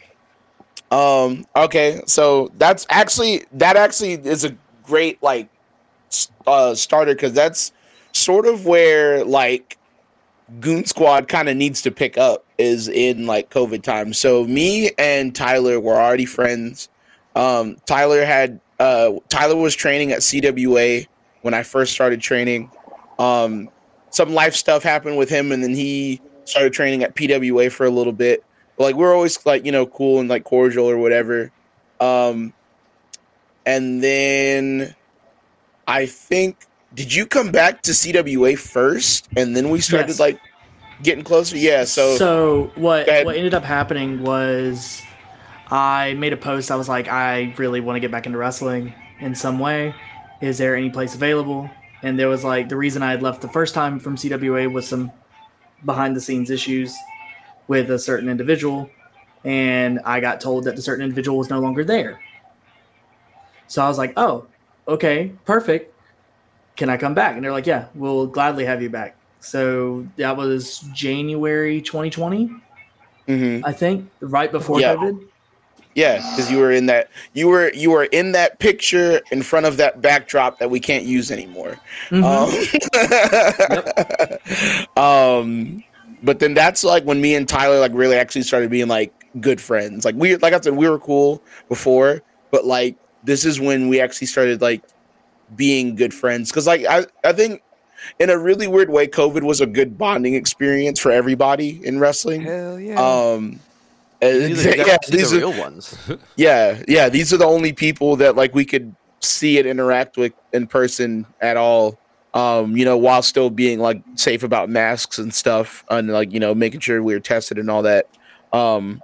Um. 0.91 1.47
Okay. 1.55 2.03
So 2.05 2.51
that's 2.59 2.85
actually 2.87 3.45
that 3.53 3.75
actually 3.77 4.13
is 4.13 4.45
a 4.45 4.55
great 4.83 5.21
like 5.23 5.49
uh, 6.45 6.75
starter 6.75 7.15
because 7.15 7.33
that's 7.33 7.71
sort 8.11 8.45
of 8.45 8.67
where 8.67 9.25
like 9.25 9.79
Goon 10.59 10.85
Squad 10.85 11.27
kind 11.27 11.49
of 11.49 11.57
needs 11.57 11.81
to 11.81 11.89
pick 11.91 12.15
up 12.19 12.45
is 12.59 12.87
in 12.87 13.25
like 13.25 13.49
COVID 13.49 13.81
time. 13.81 14.13
So 14.13 14.43
me 14.45 14.91
and 14.99 15.33
Tyler 15.33 15.79
were 15.79 15.95
already 15.95 16.25
friends. 16.25 16.89
Um, 17.35 17.77
Tyler 17.85 18.23
had 18.25 18.59
uh, 18.79 19.13
Tyler 19.29 19.55
was 19.55 19.75
training 19.75 20.11
at 20.11 20.19
CWA 20.19 21.07
when 21.41 21.53
I 21.53 21.63
first 21.63 21.93
started 21.93 22.21
training. 22.21 22.69
Um, 23.19 23.69
some 24.09 24.33
life 24.33 24.55
stuff 24.55 24.83
happened 24.83 25.17
with 25.17 25.29
him, 25.29 25.51
and 25.51 25.63
then 25.63 25.73
he 25.73 26.21
started 26.45 26.73
training 26.73 27.03
at 27.03 27.15
PWA 27.15 27.71
for 27.71 27.85
a 27.85 27.89
little 27.89 28.13
bit 28.13 28.43
like 28.77 28.95
we're 28.95 29.13
always 29.13 29.45
like 29.45 29.65
you 29.65 29.71
know 29.71 29.85
cool 29.85 30.19
and 30.19 30.27
like 30.29 30.43
cordial 30.43 30.89
or 30.89 30.97
whatever 30.97 31.51
um 31.99 32.51
and 33.65 34.03
then 34.03 34.95
i 35.87 36.05
think 36.05 36.57
did 36.93 37.13
you 37.13 37.25
come 37.25 37.51
back 37.51 37.81
to 37.83 37.91
cwa 37.91 38.57
first 38.57 39.27
and 39.37 39.55
then 39.55 39.69
we 39.69 39.79
started 39.79 40.09
Yes. 40.09 40.19
like 40.19 40.39
getting 41.03 41.23
closer 41.23 41.55
yeah 41.55 41.83
so, 41.83 42.17
so 42.17 42.71
what 42.75 43.07
what 43.25 43.35
ended 43.35 43.53
up 43.53 43.63
happening 43.63 44.23
was 44.23 45.01
I 45.73 46.13
made 46.13 46.33
a 46.33 46.37
post. 46.37 46.69
I 46.69 46.75
was 46.75 46.87
like, 46.87 47.07
I 47.07 47.51
really 47.57 47.81
want 47.81 47.95
to 47.95 47.99
get 47.99 48.11
back 48.11 48.27
into 48.27 48.37
wrestling 48.37 48.93
in 49.19 49.33
some 49.33 49.57
way. 49.57 49.95
Is 50.39 50.59
there 50.59 50.75
any 50.75 50.91
place 50.91 51.15
available? 51.15 51.67
And 52.03 52.19
there 52.19 52.29
was 52.29 52.43
like 52.43 52.69
the 52.69 52.77
reason 52.77 53.01
I 53.01 53.09
had 53.09 53.23
left 53.23 53.41
the 53.41 53.47
first 53.47 53.73
time 53.73 53.99
from 53.99 54.15
CWA 54.15 54.71
was 54.71 54.87
some 54.87 55.11
behind 55.83 56.15
the 56.15 56.21
scenes 56.21 56.51
issues 56.51 56.95
with 57.67 57.89
a 57.89 57.97
certain 57.97 58.29
individual, 58.29 58.87
and 59.45 59.99
I 60.05 60.19
got 60.19 60.39
told 60.39 60.65
that 60.65 60.75
the 60.75 60.81
certain 60.81 61.03
individual 61.03 61.39
was 61.39 61.49
no 61.49 61.59
longer 61.59 61.83
there. 61.83 62.19
So 63.65 63.83
I 63.83 63.87
was 63.87 63.97
like, 63.97 64.13
oh, 64.15 64.45
okay, 64.87 65.31
perfect. 65.43 65.91
Can 66.75 66.89
I 66.89 66.97
come 66.97 67.15
back? 67.15 67.35
And 67.35 67.43
they're 67.43 67.51
like, 67.51 67.65
yeah, 67.65 67.85
we'll 67.95 68.27
gladly 68.27 68.65
have 68.65 68.81
you 68.81 68.89
back. 68.91 69.15
So 69.39 70.05
that 70.17 70.37
was 70.37 70.79
January 70.93 71.81
2020, 71.81 72.51
Mhm. 73.27 73.61
I 73.65 73.71
think, 73.71 74.09
right 74.19 74.51
before 74.51 74.79
Yeah. 74.79 74.95
COVID. 74.95 75.27
Yeah 75.95 76.17
because 76.31 76.51
you 76.51 76.57
were 76.57 76.71
in 76.71 76.85
that 76.87 77.09
you 77.33 77.47
were 77.47 77.71
you 77.73 77.91
were 77.91 78.05
in 78.05 78.31
that 78.31 78.59
picture 78.59 79.21
in 79.31 79.41
front 79.41 79.65
of 79.65 79.77
that 79.77 80.01
backdrop 80.01 80.59
that 80.59 80.69
we 80.69 80.79
can't 80.79 81.05
use 81.05 81.31
anymore 81.31 81.77
Mhm. 82.09 82.23
Um, 84.97 84.97
um, 85.03 85.83
but 86.23 86.39
then 86.39 86.53
that's 86.53 86.83
like 86.83 87.03
when 87.03 87.21
me 87.21 87.35
and 87.35 87.47
Tyler 87.47 87.79
like 87.79 87.91
really 87.93 88.15
actually 88.15 88.43
started 88.43 88.69
being 88.69 88.87
like 88.87 89.13
good 89.39 89.59
friends. 89.59 90.05
Like 90.05 90.15
we, 90.15 90.35
like 90.37 90.53
I 90.53 90.59
said, 90.59 90.75
we 90.75 90.87
were 90.87 90.99
cool 90.99 91.41
before, 91.69 92.21
but 92.51 92.65
like 92.65 92.95
this 93.23 93.45
is 93.45 93.59
when 93.59 93.89
we 93.89 93.99
actually 93.99 94.27
started 94.27 94.61
like 94.61 94.83
being 95.55 95.95
good 95.95 96.13
friends. 96.13 96.51
Cause 96.51 96.67
like 96.67 96.85
I, 96.85 97.05
I 97.23 97.33
think 97.33 97.61
in 98.19 98.29
a 98.29 98.37
really 98.37 98.67
weird 98.67 98.89
way, 98.89 99.07
COVID 99.07 99.43
was 99.43 99.61
a 99.61 99.65
good 99.65 99.97
bonding 99.97 100.35
experience 100.35 100.99
for 100.99 101.11
everybody 101.11 101.85
in 101.85 101.99
wrestling. 101.99 102.41
Hell 102.41 102.79
yeah. 102.79 102.99
Um, 102.99 103.59
uh, 104.23 104.47
These 104.47 104.65
are, 104.65 104.75
yeah, 104.77 104.97
these 105.07 105.11
these 105.11 105.33
are 105.33 105.35
are, 105.37 105.39
real 105.51 105.59
ones. 105.59 105.97
yeah, 106.35 106.81
yeah. 106.87 107.09
These 107.09 107.33
are 107.33 107.37
the 107.37 107.45
only 107.45 107.73
people 107.73 108.15
that 108.17 108.35
like 108.35 108.53
we 108.55 108.65
could 108.65 108.95
see 109.21 109.57
and 109.59 109.67
interact 109.67 110.17
with 110.17 110.33
in 110.53 110.67
person 110.67 111.25
at 111.41 111.57
all. 111.57 111.97
Um, 112.33 112.75
you 112.75 112.83
know, 112.83 112.97
while 112.97 113.21
still 113.21 113.49
being 113.51 113.79
like 113.79 114.01
safe 114.15 114.41
about 114.41 114.67
masks 114.69 115.19
and 115.19 115.33
stuff, 115.33 115.85
and 115.89 116.07
like 116.09 116.31
you 116.33 116.39
know 116.39 116.55
making 116.55 116.79
sure 116.79 117.03
we 117.03 117.13
were 117.13 117.19
tested 117.19 117.59
and 117.59 117.69
all 117.69 117.83
that. 117.83 118.07
Um, 118.51 119.01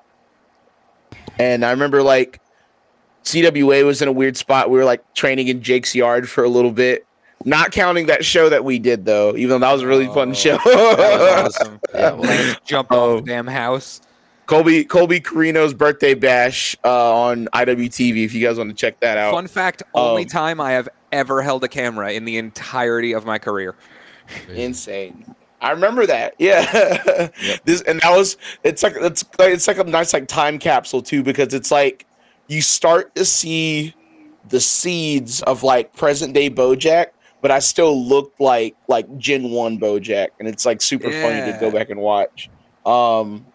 and 1.38 1.63
I 1.63 1.71
remember 1.71 2.01
like 2.03 2.39
CWA 3.23 3.86
was 3.86 4.01
in 4.01 4.08
a 4.08 4.12
weird 4.12 4.36
spot. 4.38 4.69
We 4.69 4.77
were 4.79 4.86
like 4.86 5.13
training 5.13 5.47
in 5.47 5.62
Jake's 5.62 5.93
yard 5.95 6.29
for 6.29 6.43
a 6.43 6.49
little 6.49 6.71
bit. 6.71 7.05
Not 7.45 7.71
counting 7.71 8.08
that 8.08 8.25
show 8.25 8.49
that 8.49 8.65
we 8.65 8.79
did 8.79 9.05
though, 9.05 9.36
even 9.36 9.49
though 9.62 9.67
that 9.67 9.73
was 9.73 9.82
a 9.84 9.88
really 9.88 10.08
fun 10.08 10.32
Oh, 10.32 10.34
show. 10.34 10.58
that 10.65 11.45
was 11.45 11.55
awesome. 11.58 11.79
Yeah, 11.93 12.12
well, 12.12 12.21
Lance 12.21 12.60
jumped 12.65 12.91
Oh. 12.91 13.17
off 13.17 13.23
the 13.25 13.32
damn 13.32 13.47
house. 13.47 14.01
Colby 14.50 14.84
Colby 14.84 15.20
Corino's 15.22 15.76
birthday 15.76 16.16
bash 16.16 16.76
uh, 16.84 17.22
on 17.22 17.48
IWTV. 17.54 18.26
If 18.26 18.34
you 18.34 18.44
guys 18.44 18.58
want 18.58 18.72
to 18.72 18.76
check 18.76 19.00
that 19.02 19.16
out. 19.16 19.32
Fun 19.32 19.46
fact: 19.46 19.84
only 19.94 20.24
Um, 20.24 20.28
time 20.28 20.60
I 20.60 20.72
have 20.72 20.90
ever 21.12 21.44
held 21.44 21.64
a 21.64 21.68
camera 21.68 22.14
in 22.14 22.26
the 22.26 22.38
entirety 22.38 23.14
of 23.14 23.28
my 23.28 23.38
career. 23.38 23.76
insane. 24.50 25.36
I 25.62 25.70
remember 25.70 26.08
that. 26.08 26.34
Yeah. 26.40 26.62
this 27.66 27.82
and 27.82 28.00
that 28.02 28.10
was 28.18 28.38
it's 28.64 28.82
like 28.82 28.96
it's 28.98 29.24
like 29.38 29.54
it's 29.54 29.68
like 29.68 29.78
a 29.78 29.84
nice 29.84 30.14
like 30.14 30.28
time 30.28 30.58
capsule 30.58 31.04
too 31.04 31.22
because 31.22 31.54
it's 31.54 31.70
like 31.70 32.08
you 32.48 32.64
start 32.64 33.14
to 33.16 33.26
see 33.26 33.94
the 34.48 34.60
seeds 34.60 35.44
of 35.44 35.62
like 35.62 35.96
present 35.96 36.34
day 36.34 36.50
Bojack, 36.50 37.08
but 37.44 37.52
I 37.52 37.60
still 37.60 38.04
looked 38.04 38.42
like 38.42 38.76
like 38.88 39.16
Gen 39.20 39.52
1 39.52 39.80
Bojack 39.80 40.30
and 40.40 40.48
it's 40.48 40.66
like 40.66 40.82
super 40.82 41.12
funny 41.12 41.52
to 41.52 41.58
go 41.62 41.70
back 41.70 41.92
and 41.92 42.00
watch. 42.00 42.50
Um 42.84 43.46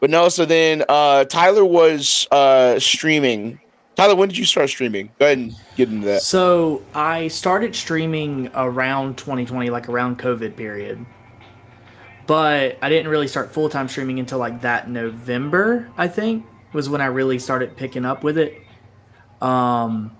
but 0.00 0.10
no, 0.10 0.28
so 0.28 0.44
then 0.44 0.84
uh 0.88 1.24
Tyler 1.24 1.64
was 1.64 2.26
uh 2.30 2.78
streaming. 2.78 3.60
Tyler, 3.94 4.14
when 4.14 4.28
did 4.28 4.36
you 4.36 4.44
start 4.44 4.68
streaming? 4.68 5.10
Go 5.18 5.24
ahead 5.24 5.38
and 5.38 5.54
get 5.76 5.88
into 5.88 6.06
that. 6.06 6.20
So 6.20 6.82
I 6.94 7.28
started 7.28 7.74
streaming 7.74 8.50
around 8.54 9.16
2020, 9.16 9.70
like 9.70 9.88
around 9.88 10.18
COVID 10.18 10.54
period. 10.54 11.04
But 12.26 12.76
I 12.82 12.88
didn't 12.88 13.10
really 13.10 13.28
start 13.28 13.52
full 13.52 13.68
time 13.68 13.88
streaming 13.88 14.18
until 14.18 14.38
like 14.38 14.60
that 14.62 14.90
November, 14.90 15.90
I 15.96 16.08
think, 16.08 16.44
was 16.72 16.88
when 16.88 17.00
I 17.00 17.06
really 17.06 17.38
started 17.38 17.76
picking 17.76 18.04
up 18.04 18.22
with 18.22 18.36
it. 18.36 18.60
Um, 19.40 20.16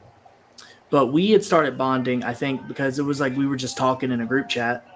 but 0.91 1.09
we 1.09 1.31
had 1.33 1.45
started 1.45 1.77
bonding, 1.77 2.23
I 2.23 2.33
think, 2.33 2.67
because 2.69 2.99
it 2.99 3.03
was 3.03 3.21
like 3.21 3.37
we 3.37 3.47
were 3.47 3.57
just 3.57 3.77
talking 3.77 4.13
in 4.13 4.21
a 4.21 4.27
group 4.27 4.49
chat. 4.49 4.87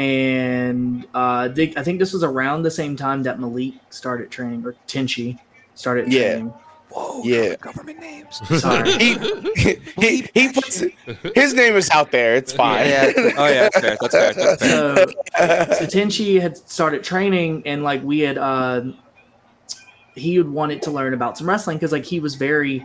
And 0.00 1.06
uh, 1.12 1.48
they, 1.48 1.74
I 1.76 1.82
think 1.82 1.98
this 1.98 2.14
was 2.14 2.24
around 2.24 2.62
the 2.62 2.70
same 2.70 2.96
time 2.96 3.22
that 3.24 3.38
Malik 3.38 3.74
started 3.90 4.30
training, 4.30 4.64
or 4.64 4.74
Tenchi 4.88 5.38
started 5.74 6.10
Yeah. 6.10 6.30
training. 6.32 6.54
Whoa! 6.88 7.22
Yeah. 7.22 7.54
Government 7.56 8.00
names. 8.00 8.40
Sorry. 8.60 8.90
he, 8.92 9.76
he, 9.98 10.26
he 10.34 10.52
puts 10.52 10.82
his 11.36 11.54
name 11.54 11.74
is 11.76 11.88
out 11.90 12.10
there. 12.12 12.34
It's 12.34 12.52
fine. 12.52 12.88
Yeah. 12.88 13.12
Oh 13.36 13.46
yeah, 13.46 13.68
that's 13.68 13.80
fair. 13.80 13.96
That's 14.00 14.14
fair. 14.14 14.32
That's 14.34 14.62
fair. 14.66 15.06
so 15.68 15.74
so 15.74 15.84
Tenchi 15.86 16.40
had 16.40 16.56
started 16.56 17.04
training 17.04 17.62
and 17.66 17.84
like 17.84 18.02
we 18.02 18.20
had 18.20 18.38
uh 18.38 18.82
he 20.16 20.34
had 20.36 20.48
wanted 20.48 20.82
to 20.82 20.90
learn 20.90 21.14
about 21.14 21.38
some 21.38 21.48
wrestling 21.48 21.76
because 21.76 21.92
like 21.92 22.04
he 22.06 22.18
was 22.18 22.34
very 22.34 22.84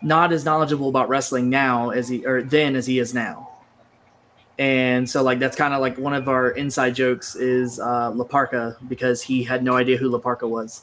not 0.00 0.30
as 0.30 0.44
knowledgeable 0.44 0.88
about 0.88 1.08
wrestling 1.08 1.48
now 1.50 1.90
as 1.90 2.06
he 2.08 2.24
or 2.24 2.42
then 2.42 2.76
as 2.76 2.86
he 2.86 2.98
is 3.00 3.14
now. 3.14 3.50
And 4.58 5.08
so 5.08 5.22
like 5.22 5.38
that's 5.40 5.56
kind 5.56 5.74
of 5.74 5.80
like 5.80 5.98
one 5.98 6.14
of 6.14 6.28
our 6.28 6.50
inside 6.50 6.94
jokes 6.94 7.34
is 7.34 7.80
uh 7.80 8.10
La 8.12 8.24
Parca 8.24 8.76
because 8.88 9.20
he 9.22 9.42
had 9.42 9.64
no 9.64 9.74
idea 9.76 9.96
who 9.96 10.08
La 10.08 10.18
Parca 10.20 10.48
was. 10.48 10.82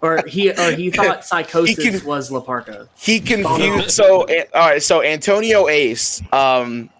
Or 0.00 0.22
he 0.26 0.50
or 0.50 0.72
he 0.72 0.90
thought 0.98 1.22
Psicosis 1.24 1.76
can- 2.00 2.06
was 2.06 2.30
La 2.30 2.40
Parca. 2.40 2.88
he 2.96 3.20
confused. 3.20 3.90
So 3.92 4.26
all 4.54 4.68
right. 4.68 4.82
So 4.82 5.02
Antonio 5.02 5.68
Ace, 5.68 6.22
um, 6.32 6.90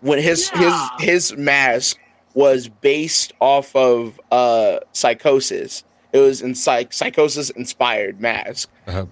when 0.00 0.18
his 0.20 0.50
Yeah. 0.54 0.88
his 0.98 1.30
his 1.30 1.36
mask 1.36 1.98
was 2.34 2.68
based 2.68 3.32
off 3.40 3.74
of 3.74 4.20
uh 4.30 4.78
Psicosis. 4.92 5.82
It 6.12 6.18
was 6.20 6.40
in 6.42 6.54
psych 6.54 6.90
Psicosis 6.90 7.50
inspired 7.50 8.20
mask. 8.20 8.70
Uh-huh. 8.86 9.04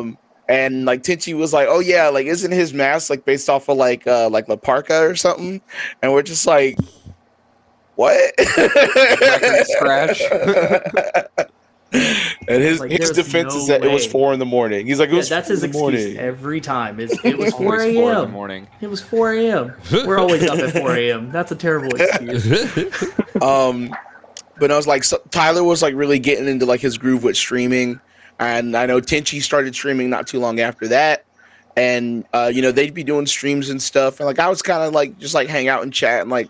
Um, 0.00 0.18
and 0.48 0.84
like 0.84 1.02
Tenchi 1.02 1.34
was 1.36 1.52
like, 1.52 1.68
"Oh 1.70 1.80
yeah, 1.80 2.08
like 2.08 2.26
isn't 2.26 2.52
his 2.52 2.72
mask 2.74 3.10
like 3.10 3.24
based 3.24 3.48
off 3.48 3.68
of 3.68 3.76
like 3.76 4.06
uh 4.06 4.28
like 4.28 4.48
La 4.48 4.56
Parca 4.56 5.10
or 5.10 5.16
something?" 5.16 5.60
And 6.02 6.12
we're 6.12 6.22
just 6.22 6.46
like, 6.46 6.78
"What?" 7.96 8.20
Scratch. 9.68 10.22
And 12.48 12.60
his 12.60 12.80
Like, 12.80 12.90
his 12.90 13.10
defense 13.12 13.54
no 13.54 13.60
is 13.60 13.68
that 13.68 13.84
it 13.84 13.90
was 13.92 14.04
four 14.04 14.32
in 14.32 14.40
the 14.40 14.44
morning. 14.44 14.84
He's 14.88 14.98
like, 14.98 15.10
it 15.10 15.12
Yeah, 15.12 15.18
was 15.18 15.28
that's 15.28 15.46
four 15.46 15.54
his 15.54 15.62
excuse 15.62 15.80
morning. 15.80 16.16
every 16.18 16.60
time. 16.60 16.98
Is 16.98 17.16
it 17.24 17.38
was 17.38 17.52
4 17.54 17.66
Always 17.66 17.84
in 17.84 17.94
the 17.94 18.00
a.m. 18.00 18.30
morning. 18.32 18.66
It 18.80 18.88
was 18.88 19.00
4 19.00 19.32
a.m. 19.34 19.74
We're 19.92 20.18
always 20.18 20.42
up 20.42 20.58
at 20.58 20.72
4 20.72 20.96
a.m. 20.96 21.30
That's 21.30 21.52
a 21.52 21.54
terrible 21.54 21.94
excuse. 21.94 23.12
Um, 23.40 23.94
but 24.58 24.72
I 24.72 24.76
was 24.76 24.88
like, 24.88 25.04
so, 25.04 25.18
Tyler 25.30 25.62
was 25.62 25.82
like 25.82 25.94
really 25.94 26.18
getting 26.18 26.48
into 26.48 26.66
like 26.66 26.80
his 26.80 26.98
groove 26.98 27.22
with 27.22 27.36
streaming, 27.36 28.00
and 28.38 28.76
I 28.76 28.86
know 28.86 29.00
Tenchi 29.00 29.40
started 29.42 29.74
streaming 29.74 30.10
not 30.10 30.26
too 30.26 30.40
long 30.40 30.60
after 30.60 30.88
that, 30.88 31.24
and 31.76 32.24
uh, 32.32 32.50
you 32.52 32.62
know 32.62 32.72
they'd 32.72 32.94
be 32.94 33.04
doing 33.04 33.26
streams 33.26 33.70
and 33.70 33.80
stuff, 33.80 34.20
and 34.20 34.26
like 34.26 34.38
I 34.38 34.48
was 34.48 34.62
kind 34.62 34.82
of 34.82 34.92
like 34.92 35.18
just 35.18 35.34
like 35.34 35.48
hang 35.48 35.68
out 35.68 35.82
and 35.82 35.92
chat 35.92 36.22
and 36.22 36.30
like, 36.30 36.48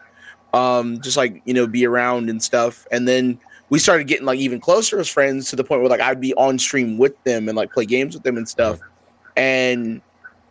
um, 0.52 1.00
just 1.00 1.16
like 1.16 1.42
you 1.44 1.54
know 1.54 1.66
be 1.66 1.86
around 1.86 2.30
and 2.30 2.42
stuff, 2.42 2.86
and 2.90 3.06
then 3.06 3.38
we 3.70 3.78
started 3.78 4.06
getting 4.06 4.26
like 4.26 4.38
even 4.38 4.60
closer 4.60 4.98
as 4.98 5.08
friends 5.08 5.50
to 5.50 5.56
the 5.56 5.64
point 5.64 5.80
where 5.80 5.90
like 5.90 6.00
I'd 6.00 6.20
be 6.20 6.34
on 6.34 6.58
stream 6.58 6.98
with 6.98 7.22
them 7.24 7.48
and 7.48 7.56
like 7.56 7.72
play 7.72 7.86
games 7.86 8.14
with 8.14 8.22
them 8.22 8.36
and 8.36 8.48
stuff, 8.48 8.80
and 9.36 10.00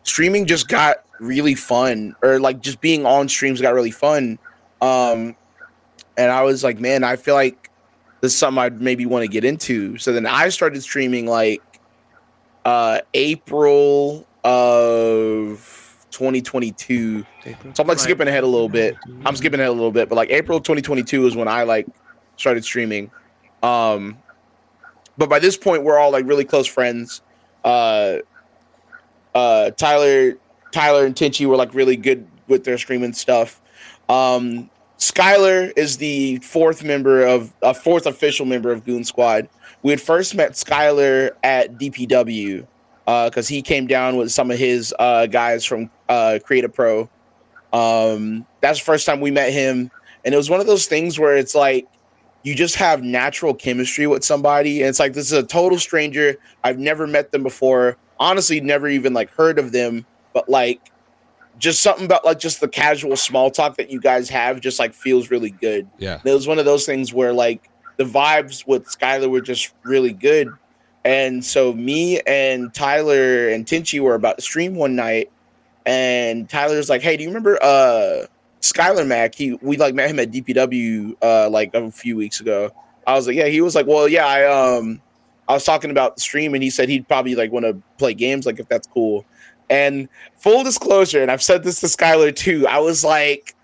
streaming 0.04 0.46
just 0.46 0.68
got 0.68 1.04
really 1.20 1.56
fun, 1.56 2.16
or 2.22 2.40
like 2.40 2.62
just 2.62 2.82
being 2.82 3.06
on 3.06 3.30
streams 3.30 3.62
got 3.62 3.74
really 3.74 3.92
fun. 3.92 4.38
Um, 4.82 5.36
and 6.18 6.32
I 6.32 6.44
was 6.44 6.64
like, 6.64 6.80
man, 6.80 7.04
I 7.04 7.16
feel 7.16 7.36
like 7.36 7.63
this 8.24 8.32
is 8.32 8.40
something 8.40 8.64
I'd 8.64 8.80
maybe 8.80 9.06
want 9.06 9.24
to 9.24 9.28
get 9.28 9.44
into. 9.44 9.98
So 9.98 10.14
then 10.14 10.26
I 10.26 10.48
started 10.48 10.82
streaming 10.82 11.26
like 11.26 11.62
uh 12.64 13.02
April 13.14 14.26
of 14.46 16.08
2022. 16.12 17.26
So 17.74 17.84
I'm 17.84 17.88
like 17.88 18.00
skipping 18.00 18.30
ahead 18.30 18.46
a 18.46 18.48
little 18.48 18.70
bit. 18.70 18.96
I'm 19.26 19.36
skipping 19.36 19.60
ahead 19.60 19.72
a 19.72 19.74
little 19.74 19.92
bit, 19.92 20.08
but 20.08 20.16
like 20.16 20.30
April 20.30 20.62
2022 20.62 21.28
is 21.28 21.36
when 21.36 21.50
I 21.50 21.64
like 21.64 21.86
started 22.38 22.64
streaming. 22.64 23.12
Um 23.62 24.18
but 25.18 25.28
by 25.28 25.40
this 25.40 25.58
point 25.58 25.84
we're 25.84 26.00
all 26.00 26.12
like 26.14 26.26
really 26.26 26.46
close 26.46 26.66
friends. 26.66 27.22
Uh 27.66 28.20
uh 29.36 29.72
Tyler 29.72 30.38
Tyler 30.72 31.06
and 31.06 31.14
Tenchi 31.14 31.46
were 31.46 31.58
like 31.58 31.74
really 31.74 31.98
good 31.98 32.26
with 32.48 32.64
their 32.64 32.78
streaming 32.78 33.12
stuff. 33.12 33.62
Um 34.08 34.70
Skylar 35.04 35.74
is 35.76 35.98
the 35.98 36.38
fourth 36.38 36.82
member 36.82 37.26
of 37.26 37.54
a 37.62 37.74
fourth 37.74 38.06
official 38.06 38.46
member 38.46 38.72
of 38.72 38.86
Goon 38.86 39.04
Squad. 39.04 39.50
We 39.82 39.92
had 39.92 40.00
first 40.00 40.34
met 40.34 40.54
Skylar 40.54 41.32
at 41.44 41.78
DPW 41.78 42.66
because 43.06 43.50
he 43.50 43.62
came 43.62 43.86
down 43.86 44.16
with 44.16 44.32
some 44.32 44.50
of 44.50 44.58
his 44.58 44.96
uh, 44.98 45.26
guys 45.26 45.66
from 45.66 45.90
uh, 46.08 46.40
Creative 46.46 46.74
Pro. 46.74 47.10
Um, 47.74 48.48
that's 48.62 48.80
the 48.80 48.86
first 48.86 49.06
time 49.06 49.20
we 49.20 49.30
met 49.30 49.52
him, 49.52 49.92
and 50.24 50.34
it 50.34 50.38
was 50.38 50.50
one 50.50 50.62
of 50.62 50.68
those 50.68 50.86
things 50.86 51.20
where 51.20 51.36
it's 51.36 51.54
like 51.54 51.86
you 52.44 52.56
just 52.56 52.76
have 52.76 53.04
natural 53.04 53.54
chemistry 53.54 54.08
with 54.08 54.24
somebody, 54.24 54.82
and 54.82 54.90
it's 54.90 55.00
like 55.00 55.12
this 55.12 55.26
is 55.26 55.38
a 55.38 55.44
total 55.44 55.80
stranger. 55.80 56.38
I've 56.64 56.80
never 56.80 57.08
met 57.08 57.34
them 57.34 57.44
before. 57.44 57.98
Honestly, 58.22 58.62
never 58.62 58.88
even 58.88 59.14
like 59.14 59.30
heard 59.32 59.60
of 59.60 59.74
them, 59.74 60.06
but 60.34 60.48
like 60.48 60.93
just 61.60 61.82
something 61.82 62.06
about 62.06 62.26
like 62.26 62.40
just 62.40 62.60
the 62.62 62.68
casual 62.68 63.16
small 63.16 63.52
talk 63.52 63.78
that 63.78 63.90
you 63.90 64.00
guys 64.00 64.30
have 64.30 64.60
just 64.60 64.80
like 64.80 64.94
feels 64.94 65.30
really 65.32 65.52
good. 65.52 65.88
yeah. 65.98 66.20
It 66.24 66.34
was 66.34 66.48
one 66.48 66.60
of 66.60 66.66
those 66.66 66.86
things 66.86 67.14
where 67.14 67.34
like 67.34 67.70
the 67.98 68.04
vibes 68.04 68.66
with 68.68 68.86
Skylar 68.88 69.30
were 69.30 69.42
just 69.42 69.74
really 69.84 70.14
good. 70.14 70.50
And 71.06 71.44
so 71.44 71.74
me 71.74 72.20
and 72.22 72.74
Tyler 72.74 73.50
and 73.50 73.66
Tenchi 73.66 74.00
were 74.00 74.16
about 74.16 74.38
to 74.38 74.42
stream 74.42 74.76
one 74.76 74.96
night 74.96 75.32
and 75.86 76.48
Tyler's 76.50 76.90
like, 76.90 77.02
Hey, 77.02 77.18
do 77.18 77.24
you 77.24 77.30
remember 77.30 77.62
uh 77.62 78.26
Skylar 78.62 79.06
Mac? 79.06 79.36
He 79.36 79.54
we 79.62 79.78
like 79.78 79.94
met 79.94 80.10
him 80.10 80.20
at 80.20 80.32
DPW 80.32 81.16
uh 81.22 81.50
like 81.50 81.74
a 81.74 81.92
few 81.92 82.16
weeks 82.16 82.40
ago. 82.40 82.72
I 83.06 83.14
was 83.16 83.28
like, 83.28 83.36
Yeah, 83.36 83.48
he 83.48 83.62
was 83.62 83.76
like, 83.76 83.86
Well, 83.86 84.08
yeah, 84.08 84.26
I 84.26 84.46
um 84.78 85.02
I 85.48 85.54
was 85.54 85.66
talking 85.66 85.92
about 85.92 86.16
the 86.16 86.22
stream 86.22 86.54
and 86.54 86.64
he 86.64 86.70
said 86.70 86.88
he'd 86.88 87.08
probably 87.08 87.36
like 87.36 87.52
want 87.52 87.66
to 87.66 87.78
play 87.98 88.14
games, 88.14 88.46
like 88.46 88.60
if 88.60 88.68
that's 88.70 88.88
cool. 88.88 89.26
And 89.70 90.10
full 90.38 90.64
disclosure, 90.64 91.22
and 91.22 91.32
I've 91.32 91.44
said 91.44 91.64
this 91.64 91.80
to 91.82 91.88
Skylar 91.88 92.36
too, 92.36 92.68
I 92.68 92.80
was 92.80 93.04
like, 93.04 93.56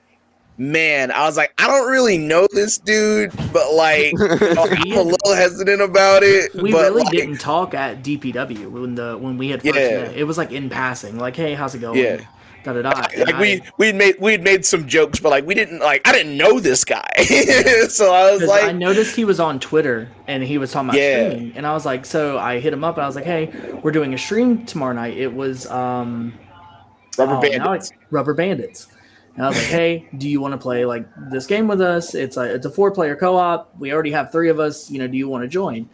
man, 0.57 1.12
I 1.12 1.25
was 1.25 1.38
like, 1.38 1.53
I 1.57 1.67
don't 1.67 1.89
really 1.89 2.17
know 2.17 2.47
this 2.51 2.77
dude, 2.77 3.31
but 3.53 3.73
like, 3.73 4.13
I'm 4.19 4.91
a 4.93 5.01
little 5.01 5.33
hesitant 5.33 5.81
about 5.81 6.23
it. 6.23 6.53
We 6.55 6.71
but 6.71 6.91
really 6.91 7.03
like, 7.03 7.12
didn't 7.12 7.38
talk 7.38 7.73
at 7.73 8.03
DPW 8.03 8.69
when 8.69 8.95
the 8.95 9.17
when 9.17 9.38
we 9.38 9.49
had 9.49 9.62
first 9.62 9.75
Yeah. 9.75 10.03
met. 10.03 10.15
It 10.15 10.25
was 10.25 10.38
like 10.38 10.51
in 10.51 10.69
passing, 10.69 11.17
like, 11.17 11.35
"Hey, 11.35 11.53
how's 11.53 11.75
it 11.75 11.79
going?" 11.79 11.97
Yeah. 11.99 12.21
Da 12.63 12.74
da 12.74 12.82
da. 12.82 12.89
Like 13.17 13.39
we 13.39 13.62
we 13.78 13.93
made 13.93 14.15
we'd 14.19 14.43
made 14.43 14.65
some 14.65 14.86
jokes, 14.86 15.19
but 15.19 15.30
like 15.30 15.45
we 15.45 15.56
didn't 15.56 15.80
like 15.80 16.06
I 16.08 16.12
didn't 16.12 16.36
know 16.36 16.60
this 16.60 16.84
guy, 16.84 17.10
so 17.89 18.13
I 18.13 18.32
was 18.32 18.43
like 18.43 18.63
I 18.63 18.72
noticed 18.74 19.15
he 19.15 19.24
was 19.24 19.39
on 19.39 19.60
Twitter 19.60 20.10
and 20.28 20.43
he 20.43 20.58
was 20.58 20.72
talking 20.72 20.89
about 20.89 21.00
Yeah. 21.00 21.30
streaming, 21.30 21.56
and 21.56 21.65
I 21.65 21.74
was 21.74 21.86
like, 21.86 22.06
so 22.06 22.38
I 22.38 22.60
hit 22.60 22.74
him 22.74 22.84
up 22.84 22.98
and 22.98 23.04
I 23.04 23.08
was 23.08 23.15
like, 23.15 23.26
hey, 23.26 23.80
we're 23.82 23.91
doing 23.91 24.13
a 24.13 24.17
stream 24.17 24.65
tomorrow 24.65 24.93
night. 24.93 25.17
It 25.17 25.34
was 25.34 25.67
um, 25.67 26.34
Rubber 27.17 27.36
oh, 27.36 27.41
Bandits. 27.41 27.91
it's 27.91 28.00
Rubber 28.12 28.34
Bandits, 28.34 28.88
and 29.36 29.45
I 29.45 29.50
was 29.50 29.58
like, 29.58 29.67
hey, 29.67 30.10
do 30.17 30.28
you 30.28 30.41
want 30.41 30.52
to 30.52 30.58
play 30.58 30.84
like 30.84 31.08
this 31.32 31.45
game 31.45 31.67
with 31.67 31.80
us? 31.80 32.13
It's 32.13 32.36
a 32.36 32.56
it's 32.56 32.65
a 32.65 32.72
four 32.72 32.91
player 32.91 33.15
co 33.15 33.38
op. 33.38 33.74
We 33.80 33.93
already 33.93 34.12
have 34.12 34.34
three 34.34 34.50
of 34.50 34.60
us. 34.60 34.91
You 34.91 35.00
know, 35.00 35.08
do 35.08 35.17
you 35.17 35.30
want 35.30 35.43
to 35.43 35.48
join? 35.48 35.89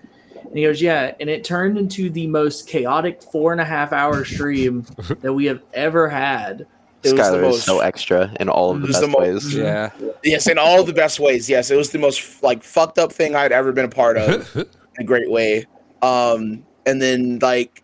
And 0.56 0.60
he 0.62 0.68
goes, 0.68 0.82
yeah. 0.82 1.14
And 1.20 1.30
it 1.30 1.44
turned 1.44 1.78
into 1.78 2.10
the 2.10 2.28
most 2.28 2.66
chaotic 2.66 3.22
four 3.22 3.52
and 3.52 3.60
a 3.60 3.66
half 3.66 3.92
hour 3.92 4.24
stream 4.26 4.86
that 5.20 5.34
we 5.34 5.48
have 5.48 5.62
ever 5.74 6.08
had. 6.08 6.62
It 7.04 7.12
was 7.12 7.12
the 7.12 7.18
Skylar 7.18 7.50
is 7.50 7.62
so 7.62 7.82
extra 7.82 8.34
in 8.40 8.48
all 8.48 8.72
of 8.72 8.80
the 8.80 8.88
It 8.88 8.92
best 8.94 9.02
the 9.02 9.08
mo- 9.10 9.20
ways. 9.20 9.54
Yeah. 9.54 9.90
Yes, 10.24 10.48
in 10.48 10.58
all 10.58 10.86
the 10.86 10.94
best 10.94 11.20
ways. 11.20 11.50
Yes, 11.50 11.72
it 11.72 11.76
was 11.76 11.90
the 11.90 12.00
most 12.00 12.42
like 12.42 12.64
fucked 12.64 12.98
up 12.98 13.12
thing 13.12 13.36
I'd 13.36 13.52
ever 13.52 13.74
been 13.74 13.84
a 13.84 13.90
part 13.90 14.16
of. 14.16 14.56
in 14.56 14.66
a 14.98 15.04
great 15.04 15.30
way. 15.30 15.66
Um, 16.02 16.66
and 16.86 17.02
then 17.02 17.40
like 17.40 17.84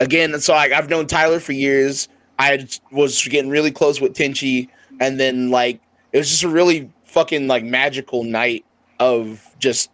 again, 0.00 0.40
so 0.40 0.54
like 0.54 0.72
I've 0.72 0.90
known 0.90 1.06
Tyler 1.06 1.38
for 1.38 1.52
years. 1.52 2.08
I 2.40 2.66
was 2.90 3.22
getting 3.28 3.48
really 3.48 3.70
close 3.70 4.00
with 4.00 4.14
Tenchi, 4.14 4.68
and 4.98 5.20
then 5.20 5.52
like 5.52 5.80
it 6.12 6.18
was 6.18 6.28
just 6.28 6.42
a 6.42 6.48
really 6.48 6.90
fucking 7.04 7.46
like 7.46 7.62
magical 7.62 8.24
night 8.24 8.64
of 8.98 9.54
just 9.60 9.90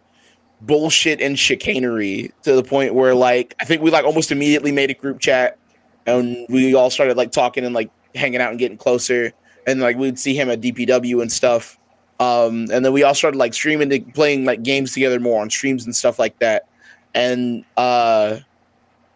bullshit 0.61 1.21
and 1.21 1.37
chicanery 1.37 2.31
to 2.43 2.55
the 2.55 2.63
point 2.63 2.93
where 2.93 3.13
like 3.13 3.55
I 3.59 3.65
think 3.65 3.81
we 3.81 3.91
like 3.91 4.05
almost 4.05 4.31
immediately 4.31 4.71
made 4.71 4.89
a 4.89 4.93
group 4.93 5.19
chat 5.19 5.57
and 6.05 6.45
we 6.49 6.73
all 6.75 6.89
started 6.89 7.17
like 7.17 7.31
talking 7.31 7.65
and 7.65 7.73
like 7.73 7.89
hanging 8.13 8.41
out 8.41 8.51
and 8.51 8.59
getting 8.59 8.77
closer. 8.77 9.31
And 9.67 9.79
like 9.79 9.97
we'd 9.97 10.19
see 10.19 10.35
him 10.35 10.49
at 10.49 10.61
DPW 10.61 11.21
and 11.21 11.31
stuff. 11.31 11.77
Um 12.19 12.67
and 12.71 12.85
then 12.85 12.93
we 12.93 13.03
all 13.03 13.13
started 13.13 13.37
like 13.37 13.53
streaming 13.53 13.89
to 13.89 13.99
playing 13.99 14.45
like 14.45 14.63
games 14.63 14.93
together 14.93 15.19
more 15.19 15.41
on 15.41 15.49
streams 15.49 15.85
and 15.85 15.95
stuff 15.95 16.19
like 16.19 16.37
that. 16.39 16.67
And 17.13 17.65
uh 17.77 18.39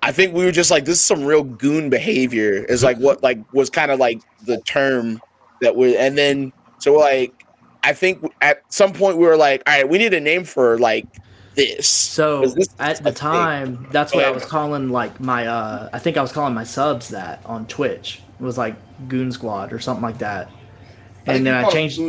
I 0.02 0.12
think 0.12 0.34
we 0.34 0.46
were 0.46 0.52
just 0.52 0.72
like 0.72 0.86
this 0.86 1.00
is 1.00 1.06
some 1.06 1.24
real 1.24 1.44
goon 1.44 1.90
behavior 1.90 2.66
is 2.66 2.84
like 2.84 2.98
what 2.98 3.22
like 3.24 3.40
was 3.54 3.70
kind 3.70 3.92
of 3.92 4.00
like 4.00 4.22
the 4.46 4.60
term 4.62 5.22
that 5.62 5.76
we 5.76 5.98
and 5.98 6.18
then 6.18 6.54
so 6.80 6.94
like 6.98 7.46
I 7.84 7.94
think 7.94 8.24
at 8.42 8.62
some 8.70 8.94
point 8.94 9.18
we 9.18 9.26
were 9.26 9.38
like 9.38 9.62
all 9.68 9.74
right 9.74 9.88
we 9.88 9.98
need 9.98 10.14
a 10.14 10.20
name 10.20 10.44
for 10.44 10.78
like 10.80 11.06
this 11.56 11.88
So 11.88 12.42
'Cause 12.44 12.56
this 12.56 12.70
at 12.80 12.98
the 13.04 13.10
a 13.10 13.12
thing. 13.12 13.14
time, 13.14 13.88
that's 13.92 14.14
what 14.14 14.26
I 14.26 14.32
was 14.32 14.46
calling 14.46 14.90
like 14.90 15.20
my 15.20 15.48
uh 15.48 15.90
I 15.92 16.00
think 16.00 16.18
I 16.18 16.22
was 16.22 16.32
calling 16.32 16.54
my 16.54 16.64
subs 16.64 17.10
that 17.10 17.42
on 17.46 17.66
Twitch. 17.68 18.22
It 18.40 18.44
was 18.44 18.58
like 18.58 18.76
Goon 19.08 19.32
Squad 19.32 19.74
or 19.74 19.80
something 19.80 20.04
like 20.04 20.20
that. 20.20 20.50
And 21.26 21.46
then 21.46 21.54
I 21.54 21.70
changed 21.70 22.00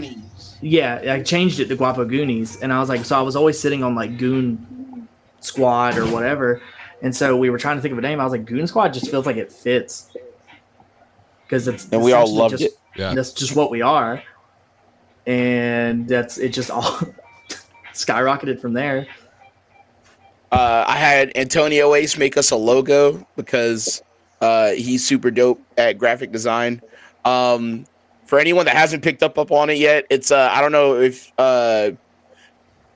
yeah, 0.62 1.00
I 1.14 1.22
changed 1.22 1.58
it 1.60 1.66
to 1.68 1.76
Guapo 1.76 2.04
Goonies 2.04 2.60
and 2.60 2.72
I 2.72 2.80
was 2.80 2.88
like 2.88 3.04
so 3.04 3.18
I 3.18 3.22
was 3.22 3.36
always 3.36 3.58
sitting 3.58 3.82
on 3.82 3.94
like 3.94 4.18
Goon 4.18 5.08
Squad 5.40 5.96
or 5.98 6.06
whatever. 6.06 6.60
And 7.02 7.16
so 7.16 7.36
we 7.36 7.48
were 7.50 7.58
trying 7.58 7.76
to 7.76 7.82
think 7.82 7.92
of 7.92 7.98
a 7.98 8.02
name. 8.02 8.20
I 8.20 8.24
was 8.24 8.32
like 8.32 8.44
Goon 8.44 8.66
Squad 8.66 8.92
just 8.92 9.10
feels 9.10 9.26
like 9.26 9.36
it 9.36 9.50
fits. 9.50 10.10
Cuz 11.48 11.66
it's 11.66 11.88
And 11.90 12.02
we 12.02 12.12
all 12.12 12.24
essentially 12.24 12.38
loved 12.42 12.58
just- 12.58 12.64
it. 12.64 12.78
Yeah. 12.96 13.14
That's 13.14 13.32
just 13.32 13.56
what 13.56 13.70
we 13.70 13.82
are. 13.82 14.22
And 15.26 16.08
that's 16.08 16.38
it 16.38 16.50
just 16.50 16.70
all 16.70 16.82
skyrocketed 17.94 18.60
from 18.60 18.72
there. 18.72 19.06
Uh, 20.52 20.84
I 20.86 20.96
had 20.96 21.32
Antonio 21.36 21.94
Ace 21.94 22.16
make 22.18 22.36
us 22.36 22.50
a 22.50 22.56
logo 22.56 23.26
because 23.36 24.02
uh, 24.40 24.70
he's 24.72 25.06
super 25.06 25.30
dope 25.30 25.60
at 25.78 25.98
graphic 25.98 26.32
design. 26.32 26.82
Um, 27.24 27.86
for 28.26 28.38
anyone 28.38 28.64
that 28.66 28.76
hasn't 28.76 29.02
picked 29.04 29.22
up 29.22 29.38
up 29.38 29.50
on 29.52 29.70
it 29.70 29.78
yet, 29.78 30.06
it's 30.10 30.30
uh, 30.30 30.48
I 30.52 30.60
don't 30.60 30.72
know 30.72 30.96
if 31.00 31.30
uh, 31.38 31.90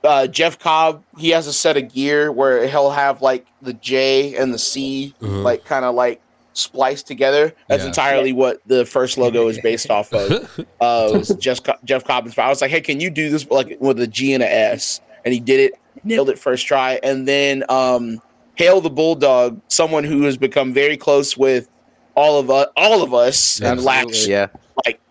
uh, 0.03 0.27
Jeff 0.27 0.59
Cobb 0.59 1.03
he 1.17 1.29
has 1.29 1.47
a 1.47 1.53
set 1.53 1.77
of 1.77 1.93
gear 1.93 2.31
where 2.31 2.67
he'll 2.67 2.91
have 2.91 3.21
like 3.21 3.45
the 3.61 3.73
J 3.73 4.35
and 4.35 4.53
the 4.53 4.59
C 4.59 5.13
Mhm. 5.21 5.43
like 5.43 5.65
kind 5.65 5.85
of 5.85 5.95
like 5.95 6.21
spliced 6.53 7.07
together. 7.07 7.53
That's 7.67 7.83
Yeah. 7.83 7.87
entirely 7.89 8.31
what 8.33 8.61
the 8.65 8.85
first 8.85 9.17
logo 9.17 9.47
is 9.47 9.59
based 9.59 9.89
off 9.89 10.13
of. 10.13 10.31
Uh, 10.81 11.09
it 11.13 11.17
was 11.17 11.29
Jeff 11.39 11.63
Co- 11.63 11.75
Jeff 11.83 12.03
Cobb 12.03 12.25
inspired. 12.25 12.45
I 12.47 12.49
was 12.49 12.61
like, 12.61 12.69
hey, 12.71 12.81
can 12.81 12.99
you 12.99 13.09
do 13.09 13.29
this 13.29 13.49
like 13.49 13.77
with 13.79 13.99
a 13.99 14.07
G 14.07 14.33
and 14.33 14.43
a 14.43 14.51
S? 14.51 15.01
And 15.25 15.33
he 15.33 15.39
did 15.39 15.59
it, 15.59 15.73
nailed 16.05 16.29
it 16.29 16.39
first 16.39 16.65
try. 16.65 16.99
And 17.03 17.27
then 17.27 17.63
um, 17.69 18.21
Hail 18.55 18.79
the 18.79 18.89
Bulldog, 18.89 19.59
someone 19.67 20.03
who 20.03 20.23
has 20.23 20.37
become 20.37 20.73
very 20.73 20.95
close 20.95 21.35
with 21.35 21.67
all 22.15 22.39
of 22.39 22.49
us, 22.49 22.67
all 22.77 23.03
of 23.03 23.13
us, 23.13 23.59
and 23.59 23.79
Absolutely. 23.79 24.11
last 24.13 24.27
Yeah. 24.27 24.47
Like 24.85 25.01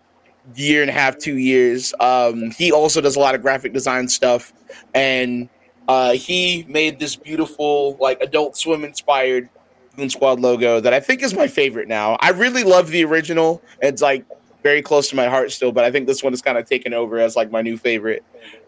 year 0.55 0.81
and 0.81 0.89
a 0.89 0.93
half, 0.93 1.17
two 1.17 1.37
years. 1.37 1.93
Um, 1.99 2.51
he 2.51 2.71
also 2.71 3.01
does 3.01 3.15
a 3.15 3.19
lot 3.19 3.35
of 3.35 3.41
graphic 3.41 3.73
design 3.73 4.07
stuff, 4.07 4.53
and 4.93 5.49
uh, 5.87 6.13
he 6.13 6.65
made 6.67 6.99
this 6.99 7.15
beautiful 7.15 7.97
like 7.99 8.21
Adult 8.21 8.57
Swim 8.57 8.83
inspired 8.83 9.49
Goon 9.95 10.09
Squad 10.09 10.39
logo 10.39 10.79
that 10.79 10.93
I 10.93 10.99
think 10.99 11.21
is 11.21 11.33
my 11.33 11.47
favorite 11.47 11.87
now. 11.87 12.17
I 12.21 12.29
really 12.29 12.63
love 12.63 12.89
the 12.89 13.03
original. 13.05 13.61
It's 13.81 14.01
like 14.01 14.25
very 14.65 14.81
close 14.81 15.09
to 15.09 15.15
my 15.15 15.27
heart 15.27 15.51
still, 15.51 15.71
but 15.71 15.83
I 15.85 15.91
think 15.91 16.07
this 16.07 16.23
one 16.23 16.33
is 16.33 16.41
kind 16.41 16.57
of 16.57 16.67
taken 16.67 16.91
over 16.91 17.19
as 17.19 17.35
like 17.35 17.51
my 17.51 17.61
new 17.61 17.77
favorite. 17.77 18.23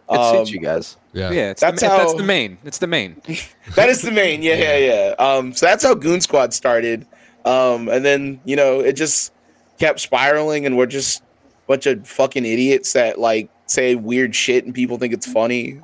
It 0.10 0.16
Um, 0.18 0.38
suits 0.38 0.52
you 0.52 0.60
guys. 0.62 0.96
Yeah. 1.12 1.32
Yeah, 1.32 1.50
it's 1.50 1.62
That's 1.62 1.82
the, 1.82 1.88
ma- 1.90 1.98
that's 1.98 2.14
the 2.14 2.24
main. 2.24 2.58
It's 2.64 2.78
the 2.78 2.88
main. 2.88 3.20
that 3.76 3.90
is 3.90 4.04
the 4.04 4.12
main. 4.12 4.44
Yeah, 4.44 4.54
yeah, 4.56 4.78
yeah. 4.78 5.16
Um, 5.18 5.54
so 5.54 5.66
that's 5.66 5.84
how 5.84 5.96
Goon 5.96 6.22
Squad 6.22 6.54
started. 6.54 7.08
Um, 7.46 7.90
and 7.90 8.06
then 8.06 8.40
you 8.46 8.56
know 8.56 8.80
it 8.80 8.94
just 8.94 9.34
kept 9.80 10.00
spiraling, 10.00 10.66
and 10.68 10.78
we're 10.78 10.86
just 10.86 11.22
a 11.22 11.68
bunch 11.68 11.88
of 11.88 12.08
fucking 12.08 12.46
idiots 12.46 12.94
that 12.94 13.20
like 13.20 13.50
say 13.66 13.96
weird 13.96 14.36
shit, 14.36 14.66
and 14.66 14.74
people 14.76 14.98
think 14.98 15.14
it's 15.14 15.26
funny. 15.32 15.80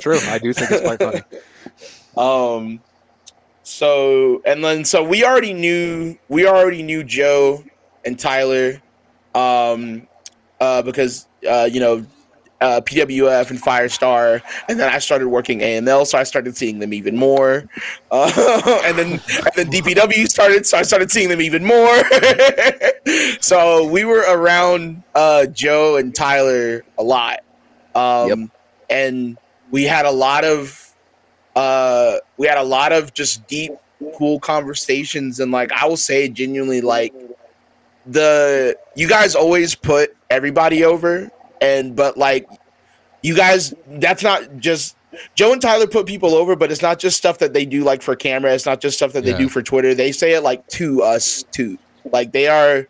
True, 0.00 0.18
I 0.28 0.38
do 0.42 0.52
think 0.52 0.70
it's 0.72 0.80
quite 0.82 0.98
funny. 0.98 1.22
Um, 2.16 2.80
so 3.64 4.40
and 4.46 4.62
then 4.62 4.84
so 4.84 5.02
we 5.02 5.24
already 5.24 5.52
knew 5.52 6.16
we 6.28 6.46
already 6.46 6.82
knew 6.84 7.02
Joe 7.02 7.64
and 8.04 8.18
Tyler, 8.18 8.80
um, 9.34 10.06
uh, 10.60 10.82
because 10.82 11.26
uh, 11.48 11.68
you 11.70 11.80
know. 11.80 12.04
Uh, 12.60 12.80
PWF 12.80 13.50
and 13.50 13.60
Firestar, 13.60 14.40
and 14.70 14.80
then 14.80 14.90
I 14.90 14.98
started 14.98 15.28
working 15.28 15.58
AML, 15.58 16.06
so 16.06 16.16
I 16.16 16.22
started 16.22 16.56
seeing 16.56 16.78
them 16.78 16.94
even 16.94 17.14
more. 17.16 17.68
Uh, 18.10 18.80
and 18.84 18.96
then 18.96 19.12
and 19.12 19.52
then 19.56 19.66
DPW 19.70 20.26
started, 20.28 20.64
so 20.64 20.78
I 20.78 20.82
started 20.82 21.10
seeing 21.10 21.28
them 21.28 21.42
even 21.42 21.64
more. 21.64 22.02
so 23.40 23.84
we 23.86 24.04
were 24.04 24.24
around 24.28 25.02
uh, 25.14 25.46
Joe 25.46 25.96
and 25.96 26.14
Tyler 26.14 26.84
a 26.96 27.02
lot, 27.02 27.40
um, 27.96 28.28
Yep. 28.28 28.38
and 28.88 29.38
we 29.70 29.82
had 29.82 30.06
a 30.06 30.10
lot 30.12 30.44
of 30.44 30.94
uh 31.56 32.16
we 32.36 32.46
had 32.46 32.56
a 32.56 32.62
lot 32.62 32.92
of 32.92 33.12
just 33.12 33.46
deep 33.48 33.72
cool 34.16 34.38
conversations 34.40 35.40
and 35.40 35.50
like 35.52 35.70
i 35.72 35.86
will 35.86 35.96
say 35.96 36.28
genuinely 36.28 36.80
like 36.80 37.12
the 38.06 38.76
you 38.94 39.08
guys 39.08 39.34
always 39.34 39.74
put 39.74 40.14
everybody 40.30 40.84
over 40.84 41.30
and 41.60 41.96
but 41.96 42.16
like 42.18 42.46
you 43.22 43.34
guys 43.34 43.72
that's 43.86 44.22
not 44.22 44.56
just 44.58 44.96
joe 45.34 45.52
and 45.52 45.62
tyler 45.62 45.86
put 45.86 46.06
people 46.06 46.34
over 46.34 46.54
but 46.56 46.70
it's 46.70 46.82
not 46.82 46.98
just 46.98 47.16
stuff 47.16 47.38
that 47.38 47.52
they 47.54 47.64
do 47.64 47.82
like 47.84 48.02
for 48.02 48.14
camera. 48.16 48.52
It's 48.52 48.66
not 48.66 48.80
just 48.80 48.96
stuff 48.96 49.12
that 49.12 49.24
Yeah. 49.24 49.32
they 49.32 49.38
do 49.38 49.48
for 49.48 49.62
twitter. 49.62 49.94
They 49.94 50.12
say 50.12 50.32
it 50.34 50.42
like 50.42 50.66
to 50.68 51.02
us 51.02 51.44
too. 51.50 51.78
Like 52.12 52.32
they 52.32 52.48
are 52.48 52.86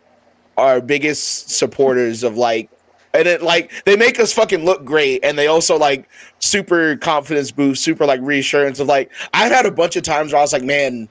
our 0.57 0.81
biggest 0.81 1.49
supporters 1.51 2.23
of 2.23 2.35
like 2.37 2.69
and 3.13 3.27
it 3.27 3.41
like 3.41 3.71
they 3.85 3.95
make 3.95 4.19
us 4.19 4.33
fucking 4.33 4.65
look 4.65 4.83
great 4.83 5.23
and 5.23 5.37
they 5.37 5.47
also 5.47 5.77
like 5.77 6.09
super 6.39 6.97
confidence 6.97 7.51
boost 7.51 7.83
super 7.83 8.05
like 8.05 8.19
reassurance 8.21 8.79
of 8.79 8.87
like 8.87 9.11
i've 9.33 9.51
had 9.51 9.65
a 9.65 9.71
bunch 9.71 9.95
of 9.95 10.03
times 10.03 10.31
where 10.33 10.39
i 10.39 10.41
was 10.41 10.51
like 10.53 10.63
man 10.63 11.07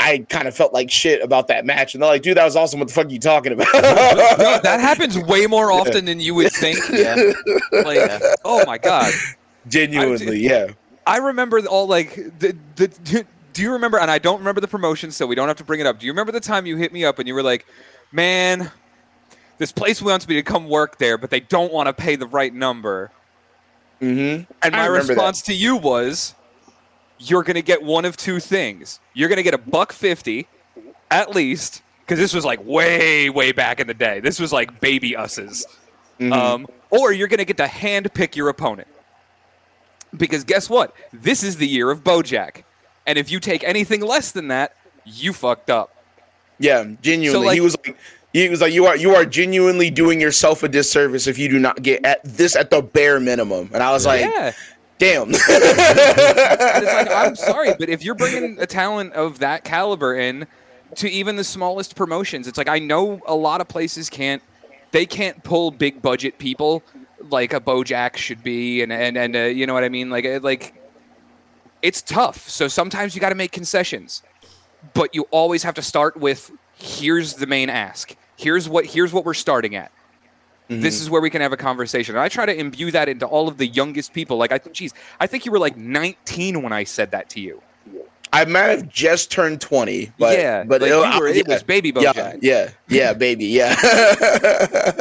i 0.00 0.18
kind 0.28 0.46
of 0.46 0.54
felt 0.54 0.72
like 0.72 0.90
shit 0.90 1.22
about 1.22 1.48
that 1.48 1.64
match 1.66 1.94
and 1.94 2.02
they're 2.02 2.10
like 2.10 2.22
dude 2.22 2.36
that 2.36 2.44
was 2.44 2.56
awesome 2.56 2.78
what 2.78 2.88
the 2.88 2.94
fuck 2.94 3.06
are 3.06 3.10
you 3.10 3.18
talking 3.18 3.52
about 3.52 3.66
No, 3.74 3.80
that 4.62 4.78
happens 4.80 5.18
way 5.18 5.46
more 5.46 5.72
often 5.72 6.04
than 6.04 6.20
you 6.20 6.34
would 6.34 6.52
think. 6.52 6.78
Yeah. 6.90 7.16
Like, 7.72 8.22
oh 8.44 8.64
my 8.66 8.78
god, 8.78 9.12
genuinely 9.68 10.40
yeah 10.40 10.68
I 11.06 11.18
remember 11.18 11.64
all 11.66 11.86
like 11.86 12.14
the, 12.14 12.56
the 12.76 13.26
do 13.54 13.62
you 13.62 13.72
remember 13.72 13.98
and 13.98 14.10
I 14.10 14.18
don't 14.18 14.38
remember 14.38 14.60
the 14.60 14.68
promotion 14.68 15.10
so 15.10 15.26
we 15.26 15.34
don't 15.34 15.48
have 15.48 15.56
to 15.56 15.64
bring 15.64 15.80
it 15.80 15.86
up. 15.86 15.98
Do 15.98 16.06
you 16.06 16.12
remember 16.12 16.30
the 16.32 16.40
time 16.40 16.66
you 16.66 16.76
hit 16.76 16.92
me 16.92 17.04
up 17.04 17.18
and 17.18 17.26
you 17.26 17.34
were 17.34 17.42
like, 17.42 17.66
"Man, 18.12 18.70
this 19.56 19.72
place 19.72 20.00
wants 20.00 20.28
me 20.28 20.34
to 20.36 20.42
come 20.42 20.68
work 20.68 20.98
there, 20.98 21.18
but 21.18 21.30
they 21.30 21.40
don't 21.40 21.72
want 21.72 21.88
to 21.88 21.92
pay 21.92 22.14
the 22.14 22.26
right 22.26 22.54
number." 22.54 23.10
mm-hmm 24.00 24.50
And 24.62 24.72
my 24.72 24.86
remember 24.86 25.02
that. 25.06 25.08
response 25.08 25.42
to 25.42 25.54
you 25.54 25.76
was, 25.76 26.36
"You're 27.18 27.42
going 27.42 27.54
to 27.56 27.62
get 27.62 27.82
one 27.82 28.04
of 28.04 28.16
two 28.16 28.40
things. 28.40 29.00
You're 29.14 29.28
going 29.28 29.36
to 29.38 29.42
get 29.42 29.54
a 29.54 29.58
buck 29.58 29.92
50 29.92 30.46
at 31.10 31.34
least 31.34 31.82
because 32.00 32.18
this 32.18 32.32
was 32.34 32.44
like 32.44 32.60
way 32.64 33.28
way 33.30 33.52
back 33.52 33.80
in 33.80 33.86
the 33.86 33.94
day. 33.94 34.20
This 34.20 34.38
was 34.40 34.52
like 34.52 34.80
baby 34.80 35.16
us's." 35.16 35.66
Mhm. 36.20 36.32
Um, 36.32 36.66
or 36.90 37.12
you're 37.12 37.28
going 37.28 37.38
to 37.38 37.44
get 37.44 37.58
to 37.58 37.66
hand 37.68 38.12
pick 38.14 38.34
your 38.34 38.48
opponent. 38.48 38.88
Because 40.16 40.42
guess 40.44 40.70
what? 40.70 40.94
This 41.12 41.42
is 41.42 41.56
the 41.56 41.66
year 41.68 41.90
of 41.90 42.02
Bojack. 42.02 42.62
And 43.06 43.18
if 43.18 43.30
you 43.30 43.40
take 43.40 43.62
anything 43.62 44.00
less 44.00 44.32
than 44.32 44.48
that, 44.48 44.74
you 45.04 45.32
fucked 45.32 45.70
up. 45.70 45.94
yeah 46.58 46.84
genuinely 47.02 47.46
like- 47.46 47.54
he 47.54 47.60
was 47.60 47.76
like 47.86 47.96
he 48.32 48.48
was 48.48 48.60
like 48.60 48.72
you 48.72 48.84
are 48.86 48.96
you 48.96 49.14
are 49.14 49.24
genuinely 49.24 49.90
doing 49.90 50.20
yourself 50.20 50.62
a 50.64 50.68
disservice 50.68 51.26
if 51.28 51.38
you 51.38 51.48
do 51.48 51.58
not 51.58 51.80
get 51.82 52.04
at 52.04 52.20
this 52.24 52.56
at 52.56 52.68
the 52.70 52.82
bare 52.82 53.20
minimum 53.20 53.70
and 53.72 53.80
i 53.82 53.92
was 53.92 54.04
like 54.04 54.20
yeah. 54.22 54.52
Damn 54.98 55.30
like, 55.48 57.10
I'm 57.10 57.36
sorry, 57.36 57.74
but 57.78 57.88
if 57.88 58.02
you're 58.02 58.14
bringing 58.14 58.58
a 58.60 58.66
talent 58.66 59.12
of 59.14 59.38
that 59.38 59.64
caliber 59.64 60.14
in 60.14 60.46
to 60.96 61.10
even 61.10 61.36
the 61.36 61.44
smallest 61.44 61.96
promotions, 61.96 62.46
it's 62.46 62.58
like 62.58 62.68
I 62.68 62.78
know 62.78 63.20
a 63.26 63.34
lot 63.34 63.60
of 63.60 63.68
places 63.68 64.10
can't 64.10 64.42
they 64.90 65.06
can't 65.06 65.42
pull 65.44 65.70
big 65.70 66.00
budget 66.00 66.38
people 66.38 66.82
like 67.30 67.52
a 67.52 67.60
Bojack 67.60 68.16
should 68.16 68.42
be, 68.42 68.82
and 68.82 68.92
and 68.92 69.16
and 69.16 69.36
uh, 69.36 69.40
you 69.40 69.66
know 69.66 69.74
what 69.74 69.84
I 69.84 69.88
mean, 69.88 70.10
like 70.10 70.24
uh, 70.24 70.40
like 70.42 70.74
it's 71.82 72.02
tough. 72.02 72.48
So 72.48 72.68
sometimes 72.68 73.14
you 73.14 73.20
got 73.20 73.30
to 73.30 73.34
make 73.34 73.52
concessions, 73.52 74.22
but 74.94 75.14
you 75.14 75.26
always 75.30 75.62
have 75.62 75.74
to 75.74 75.82
start 75.82 76.16
with 76.16 76.50
here's 76.76 77.34
the 77.34 77.46
main 77.46 77.70
ask. 77.70 78.16
Here's 78.36 78.68
what 78.68 78.86
here's 78.86 79.12
what 79.12 79.24
we're 79.24 79.34
starting 79.34 79.74
at. 79.74 79.92
This 80.68 80.96
mm-hmm. 80.96 81.02
is 81.02 81.10
where 81.10 81.22
we 81.22 81.30
can 81.30 81.40
have 81.40 81.52
a 81.52 81.56
conversation. 81.56 82.14
And 82.14 82.22
I 82.22 82.28
try 82.28 82.44
to 82.44 82.54
imbue 82.54 82.90
that 82.90 83.08
into 83.08 83.26
all 83.26 83.48
of 83.48 83.56
the 83.56 83.66
youngest 83.66 84.12
people. 84.12 84.36
Like 84.36 84.52
I, 84.52 84.58
think, 84.58 84.76
geez, 84.76 84.92
I 85.18 85.26
think 85.26 85.46
you 85.46 85.52
were 85.52 85.58
like 85.58 85.78
19 85.78 86.62
when 86.62 86.72
I 86.74 86.84
said 86.84 87.10
that 87.12 87.30
to 87.30 87.40
you. 87.40 87.62
I 88.30 88.44
might 88.44 88.64
have 88.64 88.88
just 88.90 89.30
turned 89.30 89.62
20, 89.62 90.12
but 90.18 90.38
yeah, 90.38 90.62
but 90.62 90.82
like 90.82 90.90
you 90.90 91.20
were, 91.20 91.28
it 91.28 91.48
yeah, 91.48 91.54
was 91.54 91.62
baby 91.62 91.94
yeah, 91.96 92.36
yeah, 92.42 92.70
yeah, 92.86 93.14
baby, 93.14 93.46
yeah. 93.46 93.74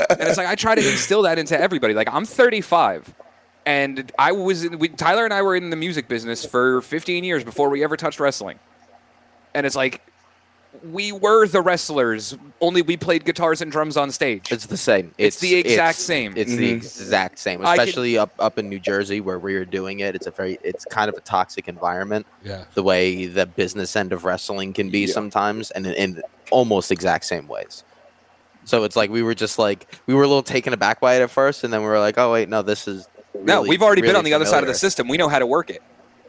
And 0.10 0.22
it's 0.22 0.38
like 0.38 0.48
I 0.48 0.56
try 0.56 0.76
to 0.76 0.90
instill 0.90 1.24
that 1.24 1.38
into 1.38 1.60
everybody. 1.60 1.94
Like 1.94 2.08
I'm 2.10 2.24
35, 2.24 3.14
and 3.66 4.10
I 4.18 4.32
was 4.32 4.64
in, 4.64 4.80
we, 4.80 4.88
Tyler 4.88 5.26
and 5.26 5.34
I 5.34 5.42
were 5.42 5.58
in 5.58 5.72
the 5.72 5.76
music 5.76 6.08
business 6.08 6.46
for 6.46 6.82
15 6.82 7.26
years 7.26 7.44
before 7.44 7.70
we 7.70 7.84
ever 7.84 7.98
touched 7.98 8.22
wrestling. 8.22 8.60
And 9.54 9.66
it's 9.66 9.76
like 9.76 10.02
we 10.84 11.12
were 11.12 11.48
the 11.48 11.62
wrestlers, 11.62 12.38
only 12.62 12.82
we 12.82 12.98
played 12.98 13.26
guitars 13.26 13.62
and 13.62 13.72
drums 13.72 13.98
on 13.98 14.12
stage. 14.12 14.52
It's 14.52 14.66
the 14.66 14.78
same. 14.78 15.14
It's 15.18 15.40
the 15.40 15.56
exact 15.56 15.98
same. 15.98 16.34
It's 16.36 16.56
the 16.56 16.72
Mhm. 16.72 16.76
exact 16.78 17.40
same, 17.40 17.66
I 17.66 17.76
could- 17.76 17.88
especially 17.88 18.18
up 18.18 18.32
up 18.40 18.58
in 18.58 18.70
New 18.70 18.80
Jersey 18.80 19.22
where 19.22 19.40
we 19.40 19.56
are 19.56 19.66
doing 19.66 20.00
it. 20.00 20.16
It's 20.16 20.28
a 20.28 20.32
very 20.32 20.58
it's 20.64 20.86
kind 20.86 21.10
of 21.10 21.16
a 21.16 21.22
toxic 21.22 21.68
environment. 21.68 22.26
Yeah. 22.44 22.66
The 22.74 22.84
way 22.84 23.26
the 23.28 23.46
business 23.46 23.96
end 23.96 24.14
of 24.14 24.24
wrestling 24.26 24.74
can 24.74 24.90
be 24.90 25.02
Yeah. 25.02 25.14
sometimes, 25.14 25.72
and 25.72 25.86
in, 25.88 25.94
in 25.94 26.22
almost 26.52 26.92
exact 26.92 27.26
same 27.26 27.48
ways. 27.48 27.84
So 28.66 28.84
it's 28.84 28.96
like 28.96 29.10
we 29.10 29.22
were 29.24 29.36
just 29.36 29.58
like 29.60 29.88
we 30.08 30.14
were 30.14 30.24
a 30.24 30.28
little 30.28 30.44
taken 30.44 30.74
aback 30.74 31.00
by 31.00 31.16
it 31.16 31.22
at 31.22 31.32
first, 31.32 31.64
and 31.64 31.72
then 31.74 31.82
we 31.82 31.88
were 31.88 32.00
like, 32.00 32.18
oh 32.18 32.32
wait, 32.34 32.50
no, 32.50 32.62
this 32.62 32.88
is 32.88 33.08
no, 33.44 33.62
we've 33.62 33.82
already 33.84 34.02
been 34.02 34.10
really 34.10 34.20
on 34.20 34.26
the 34.26 34.34
other 34.34 34.46
side 34.46 34.64
of 34.64 34.68
the 34.68 34.74
system. 34.74 35.08
We 35.08 35.18
know 35.18 35.30
how 35.30 35.40
to 35.40 35.46
work 35.46 35.70
it. 35.70 35.82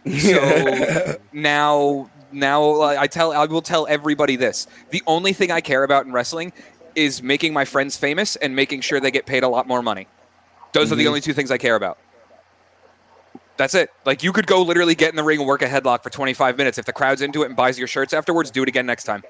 So 0.08 1.16
now, 1.32 2.08
now 2.32 2.80
uh, 2.82 2.96
I 2.98 3.06
tell, 3.06 3.32
I 3.32 3.44
will 3.46 3.62
tell 3.62 3.86
everybody 3.88 4.36
this: 4.36 4.66
the 4.90 5.02
only 5.06 5.32
thing 5.32 5.50
I 5.50 5.60
care 5.60 5.84
about 5.84 6.06
in 6.06 6.12
wrestling 6.12 6.52
is 6.94 7.22
making 7.22 7.52
my 7.52 7.64
friends 7.64 7.96
famous 7.96 8.36
and 8.36 8.56
making 8.56 8.80
sure 8.80 8.98
they 9.00 9.10
get 9.10 9.26
paid 9.26 9.42
a 9.42 9.48
lot 9.48 9.66
more 9.68 9.82
money. 9.82 10.06
Those 10.72 10.90
are 10.92 10.96
the 10.96 11.04
Mhm. 11.04 11.08
only 11.08 11.20
two 11.20 11.32
things 11.32 11.50
I 11.50 11.58
care 11.58 11.76
about. 11.76 11.96
That's 13.56 13.74
it. 13.74 13.90
Like 14.04 14.22
you 14.22 14.32
could 14.32 14.46
go 14.46 14.62
literally 14.62 14.94
get 14.94 15.10
in 15.10 15.16
the 15.16 15.22
ring 15.24 15.38
and 15.40 15.48
work 15.48 15.62
a 15.62 15.66
headlock 15.68 16.02
for 16.02 16.10
25 16.10 16.56
minutes. 16.56 16.78
If 16.78 16.84
the 16.84 16.92
crowd's 16.92 17.22
into 17.22 17.42
it 17.42 17.46
and 17.46 17.56
buys 17.56 17.78
your 17.78 17.88
shirts 17.88 18.12
afterwards, 18.12 18.50
do 18.50 18.62
it 18.62 18.68
again 18.68 18.86
next 18.86 19.04
time. 19.04 19.22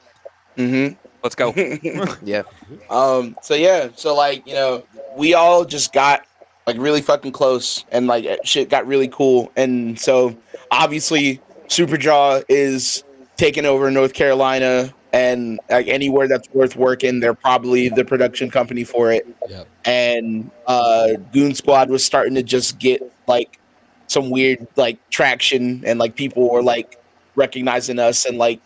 hmm 0.57 0.89
Let's 1.23 1.35
go. 1.35 1.53
Yeah, 2.23 2.43
Um. 2.91 3.37
So 3.43 3.55
yeah. 3.55 3.89
So 3.97 4.15
like 4.15 4.47
you 4.47 4.55
know, 4.55 4.85
we 5.17 5.35
all 5.35 5.65
just 5.65 5.93
got 5.93 6.23
like 6.67 6.77
really 6.79 7.01
fucking 7.01 7.33
close, 7.33 7.85
and 7.91 8.07
like 8.07 8.27
shit 8.45 8.69
got 8.69 8.87
really 8.87 9.09
cool, 9.09 9.51
and 9.57 9.99
so 9.99 10.37
obviously 10.71 11.41
Superjaw 11.69 12.45
is 12.49 13.05
taking 13.37 13.65
over 13.67 13.91
North 13.91 14.15
Carolina, 14.15 14.93
and 15.13 15.61
like 15.71 15.89
anywhere 15.89 16.29
that's 16.29 16.49
worth 16.53 16.77
working, 16.77 17.21
they're 17.21 17.35
probably 17.35 17.89
the 17.89 18.05
production 18.05 18.51
company 18.51 18.85
for 18.85 19.13
it. 19.13 19.27
Yep. 19.49 19.67
and 19.85 20.51
uh 20.67 21.13
Goon 21.33 21.55
Squad 21.55 21.89
was 21.89 22.05
starting 22.05 22.35
to 22.35 22.43
just 22.43 22.79
get 22.79 23.01
like 23.27 23.59
some 24.07 24.31
weird 24.31 24.67
like 24.77 24.99
traction 25.11 25.83
and 25.87 25.99
like 25.99 26.15
people 26.15 26.51
were 26.51 26.63
like 26.63 27.01
recognizing 27.37 27.99
us 27.99 28.25
and 28.27 28.37
like 28.39 28.61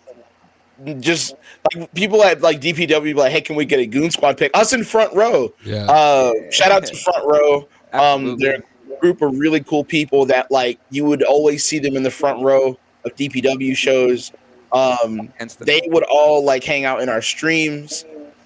just 0.99 1.35
like 1.75 1.93
people 1.95 2.25
at 2.25 2.41
like 2.41 2.61
DPW 2.61 3.03
be 3.03 3.15
like, 3.15 3.31
hey, 3.31 3.41
can 3.41 3.55
we 3.55 3.65
get 3.65 3.79
a 3.79 3.87
Goon 3.87 4.11
Squad 4.11 4.37
pick? 4.37 4.51
Us 4.57 4.73
in 4.73 4.83
front 4.83 5.15
row. 5.15 5.53
Yeah. 5.65 5.85
Uh 5.91 6.33
shout 6.51 6.73
out 6.73 6.87
to 6.87 6.97
front 6.97 7.25
row. 7.27 7.57
Um 7.93 8.01
Absolutely. 8.01 8.45
they're 8.45 8.65
a 8.97 9.01
group 9.01 9.23
of 9.23 9.39
really 9.39 9.61
cool 9.63 9.85
people 9.85 10.27
that 10.27 10.51
like 10.51 10.81
you 10.91 11.05
would 11.05 11.23
always 11.23 11.65
see 11.65 11.79
them 11.79 11.97
in 11.97 12.03
the 12.03 12.11
front 12.11 12.43
row 12.43 12.77
of 13.05 13.15
DPW 13.17 13.77
shows. 13.77 14.33
Um 14.73 15.33
the 15.39 15.65
they 15.65 15.83
would 15.87 16.05
all 16.05 16.45
like 16.45 16.65
hang 16.65 16.85
out 16.85 17.01
in 17.03 17.09
our 17.09 17.23
streams 17.23 18.05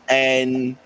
and 0.08 0.76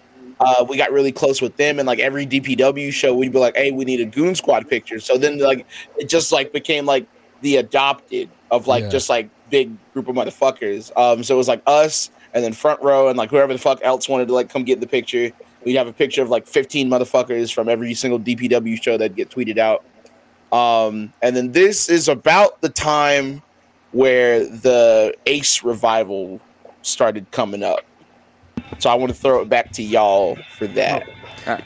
Uh, 0.43 0.64
we 0.66 0.79
got 0.79 0.91
really 0.91 1.12
close 1.12 1.43
with 1.43 1.55
them, 1.59 1.79
and 1.79 1.87
like 1.87 1.99
every 1.99 2.25
DPW 2.25 2.91
show, 2.91 3.14
we'd 3.14 3.31
be 3.31 3.39
like, 3.39 3.55
"Hey, 3.55 3.73
we 3.73 3.85
need 3.85 4.01
a 4.01 4.07
Goon 4.07 4.35
Squad 4.35 4.66
picture." 4.71 4.99
So 4.99 5.18
then, 5.18 5.37
like, 5.39 5.66
it 5.99 6.09
just 6.09 6.33
like 6.33 6.51
became 6.51 6.87
like 6.87 7.05
the 7.43 7.57
adopted 7.59 8.31
of 8.51 8.66
like 8.66 8.85
Yeah. 8.85 8.89
just 8.89 9.11
like 9.11 9.29
big 9.51 9.71
group 9.93 10.09
of 10.09 10.16
motherfuckers. 10.16 10.97
Um, 10.97 11.23
so 11.25 11.35
it 11.35 11.37
was 11.37 11.47
like 11.47 11.61
us, 11.66 12.09
and 12.33 12.43
then 12.43 12.55
front 12.55 12.81
row, 12.81 13.09
and 13.09 13.18
like 13.18 13.29
whoever 13.29 13.53
the 13.53 13.59
fuck 13.59 13.81
else 13.83 14.09
wanted 14.09 14.29
to 14.29 14.35
like 14.35 14.49
come 14.49 14.64
get 14.64 14.77
in 14.77 14.81
the 14.81 14.87
picture. 14.87 15.31
We'd 15.66 15.77
have 15.77 15.89
a 15.89 15.93
picture 15.93 16.23
of 16.23 16.31
like 16.31 16.47
15 16.47 16.89
motherfuckers 16.89 17.53
from 17.53 17.68
every 17.68 17.93
single 17.93 18.18
DPW 18.18 18.83
show 18.83 18.97
that 18.97 19.14
get 19.14 19.29
tweeted 19.29 19.59
out. 19.59 19.85
Um, 20.59 21.12
and 21.21 21.37
then 21.37 21.53
this 21.53 21.91
is 21.91 22.09
about 22.09 22.62
the 22.62 22.71
time 22.71 23.43
where 23.93 24.47
the 24.47 25.14
Ace 25.26 25.62
revival 25.62 26.41
started 26.82 27.30
coming 27.30 27.62
up. 27.62 27.80
So 28.78 28.88
I 28.88 28.95
want 28.95 29.11
to 29.12 29.18
throw 29.18 29.41
it 29.43 29.49
back 29.49 29.72
to 29.72 29.82
y'all 29.82 30.36
for 30.57 30.66
that. 30.68 31.07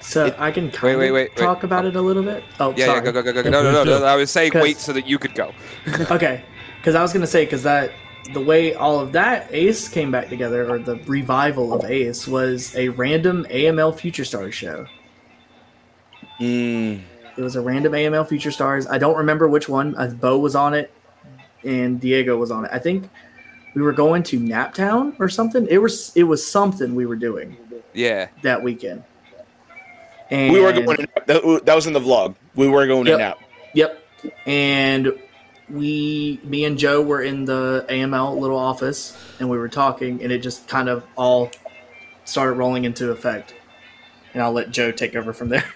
So 0.01 0.35
I 0.39 0.51
can 0.51 0.71
kind 0.71 0.99
wait, 0.99 1.09
of 1.09 1.15
wait, 1.15 1.31
wait. 1.31 1.37
talk 1.37 1.63
about 1.65 1.85
it 1.85 1.97
a 1.97 2.01
little 2.01 2.23
bit. 2.23 2.43
Oh, 2.59 2.73
Yeah, 2.77 2.87
sorry. 2.87 2.99
yeah, 3.05 3.13
go, 3.13 3.13
go, 3.13 3.23
go, 3.23 3.33
go. 3.35 3.43
go. 3.43 3.51
No, 3.51 3.63
no, 3.63 3.85
no, 3.85 3.99
no. 4.01 4.05
I 4.05 4.17
was 4.17 4.31
saying 4.31 4.53
wait 4.55 4.79
so 4.79 4.93
that 4.93 5.07
you 5.07 5.19
could 5.19 5.35
go. 5.35 5.53
Okay, 6.11 6.43
because 6.79 6.95
I 6.95 7.03
was 7.03 7.13
gonna 7.13 7.27
say 7.27 7.45
because 7.45 7.63
that 7.65 7.91
the 8.33 8.41
way 8.41 8.73
all 8.75 8.99
of 9.01 9.13
that 9.13 9.49
Ace 9.53 9.87
came 9.89 10.11
back 10.11 10.29
together, 10.31 10.69
or 10.71 10.79
the 10.79 10.97
revival 11.07 11.75
of 11.75 11.85
Ace, 11.91 12.27
was 12.27 12.75
a 12.77 12.89
random 12.91 13.45
AML 13.51 13.99
Future 13.99 14.25
Stars 14.25 14.55
show. 14.55 14.87
Mm, 16.41 17.03
It 17.37 17.43
was 17.43 17.57
a 17.57 17.61
random 17.61 17.93
AML 17.93 18.27
Future 18.29 18.51
Stars. 18.51 18.87
I 18.87 18.97
don't 18.99 19.17
remember 19.17 19.47
which 19.49 19.69
one. 19.69 19.95
Uh, 19.97 20.07
Bo 20.09 20.39
was 20.39 20.55
on 20.55 20.73
it, 20.73 20.91
and 21.65 22.01
Diego 22.01 22.37
was 22.37 22.51
on 22.51 22.65
it. 22.65 22.71
I 22.73 22.79
think 22.79 23.09
we 23.75 23.83
were 23.83 23.93
going 23.93 24.23
to 24.25 24.39
Naptown 24.41 25.19
or 25.19 25.29
something. 25.29 25.67
It 25.69 25.79
was 25.79 26.13
it 26.15 26.25
was 26.25 26.47
something 26.47 26.95
we 26.95 27.07
were 27.07 27.17
doing 27.17 27.57
Yeah. 27.93 28.29
that 28.43 28.63
weekend. 28.63 29.05
And 30.31 30.53
we 30.53 30.61
were 30.61 30.73
going. 30.73 31.01
In, 31.01 31.07
that, 31.27 31.63
that 31.65 31.75
was 31.75 31.87
in 31.87 31.93
the 31.93 32.01
vlog. 32.01 32.35
We 32.55 32.69
were 32.69 32.87
going 32.87 33.07
Yep. 33.07 33.15
in 33.17 33.21
out. 33.21 33.39
Yep. 33.75 34.05
And 34.47 35.13
we, 35.69 36.41
me 36.45 36.65
and 36.65 36.79
Joe 36.79 37.03
were 37.03 37.23
in 37.23 37.45
the 37.45 37.85
AML 37.89 38.39
little 38.39 38.59
office 38.59 39.17
and 39.39 39.49
we 39.51 39.59
were 39.59 39.69
talking, 39.69 40.23
and 40.23 40.33
it 40.33 40.39
just 40.39 40.67
kind 40.69 40.89
of 40.89 41.05
all 41.17 41.51
started 42.25 42.55
rolling 42.55 42.85
into 42.85 43.11
effect. 43.11 43.55
And 44.33 44.43
I'll 44.43 44.53
let 44.53 44.71
Joe 44.71 44.93
take 44.93 45.15
over 45.17 45.33
from 45.33 45.49
there. 45.49 45.65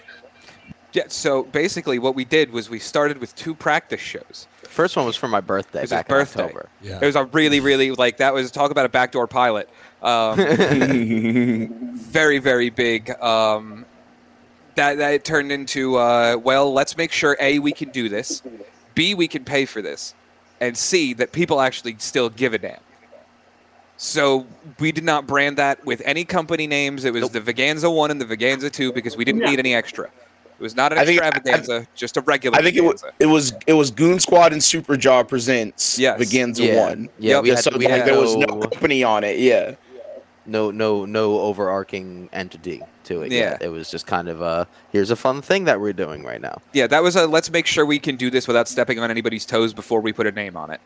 Yeah, 0.91 1.03
so 1.07 1.43
basically 1.43 1.99
what 1.99 2.15
we 2.15 2.25
did 2.25 2.51
was 2.51 2.67
we 2.67 2.79
started 2.79 3.19
with 3.19 3.35
two 3.35 3.53
practice 3.53 4.01
shows. 4.01 4.47
The 4.79 4.83
first 4.83 4.95
one 4.95 5.05
was 5.05 5.17
for 5.17 5.27
my 5.27 5.41
birthday 5.41 5.79
It 5.79 5.81
was 5.81 5.89
his 5.91 5.97
back 5.97 6.07
birthday. 6.07 6.39
in 6.39 6.45
October. 6.45 6.69
Yeah. 6.81 6.99
It 7.01 7.05
was 7.05 7.17
a 7.17 7.25
really, 7.25 7.59
really 7.59 7.91
like 7.91 8.15
that 8.17 8.33
was 8.33 8.49
talk 8.49 8.71
about 8.71 8.85
a 8.85 8.89
backdoor 8.89 9.27
pilot. 9.27 9.69
Um, 10.01 10.37
very, 11.97 12.39
very 12.39 12.69
big. 12.69 13.09
Um, 13.21 13.85
that 14.75 14.97
that 14.99 15.13
it 15.15 15.25
turned 15.25 15.51
into 15.51 15.97
uh, 15.97 16.37
well, 16.41 16.71
let's 16.71 16.95
make 16.95 17.11
sure 17.11 17.35
a 17.41 17.59
we 17.59 17.73
can 17.73 17.89
do 17.89 18.07
this, 18.07 18.41
b 18.95 19.15
we 19.15 19.27
can 19.27 19.43
pay 19.43 19.65
for 19.65 19.81
this, 19.81 20.15
and 20.61 20.77
c 20.77 21.11
that 21.15 21.33
people 21.33 21.59
actually 21.59 21.97
still 21.99 22.29
give 22.29 22.53
a 22.53 22.57
damn. 22.57 22.79
So 23.97 24.47
we 24.79 24.93
did 24.93 25.03
not 25.03 25.27
brand 25.27 25.57
that 25.57 25.85
with 25.85 26.01
any 26.05 26.23
company 26.23 26.67
names. 26.67 27.03
It 27.03 27.11
was 27.11 27.29
the 27.31 27.41
Veganza 27.41 27.93
one 27.93 28.11
and 28.11 28.21
the 28.21 28.25
Veganza 28.37 28.71
two 28.71 28.93
because 28.93 29.17
we 29.17 29.25
didn't 29.25 29.41
Yeah. 29.41 29.49
need 29.49 29.59
any 29.59 29.75
extra. 29.75 30.09
It 30.59 30.63
was 30.63 30.75
not 30.75 30.91
an 30.91 30.97
I 30.99 31.05
think- 31.05 31.21
extravaganza, 31.21 31.87
just 31.95 32.17
a 32.17 32.21
regular. 32.21 32.57
I 32.57 32.61
think 32.61 32.75
it 32.75 32.83
was 32.83 33.03
it 33.17 33.27
was 33.27 33.53
it 33.65 33.73
was 33.73 33.91
Goon 33.91 34.19
Squad 34.19 34.51
and 34.51 34.61
Superjaw 34.61 35.25
presents 35.27 35.97
Yes. 35.97 36.19
Veganza 36.19 36.67
Yeah. 36.67 36.87
one. 36.89 37.09
Yeah, 37.17 37.35
Yep. 37.35 37.43
we 37.43 37.49
Yeah, 37.49 37.55
had, 37.55 37.63
so 37.63 37.71
we 37.77 37.85
like, 37.85 37.93
had 37.95 38.05
there 38.07 38.19
was 38.19 38.35
no, 38.35 38.45
no 38.45 38.59
company 38.67 39.03
on 39.03 39.23
it. 39.23 39.39
Yeah. 39.39 39.75
no 40.45 40.69
no 40.71 41.05
no 41.05 41.39
overarching 41.39 42.27
entity 42.33 42.81
to 43.05 43.21
it. 43.21 43.31
Yeah. 43.31 43.51
yet. 43.51 43.61
It 43.61 43.69
was 43.69 43.89
just 43.89 44.05
kind 44.05 44.27
of 44.27 44.41
uh 44.41 44.65
here's 44.91 45.11
a 45.11 45.15
fun 45.15 45.41
thing 45.41 45.63
that 45.65 45.79
we're 45.79 45.93
doing 45.93 46.23
right 46.23 46.41
now. 46.41 46.59
Yeah, 46.73 46.87
that 46.87 47.01
was 47.03 47.15
a 47.15 47.25
let's 47.25 47.49
make 47.49 47.65
sure 47.65 47.85
we 47.85 47.99
can 47.99 48.17
do 48.17 48.29
this 48.29 48.45
without 48.45 48.67
stepping 48.67 48.99
on 48.99 49.09
anybody's 49.09 49.45
toes 49.45 49.73
before 49.73 50.01
we 50.01 50.11
put 50.11 50.27
a 50.27 50.31
name 50.33 50.57
on 50.57 50.71
it. 50.71 50.81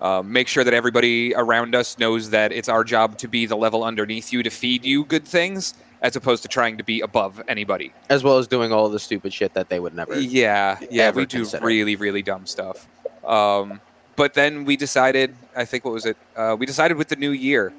Um, 0.00 0.32
make 0.32 0.46
sure 0.48 0.62
that 0.64 0.74
everybody 0.74 1.34
around 1.36 1.74
us 1.74 1.98
knows 1.98 2.30
that 2.30 2.50
it's 2.52 2.68
our 2.68 2.82
job 2.84 3.18
to 3.18 3.28
be 3.28 3.46
the 3.46 3.56
level 3.56 3.82
underneath 3.84 4.32
you 4.32 4.42
to 4.44 4.50
feed 4.50 4.84
you 4.84 5.04
good 5.04 5.24
things, 5.26 5.74
as 6.02 6.16
opposed 6.16 6.42
to 6.42 6.48
trying 6.48 6.78
to 6.78 6.84
be 6.84 7.00
above 7.00 7.42
anybody. 7.48 7.92
As 8.08 8.22
well 8.22 8.38
as 8.38 8.46
doing 8.46 8.72
all 8.72 8.88
the 8.88 8.98
stupid 8.98 9.32
shit 9.32 9.54
that 9.54 9.68
they 9.68 9.80
would 9.80 9.94
never. 9.94 10.18
Yeah, 10.18 10.78
yeah, 10.90 11.10
we 11.10 11.26
do 11.26 11.38
consider. 11.38 11.64
really, 11.64 11.96
really 11.96 12.22
dumb 12.22 12.46
stuff. 12.46 12.88
Um, 13.24 13.80
but 14.16 14.34
then 14.34 14.64
we 14.64 14.76
decided, 14.76 15.34
I 15.56 15.64
think, 15.64 15.84
what 15.84 15.94
was 15.94 16.06
it? 16.06 16.16
Uh, 16.36 16.56
we 16.58 16.66
decided 16.66 16.96
with 16.96 17.08
the 17.08 17.16
new 17.16 17.30
year 17.30 17.72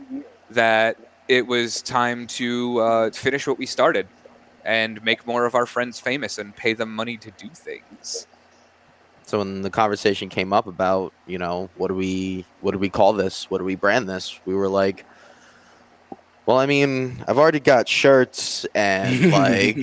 that 0.52 0.98
it 1.28 1.46
was 1.48 1.82
time 1.82 2.28
to 2.28 2.80
uh, 2.80 3.12
finish 3.12 3.46
what 3.48 3.58
we 3.58 3.66
started 3.66 4.08
and 4.66 5.04
make 5.04 5.26
more 5.26 5.46
of 5.46 5.56
our 5.56 5.66
friends 5.66 6.00
famous 6.00 6.38
and 6.38 6.56
pay 6.56 6.74
them 6.74 6.94
money 6.94 7.18
to 7.18 7.32
do 7.32 7.50
things. 7.50 8.28
So 9.26 9.40
when 9.40 9.62
the 9.62 9.70
conversation 9.70 10.28
came 10.28 10.52
up 10.52 10.66
about, 10.66 11.14
you 11.28 11.38
know, 11.38 11.70
what 11.78 11.90
do 11.90 11.94
we 11.94 12.46
what 12.62 12.72
do 12.72 12.80
we 12.80 12.90
call 12.90 13.14
this? 13.14 13.50
What 13.52 13.60
do 13.60 13.64
we 13.64 13.76
brand 13.76 14.10
this? 14.10 14.40
We 14.46 14.56
were 14.56 14.68
like, 14.68 15.06
well, 16.46 16.58
I 16.58 16.66
mean, 16.66 17.24
I've 17.28 17.38
already 17.38 17.60
got 17.60 17.88
shirts 17.88 18.66
and 18.74 19.32
like 19.32 19.78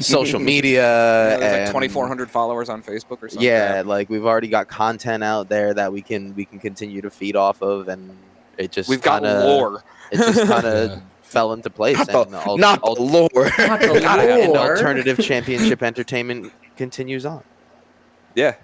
social 0.00 0.40
media 0.40 0.82
Uh, 0.86 1.38
there's 1.38 1.42
and 1.42 1.74
like 1.74 1.90
2,400 1.90 2.30
followers 2.30 2.68
on 2.68 2.82
Facebook 2.82 3.22
or 3.22 3.28
something. 3.28 3.42
Yeah, 3.46 3.82
like 3.84 4.08
we've 4.08 4.24
already 4.24 4.48
got 4.48 4.68
content 4.68 5.22
out 5.22 5.48
there 5.48 5.74
that 5.74 5.92
we 5.92 6.00
can 6.02 6.34
we 6.34 6.44
can 6.46 6.58
continue 6.58 7.02
to 7.02 7.10
feed 7.10 7.36
off 7.36 7.60
of, 7.62 7.88
and 7.88 8.16
it 8.56 8.72
just 8.72 8.88
we've 8.88 9.02
got 9.02 9.22
kinda, 9.22 9.44
lore. 9.44 9.84
It 10.10 10.16
just 10.18 10.46
kind 10.48 10.64
of 10.66 10.90
Yeah. 10.92 10.98
fell 11.22 11.52
into 11.52 11.68
place. 11.68 11.98
Not 11.98 12.08
and 12.26 12.32
the, 12.34 12.38
al- 12.40 12.56
not 12.56 12.80
the 12.82 12.90
lore. 12.92 13.28
Not 13.58 13.80
the 13.80 14.40
and 14.42 14.56
alternative 14.56 15.18
championship 15.18 15.82
entertainment 15.90 16.52
continues 16.76 17.26
on. 17.26 17.42
Yeah, 18.34 18.54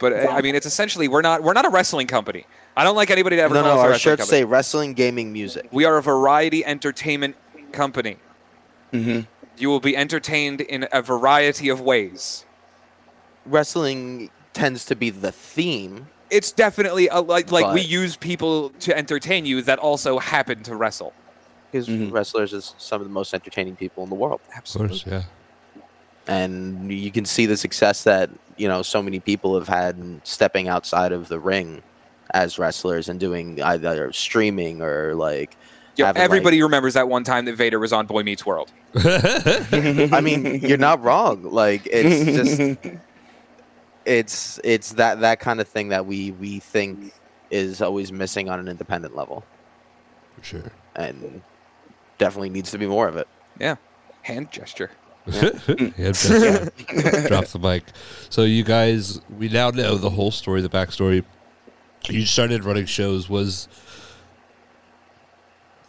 but 0.00 0.12
uh, 0.12 0.28
I 0.30 0.42
mean, 0.42 0.54
it's 0.56 0.66
essentially 0.66 1.06
we're 1.06 1.22
not 1.22 1.42
we're 1.44 1.52
not 1.52 1.64
a 1.64 1.70
wrestling 1.70 2.08
company. 2.08 2.44
I 2.76 2.84
don't 2.84 2.96
like 2.96 3.10
anybody 3.10 3.36
to 3.36 3.42
ever 3.42 3.54
No, 3.54 3.62
call 3.62 3.70
no, 3.74 3.76
us 3.76 3.84
our 3.84 3.90
wrestling 3.90 3.98
shirts 4.12 4.20
company. 4.22 4.38
say 4.40 4.44
wrestling, 4.44 4.94
gaming, 4.94 5.32
music. 5.32 5.68
we 5.72 5.84
are 5.84 5.98
a 5.98 6.02
variety 6.02 6.64
entertainment 6.64 7.36
company. 7.72 8.16
hmm 8.92 9.20
You 9.58 9.68
will 9.68 9.80
be 9.80 9.96
entertained 9.96 10.60
in 10.62 10.88
a 10.92 11.02
variety 11.02 11.68
of 11.68 11.80
ways. 11.80 12.46
Wrestling 13.44 14.30
tends 14.54 14.84
to 14.86 14.94
be 14.96 15.10
the 15.10 15.32
theme. 15.32 16.08
It's 16.30 16.50
definitely 16.52 17.08
a, 17.08 17.20
like 17.20 17.50
like 17.52 17.74
we 17.74 17.82
use 17.82 18.16
people 18.16 18.70
to 18.80 18.96
entertain 18.96 19.44
you 19.44 19.60
that 19.62 19.78
also 19.78 20.18
happen 20.18 20.62
to 20.64 20.74
wrestle. 20.76 21.12
Because 21.70 21.88
Mhm. 21.88 22.12
wrestlers 22.12 22.52
is 22.52 22.74
some 22.78 23.00
of 23.00 23.06
the 23.06 23.12
most 23.12 23.34
entertaining 23.34 23.76
people 23.76 24.02
in 24.04 24.08
the 24.10 24.14
world, 24.14 24.40
Of 24.56 24.64
course, 24.72 25.04
yeah. 25.06 25.22
and 26.26 26.92
you 26.92 27.10
can 27.10 27.24
see 27.24 27.46
the 27.46 27.56
success 27.56 28.04
that 28.04 28.30
you 28.56 28.68
know 28.68 28.82
so 28.82 29.02
many 29.02 29.20
people 29.20 29.54
have 29.58 29.68
had 29.68 29.96
in 29.98 30.20
stepping 30.24 30.68
outside 30.68 31.12
of 31.12 31.28
the 31.28 31.38
ring 31.38 31.82
as 32.32 32.58
wrestlers 32.58 33.08
and 33.08 33.20
doing 33.20 33.62
either 33.62 34.12
streaming 34.12 34.80
or 34.82 35.14
like 35.14 35.56
Yo, 35.96 36.06
having, 36.06 36.20
like- 36.20 36.24
everybody 36.24 36.62
remembers 36.62 36.94
that 36.94 37.08
one 37.08 37.22
time 37.24 37.44
that 37.44 37.54
Vader 37.56 37.78
was 37.78 37.92
on 37.92 38.06
Boy 38.06 38.22
Meets 38.22 38.44
World. 38.46 38.72
I 38.96 40.20
mean, 40.22 40.60
you're 40.60 40.78
not 40.78 41.02
wrong. 41.02 41.42
Like 41.44 41.82
it's 41.90 42.24
just 42.24 42.78
it's 44.06 44.60
it's 44.64 44.92
that 44.94 45.20
that 45.20 45.40
kind 45.40 45.60
of 45.60 45.68
thing 45.68 45.88
that 45.88 46.06
we 46.06 46.30
we 46.32 46.58
think 46.58 47.12
is 47.50 47.82
always 47.82 48.10
missing 48.10 48.48
on 48.48 48.58
an 48.58 48.68
independent 48.68 49.14
level, 49.14 49.44
For 50.38 50.44
sure. 50.44 50.72
and 50.96 51.42
definitely 52.18 52.48
needs 52.50 52.70
to 52.70 52.78
be 52.78 52.86
more 52.86 53.06
of 53.08 53.16
it. 53.16 53.28
Yeah. 53.60 53.76
Hand 54.22 54.50
gesture. 54.50 54.90
Yeah, 55.26 55.50
just- 56.12 56.30
Drop 57.28 57.44
the 57.46 57.58
mic. 57.60 57.84
So 58.30 58.42
you 58.44 58.64
guys, 58.64 59.20
we 59.38 59.48
now 59.50 59.68
know 59.70 59.96
the 59.96 60.08
whole 60.10 60.30
story, 60.30 60.62
the 60.62 60.68
backstory. 60.70 61.24
You 62.08 62.26
started 62.26 62.64
running 62.64 62.86
shows. 62.86 63.28
Was 63.28 63.68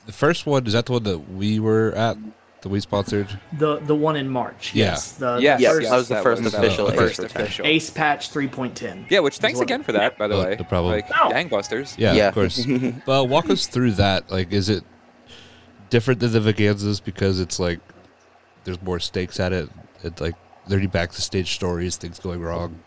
the 0.05 0.11
first 0.11 0.45
one? 0.45 0.66
Is 0.68 0.74
that 0.74 0.86
the 0.86 0.91
one 0.93 1.03
that 1.03 1.32
we 1.32 1.59
were 1.59 1.91
at? 1.93 2.18
That 2.61 2.70
we 2.70 2.80
sponsored? 2.80 3.28
The 3.57 3.78
the 3.80 3.95
one 3.95 4.16
in 4.16 4.30
March. 4.30 4.74
Yeah. 4.74 4.86
Yes. 4.91 5.11
The, 5.14 5.38
Yes, 5.38 5.57
the 5.59 5.64
yes, 5.64 5.74
first 5.74 5.89
that 5.89 5.95
was 5.95 6.07
the 6.07 6.14
that 6.16 6.24
first 6.24 6.43
was, 6.43 6.53
official 6.53 6.86
the 6.86 6.93
Ace 6.93 6.97
first 6.99 7.20
official. 7.20 7.66
Ace 7.66 7.89
Patch 7.89 8.32
3.10. 8.32 9.05
Yeah, 9.11 9.20
which 9.20 9.38
thanks 9.39 9.59
again 9.59 9.84
for 9.84 9.91
that, 9.91 10.18
by 10.18 10.28
the 10.30 10.36
Oh, 10.36 10.43
way. 10.45 10.55
no 10.57 10.64
problem. 10.64 10.93
Like 10.93 11.09
Oh. 11.11 11.30
gangbusters. 11.30 11.97
Yeah, 11.97 12.14
Yeah. 12.14 12.28
of 12.30 12.34
course. 12.36 12.66
Well, 13.05 13.28
walk 13.28 13.49
us 13.49 13.68
through 13.68 13.91
that. 13.93 14.32
Like, 14.32 14.53
is 14.53 14.70
it 14.70 14.86
different 15.89 16.22
than 16.22 16.32
the 16.32 16.39
Veganzas 16.39 17.03
because 17.03 17.41
it's 17.41 17.59
like 17.59 17.80
there's 18.64 18.82
more 18.82 18.99
stakes 18.99 19.41
at 19.41 19.51
it? 19.51 19.70
It's 20.03 20.22
like 20.22 20.36
thirty 20.70 20.88
back 20.88 21.11
to 21.11 21.22
stage 21.22 21.53
stories, 21.55 21.97
things 21.97 22.18
going 22.20 22.39
wrong. 22.41 22.80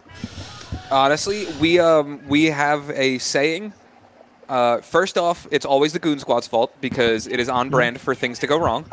Honestly, 0.90 1.46
we 1.60 1.78
um 1.78 2.20
we 2.28 2.46
have 2.46 2.90
a 2.90 3.18
saying. 3.18 3.72
Uh, 4.48 4.78
first 4.80 5.18
off, 5.18 5.46
it's 5.50 5.66
always 5.66 5.92
the 5.92 5.98
Goon 5.98 6.20
Squad's 6.20 6.46
fault 6.46 6.72
because 6.80 7.26
it 7.26 7.40
is 7.40 7.48
on 7.48 7.68
brand 7.68 8.00
for 8.00 8.14
things 8.14 8.38
to 8.38 8.46
go 8.46 8.56
wrong. 8.56 8.84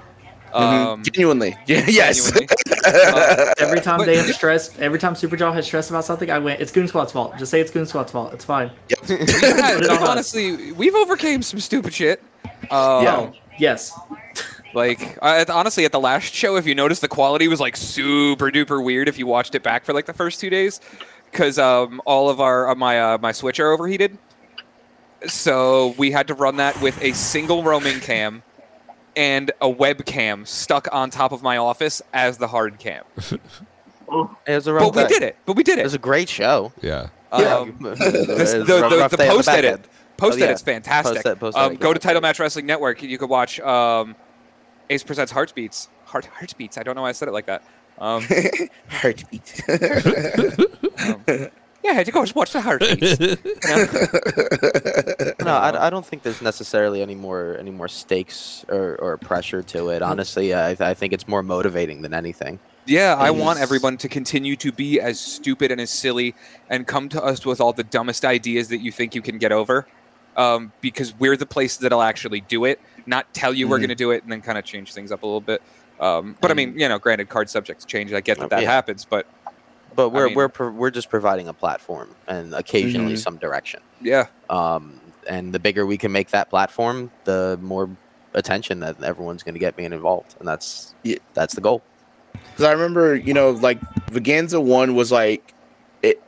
Um, 0.51 1.03
Genuinely. 1.03 1.55
Yeah, 1.67 1.85
yes. 1.87 2.31
genuinely. 2.31 2.47
Uh, 2.85 3.53
Every 3.59 3.79
time 3.79 3.97
But- 3.99 4.07
they 4.07 4.17
have 4.17 4.25
stress, 4.35 4.77
every 4.77 4.99
time 4.99 5.13
Superjaw 5.13 5.53
has 5.53 5.65
stress 5.65 5.89
about 5.89 6.03
something, 6.03 6.29
I 6.29 6.37
went, 6.39 6.59
it's 6.59 6.69
Goon 6.71 6.87
Squad's 6.89 7.13
fault. 7.13 7.37
Just 7.37 7.49
say 7.49 7.61
it's 7.61 7.71
Goon 7.71 7.85
Squad's 7.85 8.11
fault. 8.11 8.33
It's 8.33 8.43
fine. 8.43 8.71
yeah, 8.89 8.97
it 9.09 9.89
on 9.89 9.99
honestly, 10.05 10.73
we've 10.73 10.93
overcame 10.93 11.41
some 11.43 11.59
stupid 11.61 11.93
shit. 11.93 12.21
Um, 12.69 13.03
Yeah. 13.03 13.31
Yes. 13.57 13.97
Like 14.73 15.17
I, 15.23 15.45
honestly, 15.45 15.85
at 15.85 15.91
the 15.93 15.99
last 15.99 16.33
show, 16.33 16.55
if 16.57 16.65
you 16.67 16.75
noticed, 16.75 17.01
the 17.01 17.07
quality 17.07 17.47
was 17.47 17.59
like 17.61 17.77
super 17.77 18.49
duper 18.51 18.83
weird 18.83 19.07
if 19.07 19.17
you 19.17 19.27
watched 19.27 19.55
it 19.55 19.63
back 19.63 19.85
for 19.85 19.93
like 19.93 20.07
the 20.07 20.13
first 20.13 20.39
two 20.41 20.49
days, 20.49 20.81
because 21.33 21.57
um, 21.59 22.01
all 22.05 22.29
of 22.29 22.39
our 22.39 22.69
uh, 22.69 22.75
my 22.75 23.01
uh, 23.01 23.17
my 23.17 23.31
switch 23.33 23.59
are 23.59 23.71
overheated. 23.71 24.17
So 25.27 25.95
we 25.97 26.11
had 26.11 26.27
to 26.27 26.33
run 26.33 26.57
that 26.57 26.79
with 26.81 27.01
a 27.01 27.13
single 27.13 27.63
roaming 27.63 27.99
cam 27.99 28.43
and 29.15 29.51
a 29.61 29.67
webcam 29.71 30.45
stuck 30.47 30.87
on 30.91 31.09
top 31.09 31.31
of 31.31 31.41
my 31.41 31.57
office 31.57 32.01
as 32.13 32.37
the 32.37 32.47
hard 32.47 32.79
cam. 32.79 33.03
It 34.45 34.53
was 34.53 34.67
a 34.67 34.73
rough 34.73 34.93
But 34.93 35.07
we 35.07 35.07
did 35.11 35.23
it. 35.23 35.37
But 35.45 35.55
we 35.55 35.63
did 35.63 35.79
It 35.79 35.81
It 35.81 35.85
was 35.85 35.95
a 35.95 35.97
great 35.97 36.29
show. 36.29 36.71
Yeah. 36.83 37.07
Um, 37.31 37.77
It 37.81 37.81
was 37.81 37.97
the, 38.51 38.59
the, 38.59 39.07
the 39.09 39.17
post 39.17 39.47
back 39.47 39.57
edit, 39.59 39.87
post 40.17 40.35
Oh, 40.35 40.37
yeah. 40.37 40.45
edit's 40.45 40.61
fantastic. 40.61 41.15
Post 41.15 41.25
edit- 41.25 41.39
post 41.39 41.57
um, 41.57 41.75
go 41.77 41.93
to. 41.93 41.99
Title 41.99 42.21
Match 42.21 42.39
Wrestling 42.39 42.67
Network. 42.67 43.01
You 43.01 43.17
could 43.17 43.29
watch 43.29 43.59
um, 43.61 44.15
Ace 44.91 45.01
presents 45.03 45.31
Heartbeats. 45.31 45.89
Heart 46.05 46.25
Heartbeats. 46.25 46.77
I 46.77 46.83
don't 46.83 46.93
know 46.95 47.01
why 47.01 47.09
I 47.09 47.13
said 47.13 47.27
it 47.27 47.31
like 47.31 47.47
that. 47.47 47.63
Um, 47.99 48.23
Heartbeat. 48.89 49.61
um, 49.69 51.49
yeah, 51.83 51.99
you 51.99 52.11
go 52.11 52.25
watch 52.35 52.51
the 52.53 52.61
Heartbeats. 52.61 53.19
You 53.19 53.37
know? 55.37 55.45
No, 55.45 55.57
I, 55.57 55.87
I 55.87 55.89
don't 55.89 56.05
think 56.05 56.23
there's 56.23 56.41
necessarily 56.41 57.01
any 57.01 57.15
more 57.15 57.57
any 57.59 57.71
more 57.71 57.87
stakes 57.87 58.65
or, 58.69 58.95
or 58.97 59.17
pressure 59.17 59.61
to 59.63 59.89
it. 59.89 60.01
Honestly, 60.01 60.53
I, 60.53 60.71
I 60.71 60.93
think 60.93 61.13
it's 61.13 61.27
more 61.27 61.43
motivating 61.43 62.01
than 62.01 62.13
anything. 62.13 62.59
Yeah, 62.85 63.15
I 63.17 63.31
want 63.31 63.59
everyone 63.59 63.97
to 63.97 64.09
continue 64.09 64.55
to 64.57 64.71
be 64.71 64.99
as 64.99 65.19
stupid 65.19 65.71
and 65.71 65.79
as 65.79 65.89
silly 65.89 66.35
and 66.69 66.85
come 66.85 67.07
to 67.09 67.23
us 67.23 67.45
with 67.45 67.61
all 67.61 67.71
the 67.73 67.83
dumbest 67.83 68.25
ideas 68.25 68.67
that 68.69 68.79
you 68.79 68.91
think 68.91 69.15
you 69.15 69.21
can 69.21 69.37
get 69.37 69.51
over. 69.51 69.87
Um, 70.35 70.71
because 70.81 71.13
we're 71.19 71.37
the 71.37 71.45
place 71.45 71.77
that'll 71.77 72.01
actually 72.01 72.41
do 72.41 72.65
it, 72.65 72.79
not 73.05 73.31
tell 73.35 73.53
you 73.53 73.67
we're 73.67 73.77
Mhm. 73.77 73.81
going 73.81 73.89
to 73.89 73.95
do 73.95 74.09
it 74.09 74.23
and 74.23 74.31
then 74.31 74.41
kind 74.41 74.57
of 74.57 74.65
change 74.65 74.91
things 74.91 75.11
up 75.11 75.21
a 75.21 75.27
little 75.27 75.41
bit. 75.41 75.61
Um, 75.99 76.35
but 76.41 76.51
I 76.51 76.53
mean, 76.53 76.77
you 76.77 76.89
know, 76.89 76.99
granted, 76.99 77.29
card 77.29 77.49
subjects 77.49 77.85
change. 77.85 78.11
I 78.13 78.21
get 78.21 78.39
that 78.39 78.49
that 78.49 78.61
Yeah. 78.63 78.71
happens, 78.71 79.05
but 79.05 79.25
But 79.95 80.09
we're 80.09 80.25
mean- 80.27 80.35
we're 80.35 80.49
pro- 80.49 80.71
we're 80.71 80.89
just 80.89 81.09
providing 81.09 81.47
a 81.47 81.53
platform 81.53 82.15
and 82.27 82.53
occasionally 82.53 83.13
Mhm. 83.13 83.19
some 83.19 83.37
direction. 83.37 83.81
yeah, 84.01 84.25
Um, 84.49 84.99
and 85.27 85.53
the 85.53 85.59
bigger 85.59 85.85
we 85.85 85.97
can 85.97 86.11
make 86.11 86.29
that 86.31 86.49
platform, 86.49 87.11
the 87.25 87.57
more 87.61 87.89
attention 88.33 88.79
that 88.79 89.01
everyone's 89.03 89.43
going 89.43 89.53
to 89.53 89.59
get 89.59 89.75
being 89.75 89.93
involved, 89.93 90.35
and 90.39 90.47
that's 90.47 90.93
Yeah. 91.03 91.17
that's 91.35 91.53
the 91.53 91.61
goal. 91.61 91.81
Because 92.33 92.65
I 92.65 92.71
remember, 92.71 93.15
you 93.15 93.33
know, 93.33 93.51
like 93.51 93.79
Vaganza 94.11 94.61
one 94.61 94.95
was 94.95 95.11
like 95.11 95.53
it 96.01 96.21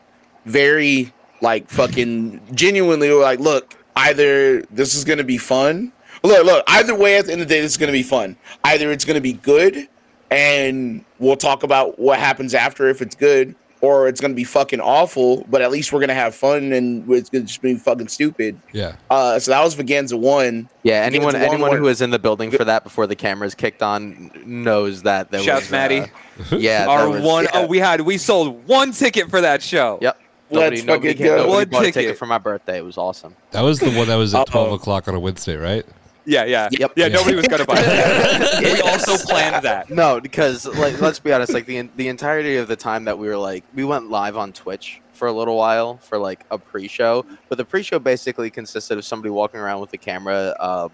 very 0.45 1.11
like 1.41 1.70
fucking 1.70 2.39
genuinely 2.53 3.11
like, 3.11 3.39
look, 3.39 3.76
either 3.95 4.61
this 4.72 4.93
is 4.95 5.03
gonna 5.03 5.24
be 5.24 5.38
fun. 5.38 5.91
Look, 6.26 6.45
look, 6.45 6.63
either 6.67 6.95
way 6.95 7.17
at 7.17 7.26
the 7.26 7.32
end 7.34 7.41
of 7.41 7.47
the 7.47 7.53
day, 7.55 7.61
this 7.61 7.71
is 7.71 7.78
gonna 7.78 7.91
be 7.91 8.03
fun. 8.03 8.36
Either 8.63 8.91
it's 8.91 9.05
gonna 9.05 9.21
be 9.21 9.34
good 9.34 9.88
and 10.32 11.03
we'll 11.19 11.38
talk 11.38 11.63
about 11.63 11.99
what 11.99 12.19
happens 12.19 12.53
after 12.53 12.88
if 12.89 13.01
it's 13.01 13.15
good, 13.15 13.55
or 13.82 14.07
it's 14.07 14.19
gonna 14.19 14.34
be 14.34 14.43
fucking 14.43 14.80
awful, 14.82 15.45
but 15.49 15.61
at 15.61 15.69
least 15.69 15.93
we're 15.93 15.99
gonna 15.99 16.13
have 16.15 16.34
fun 16.34 16.73
and 16.73 17.07
it's 17.11 17.30
gonna 17.30 17.43
just 17.45 17.61
be 17.61 17.76
fucking 17.76 18.07
stupid. 18.07 18.59
Yeah. 18.73 18.95
Uh 19.09 19.38
so 19.38 19.51
that 19.51 19.63
was 19.63 19.76
Vaganza 19.76 20.17
one. 20.17 20.67
Yeah, 20.84 21.01
anyone 21.01 21.34
Games 21.34 21.43
one 21.43 21.53
anyone 21.53 21.69
where- 21.71 21.80
who 21.80 21.86
was 21.86 22.01
in 22.01 22.09
the 22.09 22.17
building 22.19 22.49
for 22.51 22.63
that 22.65 22.84
before 22.84 23.05
the 23.05 23.15
cameras 23.15 23.53
kicked 23.53 23.84
on 23.84 24.32
knows 24.45 25.03
that 25.03 25.30
there 25.32 25.41
Shouts 25.41 25.65
was 25.65 25.71
Maddie. 25.71 25.99
uh, 26.01 26.07
yeah, 26.57 26.88
our 26.88 27.09
was- 27.09 27.21
one 27.23 27.43
yeah. 27.45 27.49
oh, 27.53 27.67
we 27.67 27.78
had 27.78 28.01
we 28.01 28.17
sold 28.17 28.67
one 28.67 28.91
ticket 28.93 29.30
for 29.30 29.41
that 29.41 29.61
show. 29.61 29.99
Yep. 30.01 30.19
Nobody, 30.51 30.76
Let's 30.78 30.86
nobody, 30.88 31.07
fucking 31.13 31.17
came- 31.17 31.28
go. 31.28 31.36
nobody 31.38 31.51
One 31.53 31.69
bought 31.69 31.82
a 31.82 31.86
ticket. 31.86 32.01
ticket 32.03 32.17
for 32.17 32.26
my 32.28 32.38
birthday. 32.38 32.78
It 32.78 32.86
was 32.86 32.97
awesome. 32.99 33.36
That 33.51 33.61
was 33.61 33.80
the 33.80 33.89
one 33.91 34.07
that 34.07 34.15
was 34.15 34.34
at 34.36 34.45
12 34.47 34.67
Uh-oh. 34.67 34.76
o'clock 34.76 35.07
on 35.07 35.15
a 35.15 35.19
Wednesday, 35.19 35.55
right? 35.55 35.84
Yeah, 36.26 36.45
yeah, 36.45 36.69
Yep. 36.71 36.93
yeah. 36.95 37.07
Nobody 37.07 37.36
was 37.36 37.47
gonna 37.47 37.65
buy 37.65 37.76
it. 37.78 38.63
we 38.76 38.82
also 38.82 39.17
planned 39.26 39.63
that. 39.63 39.89
No, 39.89 40.19
because 40.19 40.65
like 40.65 40.99
let's 41.01 41.19
be 41.19 41.32
honest, 41.32 41.53
like 41.53 41.65
the 41.65 41.89
the 41.95 42.07
entirety 42.07 42.57
of 42.57 42.67
the 42.67 42.76
time 42.76 43.05
that 43.05 43.17
we 43.19 43.28
were 43.28 43.38
like 43.38 43.63
we 43.73 43.84
went 43.84 44.09
live 44.09 44.36
on 44.38 44.51
Twitch 44.53 45.01
for 45.13 45.28
a 45.28 45.32
little 45.34 45.55
while 45.55 45.97
for 45.97 46.17
like 46.17 46.43
a 46.51 46.57
pre-show, 46.57 47.26
but 47.47 47.57
the 47.57 47.63
pre-show 47.65 47.99
basically 47.99 48.49
consisted 48.49 48.97
of 48.97 49.05
somebody 49.05 49.30
walking 49.30 49.59
around 49.61 49.80
with 49.80 49.93
a 49.93 49.97
camera, 49.97 50.53
um, 50.59 50.91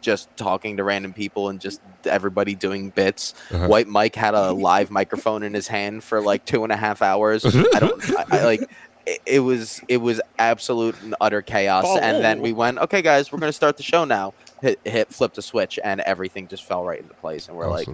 just 0.00 0.34
talking 0.36 0.76
to 0.78 0.82
random 0.82 1.12
people 1.12 1.50
and 1.50 1.60
just 1.60 1.80
everybody 2.04 2.54
doing 2.56 2.90
bits. 2.90 3.34
Uh-huh. 3.52 3.68
White 3.68 3.86
Mike 3.86 4.16
had 4.16 4.34
a 4.34 4.50
live 4.52 4.90
microphone 4.90 5.42
in 5.44 5.54
his 5.54 5.68
hand 5.68 6.02
for 6.02 6.20
like 6.20 6.44
two 6.46 6.64
and 6.64 6.72
a 6.72 6.76
half 6.76 7.00
hours. 7.02 7.44
I 7.44 7.78
don't, 7.78 8.18
I, 8.18 8.24
I 8.40 8.44
like. 8.44 8.62
It, 9.06 9.20
it 9.24 9.40
was 9.40 9.80
it 9.88 9.96
was 9.96 10.20
absolute 10.38 10.94
and 11.02 11.14
utter 11.22 11.40
chaos, 11.40 11.86
and 12.02 12.22
then 12.22 12.40
we 12.42 12.52
went, 12.52 12.78
okay, 12.78 13.00
guys, 13.02 13.32
we're 13.32 13.38
gonna 13.38 13.50
start 13.52 13.76
the 13.78 13.82
show 13.82 14.04
now. 14.04 14.34
Hit 14.62 14.80
hit 14.84 15.12
flip 15.12 15.34
the 15.34 15.42
switch, 15.42 15.78
and 15.82 16.00
everything 16.02 16.48
just 16.48 16.64
fell 16.64 16.84
right 16.84 17.00
into 17.00 17.14
place, 17.14 17.48
and 17.48 17.56
we're 17.56 17.68
like, 17.68 17.88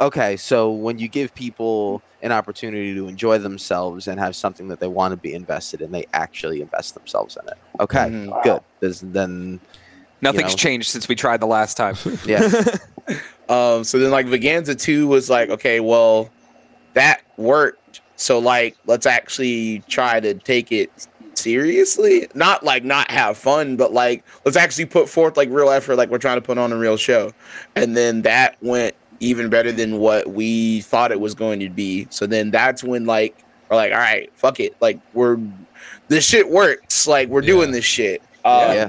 okay, 0.00 0.36
so 0.36 0.70
when 0.72 0.98
you 0.98 1.08
give 1.08 1.34
people 1.34 2.02
an 2.22 2.32
opportunity 2.32 2.94
to 2.94 3.08
enjoy 3.08 3.38
themselves 3.38 4.08
and 4.08 4.18
have 4.20 4.36
something 4.36 4.68
that 4.68 4.80
they 4.80 4.86
want 4.88 5.12
to 5.12 5.16
be 5.16 5.32
invested 5.32 5.80
in, 5.80 5.90
they 5.90 6.04
actually 6.12 6.60
invest 6.60 6.94
themselves 6.94 7.36
in 7.42 7.48
it. 7.48 7.58
Okay, 7.80 8.10
Mhm. 8.10 8.42
good. 8.42 8.60
There's, 8.80 9.00
then, 9.00 9.60
Nothing's 10.22 10.52
know. 10.52 10.56
changed 10.56 10.88
since 10.90 11.08
we 11.08 11.14
tried 11.14 11.40
the 11.40 11.46
last 11.46 11.76
time. 11.76 11.96
yeah, 12.26 12.48
Um, 13.48 13.82
so 13.84 13.98
then 13.98 14.10
like 14.10 14.26
Vaganza 14.26 14.78
2 14.78 15.08
was 15.08 15.28
like, 15.28 15.48
okay, 15.50 15.80
well, 15.80 16.30
that 16.94 17.22
worked. 17.36 18.00
So 18.16 18.38
like 18.38 18.76
let's 18.86 19.06
actually 19.06 19.80
try 19.88 20.20
to 20.20 20.34
take 20.34 20.70
it 20.72 20.90
seriously. 21.40 22.28
Not 22.34 22.62
like 22.64 22.84
not 22.84 23.10
have 23.10 23.36
fun, 23.36 23.76
but 23.76 23.92
like 23.92 24.24
let's 24.44 24.56
actually 24.56 24.86
put 24.86 25.08
forth 25.08 25.36
like 25.36 25.48
real 25.50 25.70
effort, 25.70 25.96
like 25.96 26.10
we're 26.10 26.18
trying 26.18 26.36
to 26.36 26.42
put 26.42 26.58
on 26.58 26.72
a 26.72 26.76
real 26.76 26.96
show. 26.96 27.32
And 27.76 27.96
then 27.96 28.22
that 28.22 28.56
went 28.62 28.94
even 29.20 29.50
better 29.50 29.72
than 29.72 29.98
what 29.98 30.28
we 30.28 30.80
thought 30.82 31.12
it 31.12 31.20
was 31.20 31.34
going 31.34 31.60
to 31.60 31.68
be. 31.68 32.06
So 32.10 32.26
then 32.26 32.50
that's 32.50 32.82
when 32.84 33.06
like 33.06 33.36
we're 33.70 33.76
like, 33.76 33.92
all 33.92 33.98
right, 33.98 34.30
fuck 34.36 34.60
it. 34.60 34.76
Like 34.80 35.00
we're 35.14 35.38
this 36.08 36.24
shit 36.26 36.48
works. 36.48 37.06
Like 37.06 37.28
we're 37.28 37.40
doing 37.42 37.70
this 37.72 37.84
shit. 37.84 38.22
Um, 38.44 38.60
Yeah. 38.74 38.88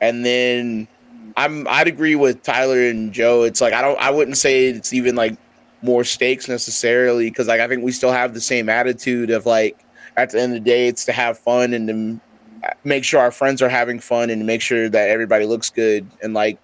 and 0.00 0.24
then 0.26 0.88
I'm 1.36 1.66
I'd 1.68 1.88
agree 1.88 2.14
with 2.16 2.42
Tyler 2.42 2.88
and 2.88 3.12
Joe. 3.12 3.42
It's 3.42 3.60
like 3.60 3.72
I 3.72 3.80
don't 3.82 3.98
I 3.98 4.10
wouldn't 4.10 4.36
say 4.36 4.66
it's 4.66 4.92
even 4.92 5.14
like 5.14 5.36
more 5.80 6.04
stakes 6.04 6.48
necessarily 6.48 7.28
because 7.30 7.48
like 7.48 7.60
I 7.60 7.66
think 7.68 7.82
we 7.82 7.90
still 7.92 8.12
have 8.12 8.34
the 8.34 8.40
same 8.40 8.68
attitude 8.68 9.30
of 9.30 9.46
like 9.46 9.81
at 10.16 10.30
the 10.30 10.40
end 10.40 10.56
of 10.56 10.62
the 10.62 10.70
day 10.70 10.88
it's 10.88 11.04
to 11.06 11.12
have 11.12 11.38
fun 11.38 11.72
and 11.74 11.88
to 11.88 12.20
make 12.84 13.04
sure 13.04 13.20
our 13.20 13.30
friends 13.32 13.60
are 13.62 13.68
having 13.68 13.98
fun 13.98 14.30
and 14.30 14.40
to 14.40 14.44
make 14.44 14.60
sure 14.60 14.88
that 14.88 15.08
everybody 15.08 15.44
looks 15.46 15.70
good 15.70 16.06
and 16.22 16.34
like 16.34 16.58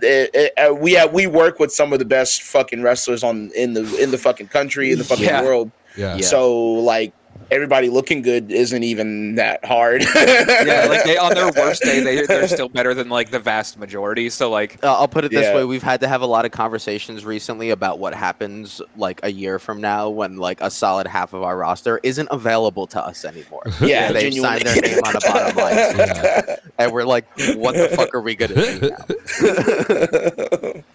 it, 0.00 0.30
it, 0.34 0.52
uh, 0.58 0.74
we 0.74 0.92
have 0.94 1.12
we 1.12 1.26
work 1.26 1.58
with 1.58 1.70
some 1.70 1.92
of 1.92 1.98
the 1.98 2.04
best 2.06 2.42
fucking 2.42 2.82
wrestlers 2.82 3.22
on 3.22 3.50
in 3.54 3.74
the 3.74 3.82
in 4.02 4.10
the 4.10 4.18
fucking 4.18 4.48
country 4.48 4.92
in 4.92 4.98
the 4.98 5.04
fucking 5.04 5.24
Yeah. 5.24 5.42
world. 5.42 5.70
Yeah. 5.96 6.16
Yeah. 6.16 6.22
So 6.22 6.54
like 6.56 7.12
everybody 7.50 7.88
looking 7.88 8.22
good 8.22 8.50
isn't 8.52 8.82
even 8.82 9.34
that 9.36 9.64
hard. 9.64 10.02
yeah, 10.14 10.86
like 10.88 11.04
they 11.04 11.16
on 11.16 11.34
their 11.34 11.50
worst 11.56 11.82
day, 11.82 12.00
they 12.00 12.24
they're 12.26 12.48
still 12.48 12.68
better 12.68 12.94
than 12.94 13.08
like 13.08 13.30
the 13.30 13.38
vast 13.38 13.78
majority. 13.78 14.30
So 14.30 14.50
like, 14.50 14.78
Uh, 14.82 14.92
I'll 14.98 15.08
put 15.08 15.24
it 15.24 15.30
this 15.30 15.42
Yeah. 15.44 15.54
way: 15.56 15.64
we've 15.64 15.82
had 15.82 16.00
to 16.00 16.08
have 16.08 16.22
a 16.22 16.26
lot 16.26 16.44
of 16.44 16.50
conversations 16.50 17.24
recently 17.24 17.70
about 17.70 17.98
what 17.98 18.14
happens 18.14 18.80
like 18.96 19.20
a 19.22 19.30
year 19.32 19.58
from 19.58 19.80
now 19.80 20.08
when 20.08 20.36
like 20.36 20.60
a 20.60 20.70
solid 20.70 21.06
half 21.06 21.32
of 21.32 21.42
our 21.42 21.56
roster 21.56 22.00
isn't 22.02 22.28
available 22.30 22.86
to 22.88 23.04
us 23.04 23.24
anymore. 23.24 23.62
yeah, 23.80 24.12
they've 24.12 24.34
signed 24.34 24.62
their 24.62 24.80
name 24.80 24.98
on 25.04 25.16
a 25.16 25.20
bottom 25.20 25.56
line, 25.64 25.76
Yeah. 25.76 26.56
and 26.78 26.92
we're 26.92 27.04
like, 27.04 27.24
"What 27.56 27.74
the 27.76 27.88
fuck 27.88 28.14
are 28.14 28.20
we 28.20 28.34
gonna 28.34 28.54
do 28.54 28.90
now?" 28.90 29.04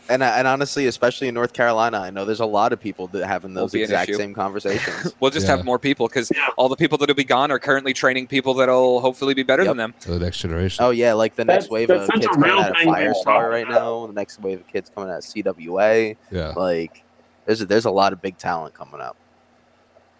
And 0.10 0.24
uh, 0.24 0.34
and 0.36 0.48
honestly, 0.48 0.88
especially 0.88 1.28
in 1.28 1.36
North 1.36 1.54
Carolina, 1.54 2.00
I 2.00 2.10
know 2.10 2.26
there's 2.26 2.40
a 2.40 2.46
lot 2.46 2.74
of 2.74 2.80
people 2.80 3.08
that 3.08 3.28
having 3.28 3.54
those 3.54 3.72
be 3.72 3.80
an 3.80 3.84
exact 3.84 4.16
same 4.16 4.34
conversations. 4.34 5.14
we'll 5.20 5.30
just 5.32 5.46
Yeah. 5.48 5.58
have 5.58 5.66
more 5.66 5.78
people 5.78 6.08
because 6.08 6.32
Yeah. 6.36 6.49
All 6.58 6.70
the 6.70 6.76
people 6.76 6.98
that'll 6.98 7.16
be 7.16 7.24
gone 7.24 7.52
are 7.52 7.60
currently 7.60 7.94
training 7.94 8.28
people 8.28 8.54
that'll 8.54 9.00
hopefully 9.02 9.34
be 9.34 9.44
better 9.44 9.64
Yep. 9.64 9.70
than 9.72 9.78
them. 9.78 9.94
So 10.00 10.18
the 10.18 10.26
next 10.26 10.40
generation. 10.40 10.84
oh 10.84 10.90
yeah, 10.92 11.14
like 11.14 11.36
the 11.36 11.46
next 11.46 11.66
That's- 11.66 11.72
wave 11.72 11.88
that's 11.88 12.08
of 12.10 12.14
kids 12.16 12.28
coming 12.28 12.50
real 12.50 12.60
out 12.60 12.72
of 12.72 12.76
Firestar 12.78 13.50
right 13.50 13.68
now. 13.68 14.08
The 14.08 14.14
next 14.14 14.40
wave 14.42 14.60
of 14.62 14.68
kids 14.68 14.90
coming 14.94 15.10
out 15.10 15.18
of 15.20 15.24
CWA. 15.24 16.16
Yeah. 16.32 16.50
Like, 16.56 17.04
there's 17.46 17.62
a, 17.62 17.66
there's 17.66 17.86
a 17.86 17.92
lot 17.92 18.14
of 18.14 18.22
big 18.22 18.38
talent 18.38 18.74
coming 18.74 19.02
up. 19.02 19.18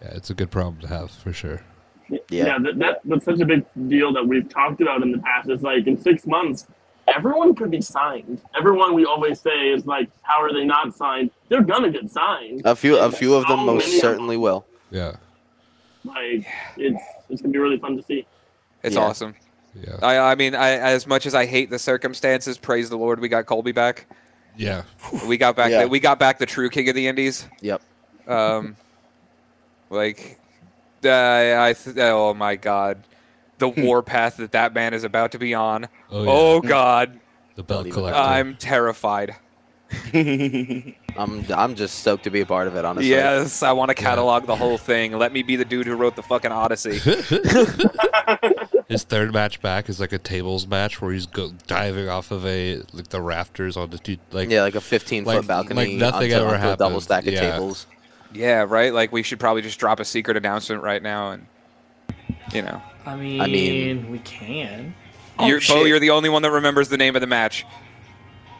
Yeah. 0.02 0.08
It's 0.12 0.30
a 0.30 0.34
good 0.34 0.50
problem 0.50 0.80
to 0.80 0.86
have 0.88 1.10
for 1.10 1.32
sure. 1.32 1.62
Yeah, 2.28 2.58
that, 2.58 2.78
that 2.80 3.00
that's 3.04 3.24
such 3.24 3.38
a 3.38 3.44
big 3.46 3.64
deal 3.88 4.12
that 4.14 4.26
we've 4.26 4.48
talked 4.48 4.80
about 4.80 5.02
in 5.02 5.12
the 5.12 5.18
past. 5.18 5.48
It's 5.48 5.62
like 5.62 5.86
in 5.86 5.96
six 6.00 6.26
months, 6.26 6.66
everyone 7.06 7.54
could 7.54 7.70
be 7.70 7.80
signed. 7.80 8.40
Everyone 8.58 8.94
we 8.94 9.04
always 9.04 9.40
say 9.40 9.68
is 9.68 9.86
like, 9.86 10.10
how 10.22 10.42
are 10.42 10.52
they 10.52 10.64
not 10.64 10.96
signed? 10.96 11.30
They're 11.48 11.62
gonna 11.62 11.90
get 11.90 12.10
signed. 12.10 12.62
A 12.64 12.74
few 12.74 12.96
a 12.98 13.12
few 13.12 13.34
of 13.34 13.46
them 13.46 13.64
most 13.64 14.00
certainly 14.00 14.36
will. 14.36 14.66
Yeah. 14.90 15.16
Like 16.04 16.46
it's 16.76 17.02
it's 17.28 17.42
gonna 17.42 17.52
be 17.52 17.58
really 17.58 17.78
fun 17.78 17.96
to 17.96 18.02
see. 18.02 18.26
It's 18.82 18.94
Yeah. 18.96 19.02
awesome. 19.02 19.34
Yeah. 19.74 19.96
I 20.02 20.18
I 20.32 20.34
mean, 20.34 20.54
I 20.54 20.70
as 20.70 21.06
much 21.06 21.26
as 21.26 21.34
I 21.34 21.46
hate 21.46 21.70
the 21.70 21.78
circumstances, 21.78 22.56
praise 22.58 22.88
the 22.90 22.96
Lord, 22.96 23.20
we 23.20 23.28
got 23.28 23.46
Colby 23.46 23.72
back. 23.72 24.06
Yeah. 24.56 24.82
We 25.26 25.36
got 25.36 25.56
back 25.56 25.70
Yeah. 25.70 25.82
the, 25.82 25.88
we 25.88 26.00
got 26.00 26.18
back 26.18 26.38
the 26.38 26.46
true 26.46 26.68
king 26.70 26.88
of 26.88 26.94
the 26.94 27.06
Indies. 27.06 27.46
Yep. 27.60 27.82
Um, 28.26 28.76
like, 29.90 30.38
uh, 31.04 31.08
I 31.10 31.74
th- 31.78 31.96
oh 31.98 32.34
my 32.34 32.56
god, 32.56 33.04
the 33.58 33.68
warpath 33.76 34.36
that 34.38 34.52
that 34.52 34.74
man 34.74 34.94
is 34.94 35.04
about 35.04 35.32
to 35.32 35.38
be 35.38 35.54
on. 35.54 35.88
Oh, 36.10 36.22
yeah. 36.24 36.30
Oh 36.30 36.60
god, 36.60 37.20
the 37.56 37.62
belt 37.62 37.84
Don't 37.84 37.92
collector. 37.92 38.18
I'm 38.20 38.56
terrified. 38.56 39.36
I'm 41.16 41.44
I'm 41.54 41.74
just 41.74 41.98
stoked 42.00 42.24
to 42.24 42.30
be 42.30 42.40
a 42.40 42.46
part 42.46 42.66
of 42.68 42.76
it. 42.76 42.84
Honestly. 42.84 43.10
Yes, 43.10 43.62
I 43.62 43.72
want 43.72 43.88
to 43.90 43.94
catalog 43.94 44.46
the 44.46 44.56
whole 44.56 44.78
thing. 44.78 45.12
Let 45.18 45.32
me 45.32 45.42
be 45.42 45.56
the 45.56 45.64
dude 45.64 45.86
who 45.86 45.94
wrote 45.96 46.16
the 46.16 46.22
fucking 46.22 46.52
Odyssey. 46.52 46.98
His 48.88 49.04
third 49.04 49.32
match 49.32 49.60
back 49.62 49.88
is 49.88 50.00
like 50.00 50.12
a 50.12 50.18
tables 50.18 50.66
match 50.66 51.00
where 51.00 51.12
he's 51.12 51.26
go- 51.26 51.52
diving 51.66 52.08
off 52.08 52.30
of 52.30 52.44
a 52.46 52.82
like 52.92 53.08
the 53.08 53.20
rafters 53.20 53.76
on 53.76 53.90
the 53.90 53.98
two 53.98 54.16
like 54.32 54.50
yeah, 54.50 54.62
like 54.62 54.74
a 54.74 54.80
15 54.80 55.24
like- 55.24 55.38
foot 55.38 55.46
balcony. 55.46 55.74
like 55.76 55.90
nothing 55.96 56.32
onto- 56.32 56.44
ever 56.46 56.54
onto 56.54 56.66
a 56.68 56.76
Double 56.76 56.84
happened. 56.86 57.02
stack 57.02 57.26
of 57.26 57.32
Yeah. 57.34 57.52
tables. 57.52 57.86
yeah, 58.32 58.64
right. 58.68 58.92
Like 58.92 59.12
we 59.12 59.22
should 59.22 59.38
probably 59.40 59.62
just 59.62 59.78
drop 59.78 60.00
a 60.00 60.04
secret 60.04 60.36
announcement 60.36 60.82
right 60.82 61.02
now, 61.02 61.30
and 61.32 61.46
you 62.52 62.62
know, 62.62 62.82
I 63.06 63.16
mean, 63.16 63.40
I 63.40 63.46
mean- 63.46 64.10
we 64.10 64.18
can. 64.20 64.94
Oh, 65.38 65.46
you're, 65.46 65.60
Bo, 65.66 65.84
you're 65.84 65.98
the 66.00 66.10
only 66.10 66.28
one 66.28 66.42
that 66.42 66.50
remembers 66.50 66.90
the 66.90 66.98
name 66.98 67.14
of 67.16 67.20
the 67.22 67.26
match. 67.26 67.64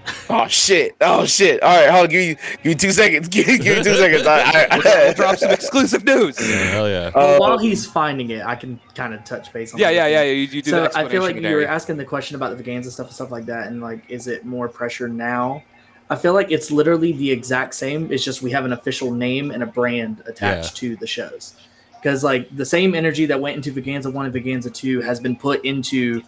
Oh 0.32 0.46
shit! 0.46 0.94
Oh 1.00 1.26
shit! 1.26 1.60
All 1.62 1.76
right, 1.76 1.90
hold 1.90 2.04
on. 2.04 2.10
Give 2.10 2.28
me, 2.28 2.42
give 2.62 2.64
me 2.66 2.74
two 2.76 2.92
seconds. 2.92 3.28
Give, 3.30 3.46
me- 3.48 3.58
give 3.58 3.78
me 3.78 3.84
two 3.84 3.96
seconds. 3.96 4.26
I, 4.26 4.66
I, 4.70 4.78
We'll 5.04 5.14
drop 5.14 5.36
some 5.36 5.50
exclusive 5.50 6.04
news. 6.04 6.36
yeah, 6.40 6.56
hell 6.70 6.88
yeah. 6.88 7.10
Well, 7.14 7.34
Uh, 7.34 7.38
while 7.38 7.58
he's 7.58 7.84
finding 7.84 8.30
it, 8.30 8.44
I 8.44 8.54
can 8.54 8.80
kind 8.94 9.12
of 9.12 9.24
touch 9.24 9.52
base 9.52 9.74
on. 9.74 9.80
Yeah, 9.80 9.88
the 9.88 9.94
yeah, 9.96 10.06
yeah. 10.06 10.22
You, 10.22 10.32
you 10.42 10.62
do 10.62 10.70
so 10.70 10.82
the 10.84 10.98
I 10.98 11.08
feel 11.08 11.22
like 11.22 11.36
you 11.36 11.54
were 11.54 11.64
asking 11.66 11.96
the 11.96 12.04
question 12.04 12.36
about 12.36 12.56
the 12.56 12.62
Veganza 12.62 12.90
stuff 12.90 13.06
and 13.08 13.14
stuff 13.14 13.30
like 13.32 13.46
that, 13.46 13.66
and 13.68 13.80
like, 13.80 14.08
is 14.08 14.28
it 14.28 14.44
more 14.44 14.68
pressure 14.68 15.08
now? 15.08 15.62
I 16.08 16.16
feel 16.16 16.32
like 16.32 16.50
it's 16.50 16.70
literally 16.70 17.12
the 17.12 17.30
exact 17.30 17.74
same. 17.74 18.10
It's 18.12 18.24
just 18.24 18.40
we 18.40 18.50
have 18.52 18.64
an 18.64 18.72
official 18.72 19.12
name 19.12 19.50
and 19.50 19.62
a 19.62 19.66
brand 19.66 20.22
attached 20.26 20.76
to 20.78 20.96
the 20.96 21.06
shows. 21.06 21.54
Because 22.00 22.24
like 22.24 22.54
the 22.56 22.64
same 22.64 22.94
energy 22.94 23.26
that 23.26 23.40
went 23.40 23.56
into 23.56 23.72
Veganza 23.72 24.12
one 24.12 24.26
and 24.26 24.34
Veganza 24.34 24.72
two 24.72 25.00
has 25.02 25.20
been 25.20 25.36
put 25.36 25.64
into 25.64 26.22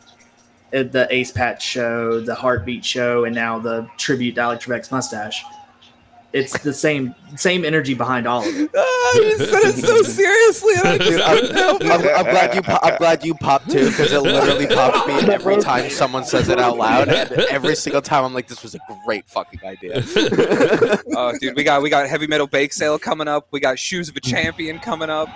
the 0.72 1.06
Ace 1.10 1.30
Patch 1.30 1.62
show, 1.64 2.20
the 2.20 2.34
Heartbeat 2.34 2.84
show, 2.84 3.24
and 3.24 3.34
now 3.34 3.58
the 3.58 3.86
tribute 3.98 4.34
to 4.36 4.40
Alex 4.40 4.64
Trebek's 4.66 4.90
mustache. 4.90 5.44
It's 6.32 6.58
the 6.60 6.72
same 6.72 7.14
same 7.36 7.62
energy 7.62 7.92
behind 7.92 8.26
all 8.26 8.40
of 8.40 8.46
it. 8.56 8.70
Ah, 9.04 9.14
you 9.16 9.36
said 9.36 9.62
it 9.64 9.74
so 9.84 10.00
seriously. 10.02 10.72
and 10.76 10.88
I 10.88 10.96
just 10.96 11.10
Dude, 11.10 11.20
I'm, 11.20 11.36
couldn't 11.40 11.56
help. 11.56 11.82
I'm, 11.82 11.90
I'm 11.90 12.32
glad 12.32 12.54
you. 12.54 12.62
po- 12.62 12.78
I'm 12.82 12.96
glad 12.96 13.22
you 13.26 13.34
popped 13.34 13.70
too, 13.70 13.90
because 13.90 14.10
it 14.12 14.22
literally 14.22 14.66
pops 14.66 15.06
me 15.06 15.14
every 15.34 15.58
time 15.58 15.90
someone 15.90 16.24
says 16.24 16.48
it 16.48 16.58
out 16.58 16.78
loud, 16.78 17.08
and 17.10 17.30
every 17.50 17.76
single 17.76 18.00
time 18.00 18.24
I'm 18.24 18.32
like, 18.32 18.48
"This 18.48 18.62
was 18.62 18.74
a 18.74 18.78
great 19.04 19.26
fucking 19.28 19.60
idea." 19.62 20.02
Oh, 21.14 21.34
dude, 21.38 21.54
we 21.56 21.64
got 21.64 21.82
we 21.82 21.90
got 21.90 22.08
heavy 22.08 22.26
metal 22.26 22.46
bake 22.46 22.72
sale 22.72 22.98
coming 22.98 23.28
up. 23.28 23.48
We 23.50 23.60
got 23.60 23.78
shoes 23.78 24.08
of 24.08 24.16
a 24.16 24.20
champion 24.20 24.78
coming 24.78 25.10
up. 25.10 25.28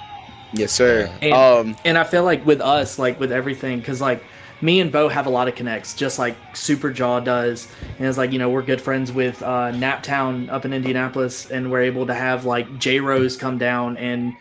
yes, 0.55 0.73
sir. 0.73 1.11
And- 1.21 1.33
Um, 1.35 1.77
And 1.85 1.99
I 1.99 2.05
feel 2.05 2.25
like 2.25 2.47
with 2.47 2.63
us, 2.63 2.99
like 2.99 3.21
with 3.21 3.33
everything, 3.33 3.81
because 3.81 4.01
like 4.01 4.25
me 4.61 4.81
and 4.81 4.91
Bo 4.91 5.09
have 5.09 5.27
a 5.27 5.31
lot 5.31 5.49
of 5.49 5.55
connects, 5.55 5.95
just 5.95 6.19
like 6.19 6.37
Superjaw 6.55 7.25
does. 7.25 7.69
And 7.99 8.07
it's 8.07 8.19
like, 8.19 8.33
you 8.33 8.39
know, 8.39 8.49
we're 8.49 8.63
good 8.63 8.81
friends 8.81 9.13
with 9.13 9.43
uh, 9.43 9.73
Naptown 9.73 10.49
up 10.51 10.65
in 10.65 10.73
Indianapolis, 10.73 11.51
and 11.51 11.71
we're 11.71 11.83
able 11.83 12.07
to 12.07 12.15
have 12.15 12.45
like 12.45 12.79
J 12.79 13.01
Rose 13.01 13.37
come 13.37 13.59
down 13.59 13.97
and 13.99 14.33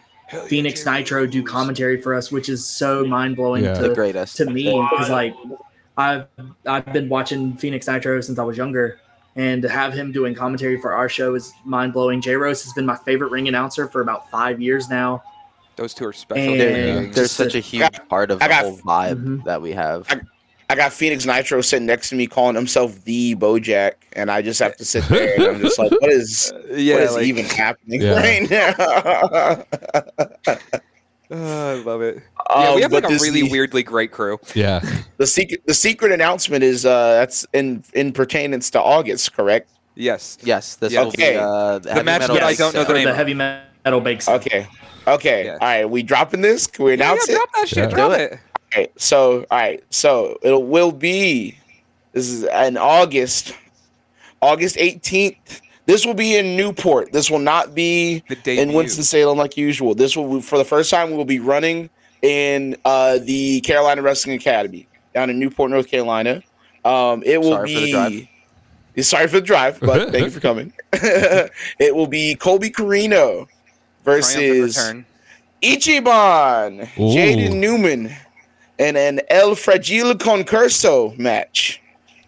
Phoenix 0.47 0.86
Nitro 0.86 1.26
do 1.28 1.43
commentary 1.43 2.01
for 2.01 2.13
us, 2.16 2.32
which 2.32 2.49
is 2.49 2.66
so 2.66 3.05
mind 3.05 3.36
blowing 3.36 3.63
Yeah. 3.63 3.74
the 3.74 3.89
to, 3.89 3.95
greatest. 3.95 4.38
to 4.38 4.45
me. 4.45 4.66
Because 4.91 5.09
like 5.09 5.36
I've 5.97 6.28
I've 6.66 6.91
been 6.91 7.09
watching 7.09 7.55
Phoenix 7.57 7.88
Nitro 7.88 8.20
since 8.22 8.39
I 8.39 8.43
was 8.43 8.57
younger. 8.57 8.99
And 9.38 9.61
to 9.63 9.70
have 9.70 9.93
him 9.93 10.13
doing 10.13 10.34
commentary 10.34 10.80
for 10.80 10.93
our 10.93 11.09
show 11.09 11.36
is 11.36 11.51
mind 11.66 11.91
blowing. 11.91 12.22
J 12.22 12.36
Rose 12.38 12.63
has 12.63 12.72
been 12.72 12.86
my 12.86 12.95
favorite 12.95 13.32
ring 13.32 13.49
announcer 13.49 13.88
for 13.89 13.99
about 14.01 14.32
five 14.32 14.61
years 14.61 14.88
now. 14.89 15.22
Those 15.76 15.93
two 15.93 16.05
are 16.05 16.13
special. 16.13 16.51
And- 16.53 16.59
They're, 16.59 17.05
they're 17.07 17.28
such 17.28 17.55
a- 17.55 17.57
a 17.57 17.61
huge 17.61 17.99
part 18.09 18.32
of 18.32 18.41
I 18.41 18.47
the 18.47 18.53
got- 18.53 18.63
whole 18.63 18.78
vibe 18.80 19.23
Mhm. 19.23 19.43
that 19.45 19.61
we 19.61 19.71
have. 19.73 20.07
I 20.69 20.73
got 20.76 20.93
Phoenix 20.93 21.26
Nitro 21.26 21.61
sitting 21.61 21.86
next 21.86 22.09
to 22.09 22.15
me, 22.15 22.26
calling 22.26 22.55
himself 22.55 23.03
the 23.03 23.36
Bojack, 23.36 23.93
and 24.13 24.32
I 24.32 24.41
just 24.41 24.59
have 24.59 24.76
to 24.78 24.86
sit 24.86 25.03
there 25.09 25.36
and 25.36 25.43
I'm 25.43 25.61
just 25.61 25.78
like, 25.78 25.91
what 25.91 26.11
is 26.11 26.51
yeah, 26.71 26.95
what 26.95 27.03
is 27.03 27.13
like, 27.15 27.26
even 27.26 27.45
happening 27.45 28.01
Yeah. 28.01 28.15
right 28.19 28.49
now? 28.49 28.69
uh, 28.69 29.63
I 31.32 31.73
love 31.86 32.01
it. 32.01 32.21
Yeah, 32.49 32.55
Um, 32.69 32.76
we 32.76 32.82
have 32.84 32.91
but 32.91 33.03
like 33.03 33.11
a 33.11 33.13
this- 33.13 33.21
really 33.23 33.41
the, 33.43 33.49
weirdly 33.51 33.84
great 33.84 34.11
crew. 34.11 34.39
Yeah. 34.53 34.80
the 35.17 35.28
secret 35.28 35.61
the 35.65 35.73
secret 35.73 36.11
announcement 36.11 36.63
is 36.63 36.86
uh 36.86 37.13
that's 37.15 37.45
in 37.53 37.84
in 37.93 38.11
pertainance 38.11 38.69
to 38.71 38.82
August, 38.82 39.34
correct? 39.36 39.69
Yes. 39.95 40.38
Yes, 40.43 40.76
this 40.76 40.93
Yeah. 40.93 41.01
will 41.01 41.07
Okay. 41.09 41.34
be 41.34 41.38
uh, 41.38 41.80
the, 41.80 41.93
heavy 41.93 42.05
match 42.05 42.19
metal 42.21 42.36
that 42.36 42.43
I 42.43 42.53
don't 42.53 42.73
know 42.73 42.84
sale. 42.84 42.88
the 42.88 42.93
name 42.93 43.05
the 43.07 43.13
heavy 43.15 43.34
metal 43.34 44.01
bake. 44.01 44.28
Okay. 44.28 44.67
Okay. 45.08 45.45
Yeah. 45.45 45.53
All 45.53 45.58
right. 45.68 45.86
We 45.89 46.03
dropping 46.03 46.41
this? 46.41 46.68
Can 46.68 46.86
we 46.86 46.91
Yeah, 46.91 46.95
announce 47.12 47.28
yeah, 47.30 47.36
it? 47.36 47.38
drop 47.38 47.49
that 47.53 47.68
shit. 47.68 47.78
Yeah. 47.78 47.88
Drop 47.95 48.12
it. 48.14 48.32
it. 48.34 48.39
Okay, 48.74 48.88
so 48.97 49.45
all 49.51 49.58
right, 49.58 49.82
so 49.89 50.38
it 50.41 50.62
will 50.62 50.91
be 50.91 51.58
this 52.12 52.28
is 52.28 52.43
in 52.43 52.76
August, 52.78 53.56
August 54.41 54.76
eighteenth. 54.78 55.62
This 55.86 56.06
will 56.06 56.14
be 56.16 56.36
in 56.36 56.58
Newport. 56.58 57.12
This 57.14 57.30
will 57.32 57.39
not 57.39 57.74
be 57.76 58.22
The 58.28 58.36
in 58.36 58.41
debut. 58.43 58.76
Winston 58.76 59.03
Salem 59.03 59.38
like 59.38 59.56
usual. 59.56 59.95
This 59.95 60.18
will 60.18 60.41
for 60.41 60.58
the 60.58 60.66
first 60.66 60.89
time 60.89 61.12
we 61.12 61.16
will 61.16 61.24
be 61.26 61.39
running 61.39 61.89
in 62.22 62.76
uh, 62.84 63.20
the 63.20 63.62
Carolina 63.62 64.01
Wrestling 64.01 64.36
Academy 64.36 64.88
down 65.14 65.30
in 65.30 65.39
Newport, 65.39 65.70
North 65.72 65.88
Carolina. 65.88 66.41
Um, 66.84 67.24
it 67.26 67.39
will 67.39 67.51
Sorry 67.51 67.74
for 67.74 67.80
the 67.80 67.86
be. 67.86 67.91
drive. 67.91 69.06
Sorry 69.06 69.28
for 69.28 69.39
the 69.39 69.45
drive, 69.45 69.80
but 69.80 70.10
thank 70.12 70.26
you 70.26 70.32
for 70.32 70.39
coming. 70.41 70.74
it 70.93 71.95
will 71.95 72.08
be 72.08 72.36
Colby 72.36 72.72
Corino 72.72 73.47
Triumphant 73.47 73.55
versus. 74.06 74.78
Ichiban, 75.64 76.82
Ooh. 76.99 77.16
Jaden 77.16 77.56
Newman, 77.56 78.16
and 78.78 78.97
an 78.97 79.22
El 79.30 79.56
Fragile 79.56 80.14
Concurso 80.14 81.18
match. 81.18 81.82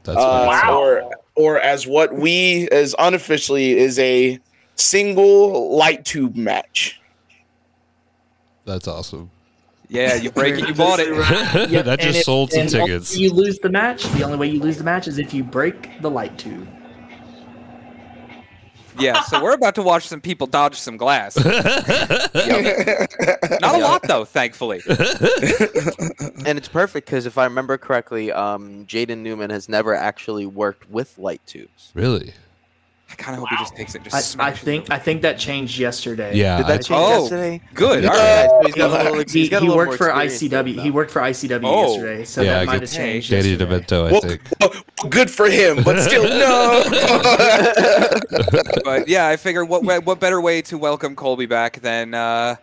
That's 0.03 0.17
Uh, 0.17 0.21
awesome. 0.21 0.69
Or, 0.75 1.11
or 1.35 1.59
as 1.59 1.85
what 1.85 2.15
we, 2.15 2.67
as 2.69 2.95
unofficially, 2.97 3.77
is 3.77 3.99
a 3.99 4.39
single 4.75 5.75
light 5.75 6.03
tube 6.05 6.35
match. 6.35 6.99
That's 8.65 8.87
awesome. 8.87 9.29
Yeah, 9.89 10.15
you 10.15 10.31
break 10.31 10.55
it, 10.55 10.67
you 10.67 10.73
bought 10.73 10.99
it. 10.99 11.07
Yep, 11.69 11.85
that 11.85 11.99
and 11.99 12.01
just 12.01 12.19
if- 12.19 12.23
sold 12.25 12.51
some 12.51 12.61
and 12.61 12.69
tickets. 12.69 13.15
You 13.15 13.31
lose 13.31 13.59
the 13.59 13.69
match. 13.69 14.03
The 14.03 14.23
only 14.23 14.37
way 14.37 14.47
you 14.47 14.59
lose 14.59 14.77
the 14.77 14.83
match 14.83 15.07
is 15.07 15.19
if 15.19 15.33
you 15.33 15.43
break 15.43 16.01
the 16.01 16.09
light 16.09 16.37
tube. 16.37 16.67
Yeah, 18.99 19.21
so 19.21 19.41
we're 19.43 19.53
about 19.53 19.75
to 19.75 19.81
watch 19.81 20.07
some 20.07 20.21
people 20.21 20.47
dodge 20.47 20.75
some 20.75 20.97
glass. 20.97 21.35
Not 21.45 21.47
a 23.75 23.79
lot 23.79 24.03
though, 24.03 24.25
thankfully. 24.25 24.81
And 26.45 26.57
it's 26.57 26.67
perfect 26.67 27.07
because 27.07 27.25
if 27.25 27.37
I 27.37 27.43
remember 27.45 27.77
correctly, 27.77 28.31
um, 28.31 28.85
Jaden 28.85 29.19
Newman 29.19 29.49
has 29.49 29.67
never 29.69 29.93
actually 29.93 30.45
worked 30.45 30.89
with 30.89 31.17
light 31.17 31.41
tubes. 31.45 31.91
really? 31.93 32.33
I 33.19 33.23
kind 33.23 33.35
of 33.35 33.39
hope 33.39 33.49
he 33.49 33.55
just 33.57 33.75
takes 33.75 33.95
it. 33.95 34.03
Just 34.03 34.39
I, 34.39 34.47
I 34.49 34.51
think 34.51 34.85
it. 34.85 34.91
I 34.91 34.99
think 34.99 35.23
that 35.23 35.39
changed 35.39 35.79
yesterday. 35.79 36.35
Yeah. 36.35 36.57
Did 36.57 36.65
I- 36.67 36.69
that 36.77 36.83
change 36.85 36.99
Oh. 37.03 37.21
yesterday? 37.21 37.61
Good. 37.73 38.05
All 38.05 38.11
right. 38.11 38.47
So 38.49 38.61
he's 38.65 38.75
got 38.75 38.91
a 38.91 39.03
little, 39.03 39.23
He, 39.23 39.39
he's 39.39 39.49
got 39.49 39.61
a 39.63 39.65
he 39.65 39.69
worked 39.71 39.89
more 39.89 39.97
for 39.97 40.09
ICW. 40.09 40.81
He 40.83 40.91
worked 40.91 41.11
for 41.11 41.21
ICW 41.21 41.61
Oh. 41.63 41.93
yesterday, 41.93 42.23
so 42.25 42.41
Yeah, 42.43 42.59
that 42.59 42.65
might 42.67 42.81
have 42.81 42.91
changed. 42.91 43.31
Danny 43.31 43.49
yesterday. 43.49 43.79
DeVento, 43.79 44.07
I 44.07 44.11
Well, 44.11 44.21
think. 44.21 44.41
well, 44.61 45.09
good 45.09 45.31
for 45.31 45.49
him, 45.49 45.81
but 45.83 45.99
still, 46.03 46.23
no. 46.29 46.83
But 48.83 49.07
yeah, 49.07 49.27
I 49.27 49.35
figure 49.37 49.65
what 49.65 49.83
what 49.83 50.05
what 50.05 50.19
better 50.19 50.39
way 50.39 50.61
to 50.63 50.77
welcome 50.77 51.15
Colby 51.15 51.45
back 51.45 51.81
than 51.81 52.13
uh, 52.13 52.55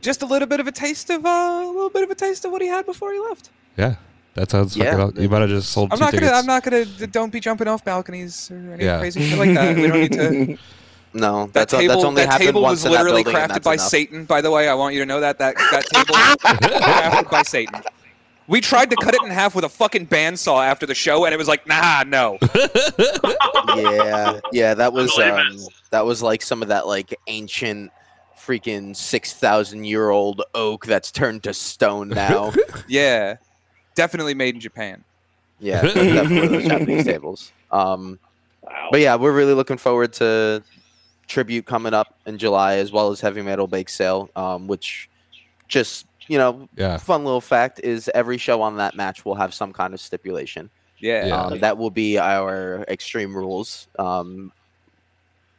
just 0.00 0.22
a 0.22 0.26
little 0.26 0.48
bit 0.48 0.60
of 0.60 0.66
a 0.66 0.72
taste 0.72 1.10
of 1.10 1.24
uh, 1.24 1.28
a 1.28 1.66
little 1.66 1.90
bit 1.90 2.02
of 2.02 2.10
a 2.10 2.14
taste 2.14 2.44
of 2.44 2.52
what 2.52 2.62
he 2.62 2.68
had 2.68 2.86
before 2.86 3.12
he 3.12 3.18
left. 3.20 3.50
Yeah. 3.76 3.96
That 4.34 4.50
sounds 4.50 4.76
Yeah. 4.76 4.92
fucking 4.92 5.00
awesome. 5.00 5.22
You 5.22 5.28
might 5.28 5.40
have 5.40 5.50
just 5.50 5.70
sold 5.72 5.92
I'm 5.92 5.98
two 5.98 6.04
not 6.04 6.12
gonna. 6.14 6.26
I'm 6.32 6.46
not 6.46 6.62
gonna. 6.62 6.84
Don't 6.84 7.32
be 7.32 7.40
jumping 7.40 7.68
off 7.68 7.84
balconies 7.84 8.50
or 8.50 8.74
any 8.74 8.84
Yeah. 8.84 8.98
crazy 9.00 9.28
shit 9.28 9.38
like 9.38 9.54
that. 9.54 9.76
We 9.76 9.86
don't 9.88 10.00
need 10.00 10.12
to. 10.12 10.58
No, 11.12 11.46
That 11.46 11.52
that's, 11.54 11.72
table. 11.72 11.94
that's 11.94 12.04
only 12.04 12.22
that 12.22 12.28
happened 12.30 12.46
table 12.46 12.62
once 12.62 12.84
was 12.84 12.84
in 12.84 12.92
literally 12.92 13.24
building, 13.24 13.40
crafted 13.42 13.64
by 13.64 13.74
enough. 13.74 13.88
Satan. 13.88 14.24
By 14.26 14.40
the 14.42 14.50
way, 14.52 14.68
I 14.68 14.74
want 14.74 14.94
you 14.94 15.00
to 15.00 15.06
know 15.06 15.18
that 15.18 15.38
that 15.40 15.56
that 15.56 15.84
table 15.86 16.14
was 16.14 16.36
crafted 16.80 17.28
by 17.32 17.42
Satan. 17.42 17.82
We 18.46 18.60
tried 18.60 18.90
to 18.90 18.96
cut 18.96 19.14
it 19.14 19.22
in 19.24 19.30
half 19.30 19.56
with 19.56 19.64
a 19.64 19.68
fucking 19.68 20.06
bandsaw 20.06 20.64
after 20.64 20.86
the 20.86 20.94
show, 20.94 21.24
and 21.24 21.34
it 21.34 21.36
was 21.36 21.48
like, 21.48 21.66
nah, 21.66 22.04
no. 22.06 22.38
yeah, 23.76 24.40
yeah, 24.52 24.74
that 24.74 24.92
was 24.92 25.16
um, 25.18 25.58
that 25.90 26.04
was 26.06 26.22
like 26.22 26.42
some 26.42 26.62
of 26.62 26.68
that 26.68 26.86
like 26.86 27.12
ancient 27.26 27.90
freaking 28.38 28.94
six 28.96 29.32
thousand 29.32 29.84
year 29.84 30.10
old 30.10 30.42
oak 30.54 30.86
that's 30.86 31.10
turned 31.10 31.42
to 31.42 31.52
stone 31.54 32.08
now. 32.08 32.52
Yeah, 32.88 33.36
definitely 34.00 34.32
made 34.34 34.54
in 34.54 34.60
Japan. 34.60 35.04
yeah, 35.58 35.82
definitely 35.94 36.48
those 36.48 36.66
Japanese 36.66 37.04
tables. 37.04 37.52
Um, 37.70 38.18
Wow. 38.62 38.88
but 38.92 39.00
yeah, 39.00 39.16
we're 39.16 39.32
really 39.32 39.54
looking 39.54 39.76
forward 39.78 40.12
to 40.14 40.62
tribute 41.28 41.64
coming 41.66 41.92
up 41.94 42.14
in 42.26 42.36
July 42.38 42.76
as 42.76 42.92
well 42.92 43.10
as 43.10 43.20
heavy 43.20 43.42
metal 43.42 43.66
bake 43.66 43.88
sale. 43.88 44.28
Um, 44.36 44.66
which 44.68 45.08
just 45.68 46.06
you 46.28 46.38
know, 46.38 46.68
Yeah. 46.76 46.96
fun 46.96 47.24
little 47.24 47.40
fact 47.40 47.80
is 47.82 48.08
every 48.14 48.38
show 48.38 48.62
on 48.62 48.76
that 48.76 48.94
match 48.94 49.24
will 49.24 49.34
have 49.34 49.52
some 49.52 49.72
kind 49.72 49.92
of 49.94 50.00
stipulation. 50.00 50.70
Yeah. 50.98 51.26
Yeah. 51.26 51.42
Um, 51.42 51.58
that 51.60 51.76
will 51.78 51.90
be 51.90 52.18
our 52.18 52.84
extreme 52.88 53.34
rules. 53.36 53.88
Um, 53.98 54.52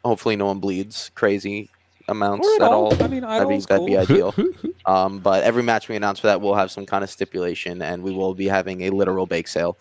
hopefully, 0.06 0.36
no 0.36 0.46
one 0.46 0.60
bleeds 0.60 1.12
crazy 1.16 1.70
amounts 2.08 2.48
at, 2.56 2.62
at 2.64 2.72
all. 2.72 2.94
all. 2.94 3.04
I 3.04 3.08
mean, 3.08 3.22
that'd 3.22 3.48
be, 3.48 3.56
idol's 3.56 3.66
that'd 3.66 3.86
be 3.86 3.98
ideal. 3.98 4.34
um, 4.86 5.20
but 5.20 5.44
every 5.44 5.64
match 5.64 5.88
we 5.90 5.96
announce 5.96 6.20
for 6.20 6.28
that 6.28 6.42
will 6.42 6.56
have 6.56 6.72
some 6.72 6.86
kind 6.86 7.04
of 7.04 7.10
stipulation, 7.10 7.82
and 7.82 8.04
we 8.04 8.12
will 8.12 8.34
be 8.34 8.48
having 8.48 8.82
a 8.82 8.90
literal 8.90 9.26
bake 9.26 9.48
sale. 9.48 9.78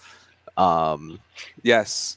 Um, 0.57 1.21
Yes. 1.63 2.17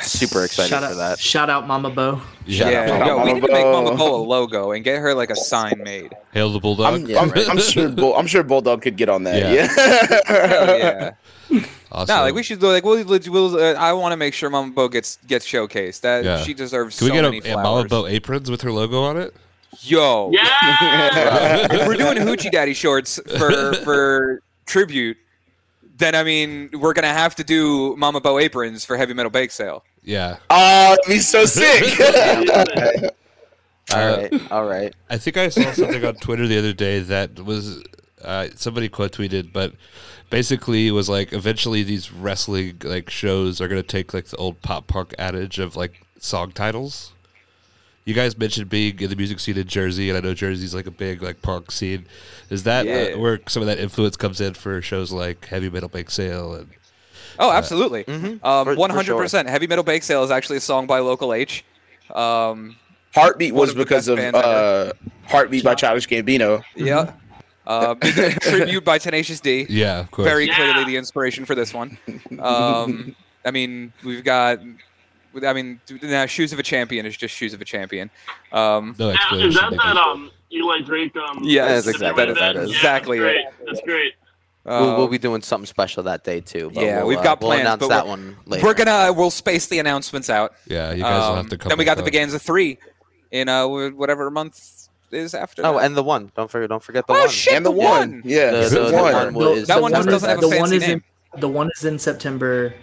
Super 0.00 0.44
excited 0.44 0.70
shout 0.70 0.82
for 0.82 0.90
out, 0.90 0.96
that. 0.96 1.18
Shout 1.18 1.50
out, 1.50 1.66
Mama 1.66 1.90
Bo. 1.90 2.22
Yeah. 2.46 2.70
Yeah, 2.70 2.92
out 2.94 3.06
yo, 3.06 3.18
we 3.18 3.24
Mama 3.24 3.34
need 3.34 3.46
to 3.46 3.52
make 3.52 3.64
Mama 3.66 3.94
Bo 3.94 4.16
a 4.16 4.22
logo 4.22 4.72
and 4.72 4.82
get 4.82 4.98
her 4.98 5.14
like 5.14 5.28
a 5.28 5.36
sign 5.36 5.82
made. 5.84 6.14
Hail 6.32 6.50
the 6.50 6.60
bulldog. 6.60 6.94
I'm, 6.94 7.06
Yeah, 7.06 7.20
I'm, 7.20 7.28
right. 7.28 7.48
I'm 7.48 7.58
sure. 7.58 7.90
Bull, 7.90 8.16
I'm 8.16 8.26
sure 8.26 8.42
Bulldog 8.42 8.80
could 8.80 8.96
get 8.96 9.10
on 9.10 9.24
that. 9.24 9.52
Yeah. 9.52 11.12
Yeah. 11.50 11.64
yeah. 11.94 12.00
awesome. 12.00 12.16
No, 12.16 12.22
like 12.22 12.34
we 12.34 12.42
should 12.42 12.58
do 12.60 12.68
like 12.68 12.84
we'll, 12.84 13.04
we'll 13.04 13.56
uh, 13.56 13.74
I 13.74 13.92
want 13.92 14.12
to 14.12 14.16
make 14.16 14.34
sure 14.34 14.50
Mama 14.50 14.72
Bo 14.72 14.88
gets 14.88 15.18
gets 15.26 15.46
showcased. 15.46 16.00
That 16.00 16.24
Yeah. 16.24 16.42
she 16.42 16.54
deserves 16.54 16.98
Can 16.98 17.06
we 17.06 17.10
so 17.10 17.14
get 17.14 17.22
many 17.22 17.38
a, 17.48 17.54
a 17.58 17.62
Mama. 17.62 17.88
Bo 17.88 18.06
aprons 18.06 18.50
with 18.50 18.62
her 18.62 18.72
logo 18.72 19.02
on 19.02 19.16
it? 19.16 19.34
Yo, 19.80 20.30
Yeah. 20.32 21.66
if 21.72 21.86
we're 21.86 21.96
doing 21.96 22.16
hoochie 22.18 22.50
daddy 22.50 22.74
shorts 22.74 23.18
for 23.38 23.74
for 23.84 24.42
tribute, 24.66 25.16
then 25.96 26.14
I 26.14 26.22
mean 26.24 26.70
we're 26.74 26.92
gonna 26.92 27.08
have 27.08 27.34
to 27.36 27.44
do 27.44 27.96
Mama 27.96 28.20
Bo 28.20 28.38
aprons 28.38 28.84
for 28.84 28.96
heavy 28.96 29.14
metal 29.14 29.30
bake 29.30 29.50
sale. 29.50 29.84
Yeah. 30.02 30.36
Oh, 30.50 30.96
that'd 30.96 31.06
be 31.06 31.18
so 31.20 31.44
sick. 31.46 31.98
all 33.92 33.98
right, 34.16 34.32
uh, 34.32 34.38
all 34.50 34.64
right. 34.66 34.94
I 35.10 35.18
think 35.18 35.36
I 35.36 35.48
saw 35.48 35.70
something 35.72 36.04
on 36.04 36.14
Twitter 36.16 36.46
the 36.46 36.58
other 36.58 36.72
day 36.72 37.00
that 37.00 37.40
was 37.44 37.82
uh, 38.22 38.48
somebody 38.56 38.88
quote 38.88 39.12
tweeted, 39.12 39.52
but 39.52 39.72
basically 40.32 40.88
it 40.88 40.92
was 40.92 41.08
like 41.08 41.32
eventually 41.32 41.84
these 41.84 42.10
wrestling 42.10 42.78
like 42.82 43.08
shows 43.10 43.60
are 43.60 43.68
gonna 43.68 43.82
take 43.84 44.12
like 44.12 44.24
the 44.24 44.36
old 44.38 44.60
pop 44.62 44.88
punk 44.88 45.14
adage 45.18 45.60
of 45.60 45.76
like 45.76 46.02
song 46.18 46.50
titles. 46.50 47.12
You 48.04 48.14
guys 48.14 48.36
mentioned 48.36 48.68
being 48.68 48.98
in 48.98 49.10
the 49.10 49.14
music 49.14 49.38
scene 49.38 49.56
in 49.56 49.68
Jersey, 49.68 50.08
and 50.08 50.18
I 50.18 50.20
know 50.20 50.34
Jersey's 50.34 50.74
like 50.74 50.86
a 50.86 50.90
big 50.90 51.22
like 51.22 51.40
punk 51.42 51.70
scene. 51.70 52.06
Is 52.50 52.64
that 52.64 52.84
Yeah. 52.86 53.12
uh, 53.14 53.18
where 53.18 53.38
some 53.46 53.62
of 53.62 53.68
that 53.68 53.78
influence 53.78 54.16
comes 54.16 54.40
in 54.40 54.54
for 54.54 54.82
shows 54.82 55.12
like 55.12 55.44
Heavy 55.46 55.70
Metal 55.70 55.88
Bake 55.88 56.10
Sale 56.10 56.54
and 56.54 56.68
Oh, 57.38 57.50
absolutely. 57.50 58.04
Mhm. 58.04 58.44
Um, 58.44 58.64
For- 58.66 58.74
for 58.74 58.78
one 58.80 58.90
hundred 58.90 59.16
percent. 59.16 59.48
Heavy 59.48 59.66
metal 59.66 59.84
bake 59.84 60.02
sale 60.02 60.22
is 60.22 60.30
actually 60.30 60.58
a 60.58 60.60
song 60.60 60.86
by 60.86 60.98
Local 60.98 61.32
H. 61.32 61.64
Um, 62.14 62.76
Heartbeat 63.14 63.54
was 63.54 63.74
because 63.74 64.06
of 64.08 64.18
uh, 64.18 64.92
Heartbeat 65.28 65.64
by 65.64 65.74
Childish 65.74 66.08
Gambino. 66.08 66.62
yeah. 66.74 67.12
Uh, 67.66 67.94
tribute 68.40 68.84
by 68.84 68.98
Tenacious 68.98 69.40
D. 69.40 69.66
yeah, 69.68 70.00
of 70.00 70.10
course. 70.10 70.26
Very 70.26 70.46
Yeah. 70.46 70.54
clearly 70.56 70.84
the 70.84 70.96
inspiration 70.96 71.44
for 71.44 71.54
this 71.54 71.72
one. 71.72 71.96
Um, 72.40 73.14
I 73.44 73.50
mean, 73.50 73.92
we've 74.04 74.24
got. 74.24 74.60
I 75.46 75.52
mean, 75.54 75.80
now 76.02 76.26
shoes 76.26 76.52
of 76.52 76.58
a 76.58 76.62
champion 76.62 77.06
is 77.06 77.16
just 77.16 77.34
shoes 77.34 77.54
of 77.54 77.60
a 77.62 77.64
champion. 77.64 78.10
Um, 78.52 78.94
no 78.98 79.08
Is 79.10 79.14
explanation. 79.16 79.52
that 79.54 79.70
that 79.82 79.96
um 79.96 80.30
Eli 80.52 80.80
Drake 80.80 81.16
um? 81.16 81.38
Yeah, 81.42 81.68
that's 81.68 81.86
if 81.86 81.94
exactly- 81.94 82.24
you 82.28 82.34
that 82.34 82.36
is, 82.36 82.38
that 82.38 82.56
is. 82.56 82.70
Yeah, 82.70 82.76
Exactly 82.76 83.18
That's 83.20 83.32
great. 83.32 83.66
That's 83.66 83.80
great. 83.80 84.12
we'll, 84.64 84.96
we'll 84.98 85.04
uh, 85.06 85.08
be 85.08 85.16
doing 85.18 85.40
something 85.40 85.66
special 85.66 86.02
that 86.02 86.22
day 86.24 86.40
too. 86.40 86.70
But 86.74 86.82
Yeah, 86.84 86.98
we'll, 86.98 87.06
we've 87.06 87.18
uh, 87.18 87.22
got 87.22 87.40
we'll 87.40 87.48
plans, 87.50 87.60
announce 87.62 87.80
but 87.80 87.88
that 87.88 88.04
we're- 88.04 88.10
one 88.10 88.36
later. 88.44 88.66
we're 88.66 88.74
gonna 88.74 89.12
we'll 89.14 89.30
space 89.30 89.66
the 89.68 89.78
announcements 89.78 90.28
out. 90.28 90.52
Yeah, 90.66 90.92
you 90.92 91.02
guys 91.02 91.20
will 91.22 91.28
Um, 91.30 91.36
have 91.38 91.48
to 91.48 91.56
come. 91.58 91.68
then 91.70 91.78
we 91.78 91.82
with 91.82 91.86
got 91.86 91.96
the 92.04 92.10
that. 92.10 92.12
Veganza 92.12 92.40
three 92.40 92.78
in 93.30 93.48
uh 93.48 93.66
whatever 93.66 94.30
month 94.30 94.81
is 95.12 95.34
after. 95.34 95.64
Oh, 95.64 95.74
that. 95.78 95.84
and 95.84 95.96
the 95.96 96.02
one. 96.02 96.30
Don't 96.36 96.50
forget. 96.50 96.68
Don't 96.68 96.82
forget 96.82 97.06
the 97.06 97.12
oh 97.14 97.20
one. 97.20 97.28
shit, 97.28 97.54
and 97.54 97.66
the, 97.66 97.70
one. 97.70 98.22
Yeah, 98.24 98.50
The- 98.50 98.56
the, 98.68 98.68
the- 98.80 98.90
the 98.90 98.92
one. 99.02 99.12
one 99.12 99.34
was- 99.34 99.66
That 99.68 99.76
the 99.76 99.82
one 99.82 99.90
just 99.92 100.08
is- 100.08 100.12
doesn't 100.12 100.28
have 100.28 100.38
a 100.38 100.40
the 100.40 100.48
fancy 100.48 100.60
one 100.60 100.72
is 100.72 100.82
name. 100.82 101.04
In, 101.34 101.40
the 101.40 101.48
one 101.48 101.70
is 101.76 101.84
in 101.84 101.98
September. 101.98 102.74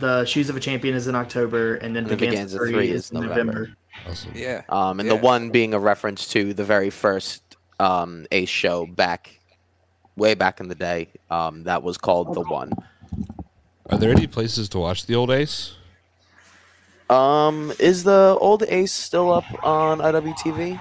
The 0.00 0.24
Shoes 0.24 0.48
of 0.50 0.56
a 0.56 0.60
Champion 0.60 0.94
is 0.96 1.06
in 1.06 1.14
October, 1.14 1.76
and 1.76 1.94
then 1.94 2.08
And 2.08 2.18
the 2.18 2.26
Veganza, 2.26 2.56
Veganza 2.58 2.68
3 2.68 2.90
is 2.90 3.10
in 3.12 3.20
November. 3.20 3.70
Awesome. 4.08 4.32
yeah. 4.34 4.62
Um, 4.68 4.98
and 4.98 5.08
Yeah. 5.08 5.14
the 5.16 5.22
one 5.22 5.50
being 5.50 5.72
a 5.72 5.78
reference 5.78 6.26
to 6.28 6.52
the 6.52 6.64
very 6.64 6.90
first 6.90 7.42
um, 7.78 8.26
Ace 8.32 8.48
show 8.48 8.86
back, 8.86 9.38
way 10.16 10.34
back 10.34 10.58
in 10.60 10.68
the 10.68 10.74
day. 10.74 11.08
Um, 11.30 11.62
that 11.64 11.82
was 11.84 11.96
called 11.98 12.34
the 12.34 12.40
one. 12.42 12.72
Are 13.90 13.98
there 13.98 14.10
any 14.10 14.26
places 14.26 14.68
to 14.70 14.78
watch 14.78 15.06
the 15.06 15.14
old 15.14 15.30
Ace? 15.30 15.74
Um, 17.10 17.72
is 17.78 18.04
the 18.04 18.36
old 18.40 18.62
Ace 18.64 18.92
still 18.92 19.32
up 19.32 19.44
on 19.64 19.98
IWTV? 19.98 20.80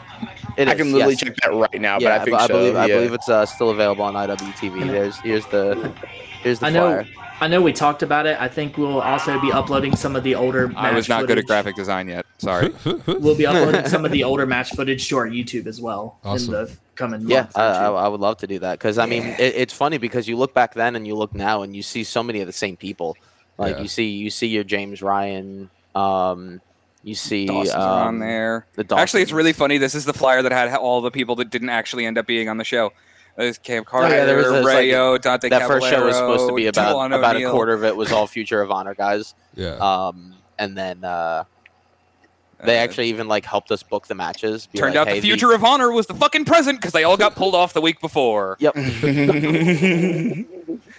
It 0.58 0.68
I 0.68 0.72
is, 0.72 0.78
can 0.78 0.92
literally 0.94 1.14
yes. 1.14 1.20
check 1.22 1.36
that 1.44 1.54
right 1.54 1.82
now, 1.82 1.98
Yeah, 2.00 2.10
but 2.18 2.22
I 2.22 2.24
think 2.24 2.38
I 2.38 2.48
so. 2.48 2.54
believe 2.54 2.76
I 2.76 2.88
believe 2.88 3.14
it's 3.14 3.28
uh, 3.30 3.46
still 3.46 3.72
available 3.72 4.04
on 4.04 4.14
IWTV. 4.14 4.88
There's 4.88 5.18
here's 5.20 5.46
the 5.48 5.94
here's 6.42 6.60
the 6.60 6.68
I 6.68 6.70
know. 6.70 7.04
I 7.42 7.48
know 7.48 7.62
we 7.62 7.74
talked 7.74 8.04
about 8.04 8.26
it. 8.26 8.40
I 8.40 8.48
think 8.48 8.78
we'll 8.78 9.02
also 9.02 9.38
be 9.42 9.52
uploading 9.52 9.96
some 9.98 10.16
of 10.16 10.24
the 10.24 10.34
older. 10.36 10.72
I 10.78 10.94
was 10.94 11.10
match 11.10 11.10
not 11.10 11.28
good 11.28 11.32
at 11.32 11.42
footage. 11.42 11.48
graphic 11.48 11.76
design 11.76 12.08
yet. 12.08 12.26
Sorry. 12.38 12.72
We'll 13.06 13.36
be 13.36 13.46
uploading 13.46 13.86
some 13.88 14.06
of 14.06 14.12
the 14.12 14.24
older 14.24 14.46
match 14.46 14.70
footage 14.72 15.10
to 15.10 15.18
our 15.18 15.28
YouTube 15.28 15.66
as 15.66 15.82
well 15.82 16.20
Awesome. 16.24 16.54
in 16.54 16.66
the 16.66 16.78
coming 16.96 17.22
Yeah, 17.28 17.42
months. 17.42 17.56
I, 17.58 17.88
I, 17.88 18.08
would 18.08 18.22
love 18.22 18.38
to 18.38 18.48
do 18.48 18.60
that 18.60 18.80
because 18.80 18.98
I 18.98 19.06
mean 19.08 19.24
it, 19.24 19.40
it's 19.56 19.74
funny 19.74 19.98
because 19.98 20.28
you 20.28 20.38
look 20.38 20.54
back 20.54 20.74
then 20.74 20.96
and 20.96 21.06
you 21.08 21.16
look 21.16 21.34
now 21.34 21.64
and 21.64 21.76
you 21.76 21.82
see 21.84 22.04
so 22.06 22.22
many 22.24 22.40
of 22.40 22.48
the 22.48 22.54
same 22.54 22.78
people. 22.78 23.18
Like 23.58 23.76
Yeah. 23.78 23.82
you 23.82 23.88
see 23.90 24.08
you 24.10 24.30
see 24.30 24.48
your 24.48 24.64
James 24.64 25.02
Ryan. 25.02 25.70
Um, 25.96 26.62
you 27.04 27.16
see 27.16 27.46
Dawson's 27.48 27.76
um, 27.76 27.82
on 27.82 28.20
there. 28.20 28.66
The 28.76 28.96
Actually, 28.96 29.24
it's 29.24 29.32
really 29.34 29.54
funny. 29.54 29.78
This 29.78 29.96
is 29.96 30.06
the 30.06 30.14
flyer 30.14 30.41
that 30.41 30.52
had 30.52 30.74
all 30.76 31.02
the 31.02 31.12
people 31.12 31.36
that 31.38 31.50
didn't 31.50 31.70
actually 31.70 32.06
end 32.06 32.18
up 32.18 32.26
being 32.26 32.48
on 32.50 32.58
the 32.58 32.64
show. 32.64 32.91
There's 33.36 33.58
Cam 33.58 33.84
Carter, 33.84 34.14
Oh, 34.14 34.18
yeah, 34.18 34.26
there 34.26 34.38
was- 34.38 34.46
there 34.46 34.54
was, 34.54 34.66
like, 34.66 34.78
Rayo, 34.78 35.18
Dante 35.18 35.50
that 35.50 35.68
first 35.68 35.88
show 35.89 36.06
was 36.06 36.16
supposed 36.16 36.48
to 36.48 36.56
be 36.56 36.68
about 36.68 36.96
Dylan 36.96 37.18
about 37.18 37.36
a 37.36 37.50
quarter 37.50 37.74
of 37.74 37.84
it 37.84 37.96
was 37.96 38.12
all 38.12 38.28
Future 38.28 38.62
of 38.62 38.72
Honor 38.72 38.94
guys. 38.94 39.34
Yeah. 39.56 39.74
Um, 39.76 40.34
and 40.58 40.76
then 40.78 41.04
uh, 41.04 41.44
they 42.64 42.80
Uh, 42.80 42.84
actually 42.84 43.10
even 43.10 43.28
like 43.28 43.46
helped 43.46 43.72
us 43.72 43.84
book 43.84 44.08
the 44.08 44.16
matches. 44.16 44.68
turned 44.76 44.96
like, 44.96 45.02
out 45.02 45.08
"Hey, 45.08 45.16
the 45.20 45.28
future 45.28 45.52
of 45.52 45.64
honor 45.64 45.91
was 45.91 46.08
the 46.08 46.14
fucking 46.16 46.46
present 46.46 46.80
because 46.80 46.94
they 46.94 47.04
all 47.04 47.18
got 47.18 47.36
pulled 47.36 47.54
off 47.56 47.74
the 47.74 47.82
week 47.82 48.00
before. 48.02 48.58
Yep. 48.60 48.76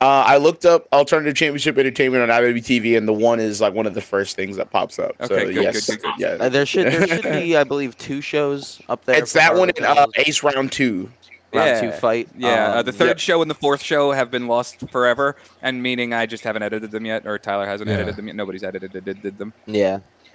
Uh, 0.00 0.24
I 0.26 0.36
looked 0.36 0.66
up 0.66 0.86
Alternative 0.92 1.34
Championship 1.34 1.78
Entertainment 1.78 2.22
on 2.22 2.42
IWTV, 2.42 2.98
and 2.98 3.08
the 3.08 3.14
one 3.14 3.40
is 3.40 3.62
like 3.62 3.72
one 3.72 3.86
of 3.86 3.94
the 3.94 4.02
first 4.02 4.36
things 4.36 4.56
that 4.56 4.70
pops 4.70 4.98
up. 4.98 5.14
so 5.24 5.34
Okay, 5.34 5.52
good, 5.54 5.62
yes, 5.62 5.86
good, 5.86 6.02
good, 6.02 6.10
yeah. 6.18 6.28
Uh, 6.38 6.48
there 6.50 6.66
should 6.66 6.86
there 6.86 7.06
should 7.06 7.22
be 7.22 7.56
I 7.56 7.64
believe 7.64 7.96
two 7.96 8.20
shows 8.20 8.80
up 8.90 9.04
there. 9.06 9.16
it's 9.16 9.32
that 9.32 9.54
one 9.54 9.70
in 9.70 9.84
uh. 9.84 10.06
Ace 10.16 10.42
Round 10.42 10.70
Two. 10.70 11.10
round 11.54 11.68
Yeah. 11.70 11.80
two 11.80 11.92
fight. 11.92 12.28
Yeah, 12.36 12.74
uh, 12.74 12.80
Um, 12.80 12.84
the 12.86 12.92
third 12.92 13.06
yep. 13.08 13.18
show 13.20 13.40
and 13.40 13.50
the 13.50 13.54
fourth 13.54 13.82
show 13.82 14.12
have 14.12 14.30
been 14.30 14.46
lost 14.48 14.80
forever, 14.90 15.34
and 15.62 15.82
meaning 15.82 16.12
I 16.12 16.26
just 16.26 16.44
haven't 16.44 16.62
edited 16.62 16.90
them 16.90 17.06
yet, 17.06 17.26
or 17.26 17.38
Tyler 17.38 17.66
hasn't 17.66 17.88
Yeah. 17.88 17.94
edited 17.96 18.16
them 18.16 18.26
yet. 18.26 18.36
Nobody's 18.36 18.64
edited 18.64 18.94
edited 18.94 19.38
them. 19.38 19.54
Yeah, 19.64 20.00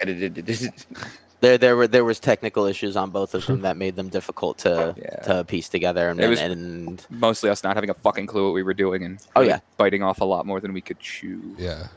there 1.42 1.58
there 1.58 1.76
were 1.76 1.86
there 1.86 2.04
was 2.04 2.18
technical 2.18 2.64
issues 2.64 2.96
on 2.96 3.10
both 3.10 3.34
of 3.34 3.44
them 3.46 3.60
that 3.66 3.76
made 3.76 3.96
them 3.96 4.08
difficult 4.08 4.58
to 4.58 4.94
Yeah. 4.96 5.16
to 5.26 5.44
piece 5.44 5.68
together. 5.68 6.08
And, 6.08 6.18
It 6.20 6.28
was- 6.28 6.40
and 6.40 7.04
Mostly 7.10 7.50
us 7.50 7.62
not 7.62 7.74
having 7.76 7.90
a 7.90 7.94
fucking 7.94 8.26
clue 8.26 8.44
what 8.46 8.54
we 8.54 8.62
were 8.62 8.72
doing, 8.74 9.04
and 9.04 9.18
Oh, 9.36 9.40
really 9.40 9.50
yeah. 9.52 9.60
biting 9.76 10.02
off 10.02 10.20
a 10.22 10.24
lot 10.24 10.46
more 10.46 10.60
than 10.60 10.72
we 10.72 10.80
could 10.80 10.98
chew. 11.00 11.54
Yeah. 11.58 11.88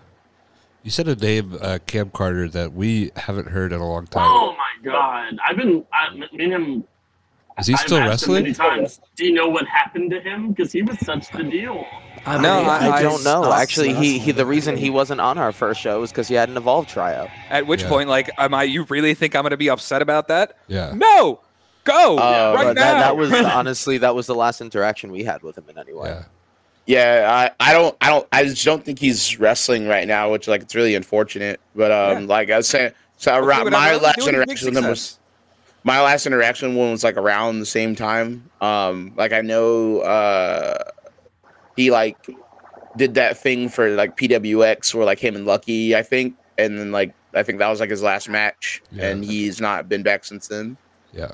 You 0.83 0.91
said 0.91 1.07
a 1.07 1.15
name, 1.15 1.57
uh, 1.61 1.79
Cam 1.87 2.11
Carter, 2.11 2.47
that 2.49 2.73
we 2.73 3.09
haven't 3.15 3.47
heard 3.47 3.71
in 3.73 3.79
a 3.81 3.87
long 3.89 4.05
time. 4.05 4.27
Oh 4.29 4.55
my 4.55 4.91
god! 4.91 5.37
I've 5.47 5.57
been 5.57 5.83
I, 5.93 6.13
me 6.13 6.27
and 6.43 6.53
him. 6.53 6.83
Is 7.57 7.67
he 7.67 7.73
I've 7.73 7.79
still 7.79 7.97
asked 7.97 8.27
many 8.27 8.49
wrestling? 8.49 8.53
times. 8.77 8.99
Do 9.15 9.25
you 9.25 9.31
know 9.33 9.47
what 9.47 9.65
happened 9.65 10.11
to 10.11 10.19
him? 10.19 10.49
Because 10.51 10.71
he 10.73 10.81
was 10.83 10.99
such 10.99 11.31
the 11.31 11.43
deal. 11.43 11.85
I 12.25 12.37
No, 12.37 12.55
believe 12.55 12.67
I, 12.67 12.89
I- 12.89 13.01
don't 13.03 13.23
know. 13.23 13.43
stopped 13.43 13.61
Actually, 13.61 13.93
he, 13.93 14.17
he 14.19 14.31
the 14.31 14.45
reason 14.45 14.77
he 14.77 14.89
wasn't 14.89 15.21
on 15.21 15.37
our 15.37 15.51
first 15.51 15.79
show 15.81 15.99
was 15.99 16.11
because 16.11 16.27
he 16.27 16.33
had 16.35 16.49
an 16.49 16.57
evolved 16.57 16.89
tryout. 16.89 17.29
At 17.49 17.67
which 17.67 17.83
Yeah. 17.83 17.89
point, 17.89 18.09
like, 18.09 18.29
am 18.37 18.53
I? 18.53 18.63
You 18.63 18.83
really 18.83 19.13
think 19.13 19.35
I'm 19.35 19.43
going 19.43 19.51
to 19.51 19.57
be 19.57 19.69
upset 19.69 20.01
about 20.01 20.27
that? 20.29 20.57
Yeah. 20.67 20.91
No, 20.95 21.39
go 21.83 22.17
Uh, 22.17 22.53
right 22.55 22.63
but 22.65 22.73
now. 22.73 22.81
that, 22.81 22.99
that 23.01 23.17
was 23.17 23.31
honestly 23.33 23.97
that 23.99 24.15
was 24.15 24.25
the 24.27 24.35
last 24.35 24.59
interaction 24.61 25.11
we 25.11 25.23
had 25.23 25.43
with 25.43 25.57
him 25.57 25.65
in 25.69 25.77
any 25.77 25.93
way. 25.93 26.09
Yeah. 26.09 26.23
Yeah, 26.87 27.49
I, 27.59 27.69
I 27.71 27.73
don't 27.73 27.97
I 27.99 28.09
don't 28.09 28.27
I 28.31 28.43
just 28.43 28.63
don't 28.63 28.83
think 28.85 28.99
he's 28.99 29.39
wrestling 29.39 29.87
right 29.87 30.07
now, 30.07 30.31
which 30.31 30.47
like 30.47 30.61
it's 30.61 30.75
really 30.75 30.93
unfortunate. 30.95 31.59
But 31.75 31.91
um, 31.91 32.21
Yeah. 32.23 32.27
like 32.27 32.49
I 32.51 32.57
was 32.57 32.67
saying, 32.67 32.91
so 33.17 33.31
Hopefully 33.31 33.49
around 33.49 33.63
whatever 33.65 33.81
my 33.83 33.93
he's 33.93 34.01
last 34.03 34.15
doing 34.17 34.27
is 34.27 34.31
big 34.31 34.35
interaction 34.35 34.67
with 34.73 34.77
him 34.83 34.89
was 34.89 35.19
my 35.83 36.01
last 36.01 36.25
interaction 36.27 36.75
one 36.75 36.91
was 36.91 37.03
like 37.03 37.17
around 37.17 37.59
the 37.59 37.65
same 37.65 37.95
time. 37.95 38.49
Um, 38.61 39.13
like 39.15 39.33
I 39.33 39.41
know 39.41 39.99
uh, 40.01 40.83
he 41.75 41.91
like 41.91 42.17
did 42.97 43.13
that 43.15 43.37
thing 43.37 43.69
for 43.69 43.89
like 43.89 44.15
PWX 44.17 44.93
where 44.93 45.05
like 45.05 45.19
him 45.19 45.35
and 45.35 45.45
Lucky, 45.45 45.95
I 45.95 46.03
think, 46.03 46.35
and 46.57 46.77
then 46.79 46.91
like 46.91 47.13
I 47.33 47.43
think 47.43 47.59
that 47.59 47.67
was 47.69 47.79
like 47.79 47.89
his 47.89 48.01
last 48.01 48.29
match, 48.29 48.81
Yeah. 48.91 49.07
and 49.09 49.23
he's 49.25 49.59
not 49.59 49.89
been 49.89 50.03
back 50.03 50.23
since 50.25 50.47
then. 50.47 50.77
Yeah. 51.13 51.31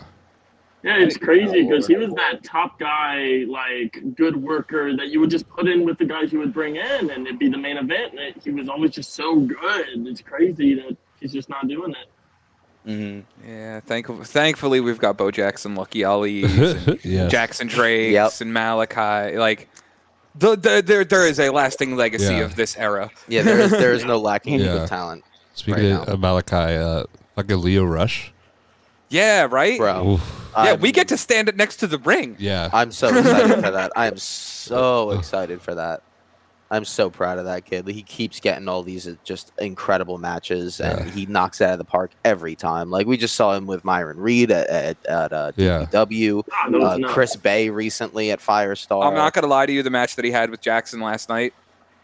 Yeah, 0.83 0.97
it's 0.97 1.15
crazy 1.15 1.61
because 1.61 1.85
he 1.85 1.95
was 1.95 2.09
that 2.15 2.43
top 2.43 2.79
guy, 2.79 3.45
like 3.47 4.01
good 4.15 4.35
worker 4.35 4.97
that 4.97 5.09
you 5.09 5.19
would 5.19 5.29
just 5.29 5.47
put 5.47 5.67
in 5.67 5.85
with 5.85 5.99
the 5.99 6.05
guys 6.05 6.33
you 6.33 6.39
would 6.39 6.51
bring 6.53 6.77
in, 6.77 7.11
and 7.11 7.27
it'd 7.27 7.37
be 7.37 7.49
the 7.49 7.57
main 7.57 7.77
event. 7.77 8.13
And 8.13 8.19
it, 8.19 8.41
he 8.43 8.49
was 8.49 8.67
always 8.67 8.89
just 8.89 9.13
so 9.13 9.39
good. 9.41 9.85
It's 10.07 10.21
crazy 10.21 10.73
that 10.73 10.97
he's 11.19 11.33
just 11.33 11.49
not 11.49 11.67
doing 11.67 11.91
it. 11.93 12.07
hmm 13.43 13.47
Yeah, 13.47 13.79
thank, 13.81 14.07
thankfully 14.25 14.79
we've 14.79 14.97
got 14.97 15.17
Bo 15.17 15.29
Jackson, 15.29 15.75
Lucky 15.75 16.03
Ali, 16.03 16.45
and 16.45 16.99
yeah. 17.03 17.27
Jackson 17.27 17.67
Drakes, 17.67 18.13
Yep. 18.13 18.31
and 18.41 18.51
Malachi. 18.51 19.37
Like, 19.37 19.69
the, 20.35 20.55
the, 20.55 20.83
there 20.85 21.03
there 21.03 21.25
is 21.27 21.39
a 21.39 21.49
lasting 21.49 21.95
legacy 21.95 22.33
Yeah. 22.35 22.39
of 22.41 22.55
this 22.55 22.77
era. 22.77 23.09
Yeah, 23.27 23.41
there 23.43 23.59
is 23.59 23.71
there 23.71 23.93
is 23.93 24.05
no 24.05 24.17
lacking 24.29 24.53
in 24.55 24.61
Yeah. 24.61 24.73
good 24.79 24.87
talent, 24.87 25.23
Speaking 25.53 25.95
right 25.97 26.07
of 26.07 26.19
Malachi, 26.19 26.55
uh, 26.77 27.03
fucking 27.35 27.61
Leo 27.61 27.83
Rush. 27.83 28.31
Yeah, 29.09 29.47
right. 29.51 29.77
bro. 29.77 30.13
Oof. 30.13 30.49
Yeah, 30.53 30.61
I'm- 30.63 30.79
we 30.79 30.91
get 30.93 31.07
to 31.09 31.17
stand 31.17 31.49
it 31.49 31.57
next 31.57 31.77
to 31.77 31.87
the 31.87 31.97
ring. 31.97 32.35
Yeah. 32.39 32.69
I'm 32.71 32.91
so 32.91 33.09
excited 33.09 33.63
for 33.63 33.71
that. 33.71 33.91
I 33.95 34.07
am 34.07 34.17
so 34.17 35.11
excited 35.17 35.61
for 35.61 35.75
that. 35.75 36.01
I'm 36.71 36.85
so 36.85 37.09
proud 37.09 37.37
of 37.37 37.43
that 37.45 37.65
kid. 37.65 37.85
He 37.87 38.01
keeps 38.01 38.39
getting 38.39 38.67
all 38.69 38.81
these 38.81 39.05
uh, 39.07 39.15
just 39.25 39.51
incredible 39.59 40.17
matches, 40.17 40.79
and 40.79 41.05
Yeah. 41.05 41.11
he 41.11 41.25
knocks 41.25 41.59
it 41.59 41.65
out 41.65 41.73
of 41.73 41.77
the 41.79 41.83
park 41.83 42.11
every 42.23 42.55
time. 42.55 42.89
Like 42.89 43.05
we 43.07 43.17
just 43.17 43.35
saw 43.35 43.53
him 43.53 43.67
with 43.67 43.83
Myron 43.83 44.17
Reed 44.17 44.51
at 44.51 44.67
at, 44.69 45.05
at 45.05 45.33
uh, 45.33 45.51
DPW. 45.57 46.43
Ah, 46.51 46.69
that 46.69 46.81
Uh. 47.05 47.07
Chris 47.09 47.35
Bay 47.35 47.69
recently 47.69 48.31
at 48.31 48.39
Firestar. 48.39 49.05
I'm 49.05 49.13
not 49.15 49.33
gonna 49.33 49.47
lie 49.47 49.65
to 49.65 49.71
you. 49.73 49.83
The 49.83 49.89
match 49.89 50.15
that 50.15 50.23
he 50.25 50.31
had 50.31 50.49
with 50.49 50.61
Jackson 50.61 51.01
last 51.01 51.27
night 51.27 51.53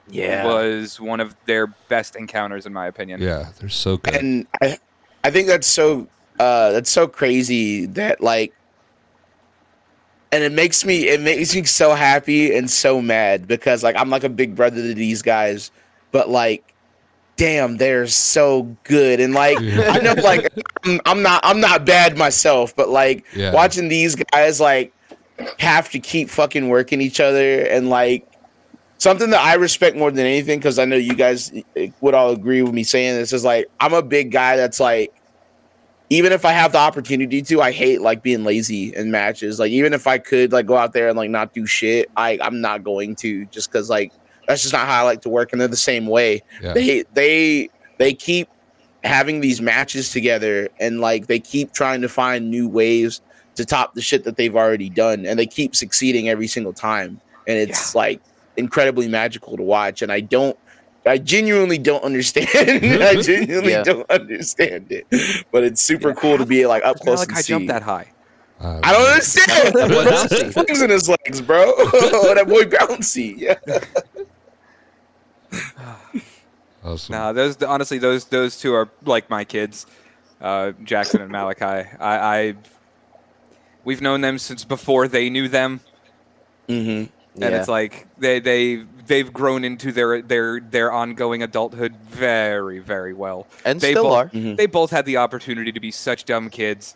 Yeah. 0.10 0.46
was 0.46 1.00
one 1.00 1.22
of 1.22 1.34
their 1.46 1.68
best 1.88 2.16
encounters, 2.18 2.66
in 2.66 2.74
my 2.74 2.88
opinion. 2.88 3.22
Yeah, 3.22 3.48
they're 3.60 3.70
so 3.70 3.98
good. 3.98 4.16
and 4.16 4.48
I, 4.62 4.78
I 5.24 5.32
think 5.32 5.48
that's 5.48 5.68
so 5.68 6.08
uh 6.40 6.72
that's 6.74 6.92
so 6.92 7.08
crazy 7.08 7.86
that 7.88 8.22
like 8.22 8.54
and 10.32 10.44
it 10.44 10.52
makes 10.52 10.84
me 10.86 11.08
it 11.08 11.22
makes 11.22 11.56
me 11.56 11.64
so 11.64 11.94
happy 11.94 12.56
and 12.56 12.70
so 12.70 13.02
mad 13.02 13.48
because 13.48 13.84
like 13.84 13.96
I'm 13.98 14.10
like 14.10 14.24
a 14.24 14.30
big 14.30 14.56
brother 14.56 14.82
to 14.82 14.94
these 14.94 15.22
guys, 15.22 15.72
but 16.12 16.30
like 16.30 16.74
damn, 17.38 17.78
they're 17.78 18.08
so 18.08 18.76
good 18.84 19.20
and 19.20 19.34
like 19.34 19.58
I 19.60 20.00
know 20.00 20.14
like 20.24 20.48
I'm, 20.86 21.00
I'm 21.06 21.22
not 21.22 21.42
I'm 21.44 21.60
not 21.62 21.86
bad 21.86 22.18
myself, 22.18 22.76
but 22.76 22.90
like 22.90 23.26
Yeah. 23.36 23.54
watching 23.54 23.88
these 23.90 24.16
guys 24.16 24.60
like 24.60 24.94
have 25.60 25.90
to 25.92 26.00
keep 26.00 26.30
fucking 26.30 26.68
working 26.68 27.00
each 27.02 27.20
other 27.20 27.62
and 27.62 27.90
like 27.90 28.28
something 28.98 29.30
that 29.30 29.40
I 29.42 29.54
respect 29.56 29.96
more 29.96 30.10
than 30.10 30.26
anything 30.26 30.58
because 30.60 30.80
I 30.80 30.86
know 30.86 30.96
you 30.96 31.16
guys 31.16 31.52
eh, 31.76 31.90
would 32.02 32.16
all 32.16 32.32
agree 32.32 32.64
with 32.64 32.74
me 32.74 32.84
saying 32.84 33.16
this 33.16 33.34
is 33.34 33.46
like 33.46 33.68
I'm 33.80 33.94
a 33.94 34.02
big 34.02 34.32
guy 34.32 34.58
that's 34.58 34.80
like 34.80 35.14
even 36.10 36.32
if 36.32 36.46
I 36.46 36.52
have 36.52 36.72
the 36.72 36.78
opportunity 36.78 37.42
to, 37.44 37.62
I 37.62 37.72
hate 37.72 38.02
like 38.02 38.24
being 38.24 38.44
lazy 38.44 38.96
in 38.96 39.12
matches. 39.12 39.60
Like 39.60 39.72
even 39.72 39.94
if 39.94 40.08
I 40.08 40.18
could 40.18 40.52
like 40.52 40.66
go 40.66 40.78
out 40.78 40.94
there 40.94 41.10
and 41.10 41.18
like 41.18 41.30
not 41.30 41.54
do 41.54 41.66
shit, 41.66 42.10
I 42.16 42.40
I'm 42.42 42.62
not 42.62 42.84
going 42.84 43.16
to 43.18 43.46
just 43.46 43.72
because 43.72 43.90
like 43.90 44.14
that's 44.48 44.62
just 44.62 44.74
not 44.74 44.88
how 44.88 45.02
I 45.02 45.04
like 45.04 45.22
to 45.22 45.30
work. 45.30 45.52
And 45.52 45.60
they're 45.60 45.68
the 45.68 45.76
same 45.76 46.08
way. 46.08 46.44
Yeah. 46.62 46.74
They 46.74 47.04
they 47.14 47.70
they 47.98 48.14
keep 48.14 48.48
having 49.04 49.42
these 49.42 49.62
matches 49.62 50.12
together 50.12 50.70
and 50.80 51.02
like 51.02 51.28
they 51.28 51.40
keep 51.40 51.74
trying 51.74 52.02
to 52.02 52.10
find 52.10 52.50
new 52.50 52.68
ways 52.68 53.22
to 53.56 53.66
top 53.66 53.94
the 53.96 54.02
shit 54.02 54.24
that 54.24 54.38
they've 54.38 54.56
already 54.56 54.90
done 54.90 55.26
and 55.26 55.38
they 55.38 55.46
keep 55.46 55.76
succeeding 55.76 56.30
every 56.30 56.48
single 56.48 56.74
time 56.74 57.20
and 57.48 57.58
it's 57.58 57.96
like 57.96 58.22
incredibly 58.58 59.08
magical 59.08 59.56
to 59.56 59.64
watch 59.64 60.02
and 60.02 60.12
i 60.12 60.20
don't 60.20 60.58
i 61.08 61.18
genuinely 61.18 61.78
don't 61.78 62.04
understand 62.04 62.48
i 63.04 63.16
genuinely 63.22 63.72
Yeah. 63.72 63.84
don't 63.84 64.10
understand 64.10 64.92
it 64.92 65.08
but 65.52 65.64
it's 65.64 65.82
super 65.82 66.14
cool 66.14 66.38
to 66.38 66.46
be 66.46 66.66
like 66.68 66.84
up 66.84 66.98
close 67.00 67.20
Like 67.20 67.30
and 67.30 67.38
I 67.38 67.42
see. 67.42 67.48
jumped 67.54 67.68
that 67.70 67.82
high. 67.84 68.12
Uh, 68.60 68.80
I 68.84 68.92
don't 68.92 69.08
understand. 69.08 69.76
That 69.76 69.90
boy 70.56 70.64
Bro, 70.66 70.84
in 70.84 70.90
his 70.90 71.08
legs, 71.08 71.42
bro. 71.42 71.66
that 71.78 72.46
boy 72.48 72.64
bouncy. 72.64 73.38
Yeah. 73.38 73.54
Awesome. 76.84 77.14
Nah, 77.14 77.34
those 77.34 77.62
honestly, 77.64 77.98
those 77.98 78.26
those 78.26 78.58
two 78.58 78.74
are 78.74 78.88
like 79.04 79.30
my 79.30 79.44
kids, 79.44 79.86
uh, 80.40 80.72
Jackson 80.84 81.22
and 81.22 81.30
Malachi. 81.32 81.66
I, 82.00 82.18
I 82.40 82.56
we've 83.84 84.02
known 84.02 84.22
them 84.22 84.38
since 84.38 84.64
before 84.64 85.08
they 85.08 85.30
knew 85.30 85.50
them, 85.50 85.82
Mm-hmm. 86.70 86.90
and 86.90 87.10
Yeah. 87.36 87.60
it's 87.60 87.68
like 87.68 88.08
they 88.18 88.40
they 88.40 88.86
they've 89.08 89.32
grown 89.34 89.64
into 89.64 89.92
their 89.92 90.22
their 90.22 90.60
their 90.60 90.92
ongoing 90.92 91.42
adulthood 91.44 91.96
very 91.98 92.80
very 92.80 93.14
well. 93.14 93.48
and 93.66 93.80
they 93.82 93.92
still 93.92 94.04
both- 94.04 94.14
are. 94.14 94.30
Mhm. 94.30 94.58
They 94.58 94.66
both 94.68 94.92
had 94.92 95.06
the 95.06 95.18
opportunity 95.18 95.72
to 95.72 95.80
be 95.80 95.92
such 95.92 96.26
dumb 96.26 96.50
kids. 96.50 96.96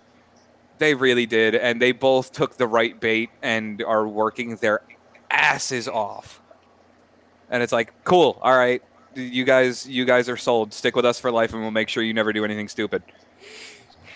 They 0.77 0.93
really 0.95 1.25
did, 1.25 1.55
and 1.55 1.81
they 1.81 1.91
both 1.91 2.31
took 2.31 2.57
the 2.57 2.67
right 2.67 2.99
bait 2.99 3.29
and 3.41 3.81
are 3.83 4.07
working 4.07 4.55
their 4.57 4.81
asses 5.29 5.87
off. 5.87 6.41
And 7.49 7.61
it's 7.61 7.71
like, 7.73 7.93
cool, 8.03 8.39
all 8.41 8.57
right, 8.57 8.81
you 9.13 9.43
guys, 9.43 9.85
you 9.87 10.05
guys 10.05 10.27
are 10.29 10.37
sold. 10.37 10.73
Stick 10.73 10.95
with 10.95 11.05
us 11.05 11.19
for 11.19 11.31
life, 11.31 11.53
and 11.53 11.61
we'll 11.61 11.69
make 11.71 11.89
sure 11.89 12.01
you 12.01 12.13
never 12.13 12.33
do 12.33 12.43
anything 12.45 12.67
stupid. 12.67 13.03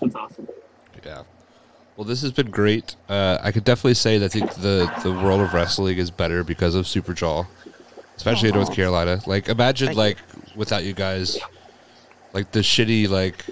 That's 0.00 0.14
awesome. 0.14 0.48
Yeah. 1.04 1.22
Well, 1.96 2.06
this 2.06 2.22
has 2.22 2.32
been 2.32 2.50
great. 2.50 2.96
Uh, 3.08 3.38
I 3.42 3.52
could 3.52 3.64
definitely 3.64 3.94
say 3.94 4.18
that 4.18 4.32
the, 4.32 4.40
the 4.40 4.92
the 5.02 5.12
world 5.12 5.40
of 5.42 5.52
wrestling 5.52 5.98
is 5.98 6.10
better 6.10 6.42
because 6.42 6.74
of 6.74 6.86
Superjaw, 6.86 7.46
especially 8.16 8.48
in 8.48 8.54
North 8.54 8.72
Carolina. 8.72 9.20
Like, 9.26 9.48
imagine 9.48 9.88
Thank 9.88 9.98
like 9.98 10.18
without 10.56 10.84
you 10.84 10.94
guys, 10.94 11.38
like 12.32 12.50
the 12.52 12.60
shitty 12.60 13.08
like 13.10 13.44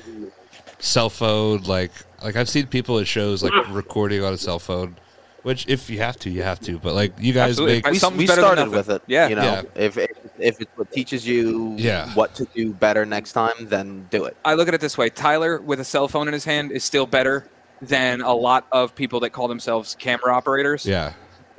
cell 0.79 1.11
phone. 1.11 1.63
Like, 1.65 1.93
like 2.25 2.37
I've 2.37 2.49
seen 2.49 2.67
people 2.67 2.99
at 2.99 3.07
shows 3.07 3.43
like 3.43 3.53
recording 3.71 4.25
on 4.25 4.33
a 4.33 4.39
cell 4.39 4.59
phone, 4.59 4.97
which 5.43 5.67
if 5.69 5.91
you 5.91 5.99
have 5.99 6.17
to, 6.21 6.31
you 6.31 6.43
have 6.43 6.61
to. 6.61 6.79
But 6.79 6.95
like 6.95 7.13
you 7.21 7.35
guys 7.35 7.51
Absolutely. 7.51 7.75
make 7.77 7.87
we, 7.89 7.99
something's 7.99 8.19
we 8.21 8.27
better 8.27 8.41
started 8.41 8.61
nothing. 8.63 8.77
with 8.77 8.89
it. 8.91 9.03
Yeah. 9.07 9.29
you 9.29 9.37
know, 9.37 9.43
Yeah. 9.43 9.63
if 9.75 9.99
if 9.99 10.11
if 10.39 10.61
it's 10.63 10.71
what 10.77 10.91
teaches 10.91 11.27
you 11.27 11.75
Yeah. 11.77 12.09
what 12.15 12.35
to 12.37 12.47
do 12.55 12.73
better 12.73 13.05
next 13.05 13.33
time, 13.33 13.53
then 13.61 14.07
do 14.11 14.25
it. 14.25 14.35
I 14.47 14.55
look 14.55 14.67
at 14.67 14.73
it 14.73 14.81
this 14.81 14.97
way: 14.97 15.11
Tyler 15.11 15.61
with 15.61 15.79
a 15.79 15.85
cell 15.85 16.09
phone 16.09 16.27
in 16.27 16.33
his 16.33 16.47
hand 16.47 16.73
is 16.73 16.83
still 16.85 17.05
better 17.05 17.47
than 17.83 18.21
a 18.21 18.35
lot 18.35 18.67
of 18.73 18.95
people 18.95 19.21
that 19.21 19.31
call 19.31 19.49
themselves 19.49 19.97
camera 19.99 20.35
operators 20.35 20.85
yeah. 20.85 21.15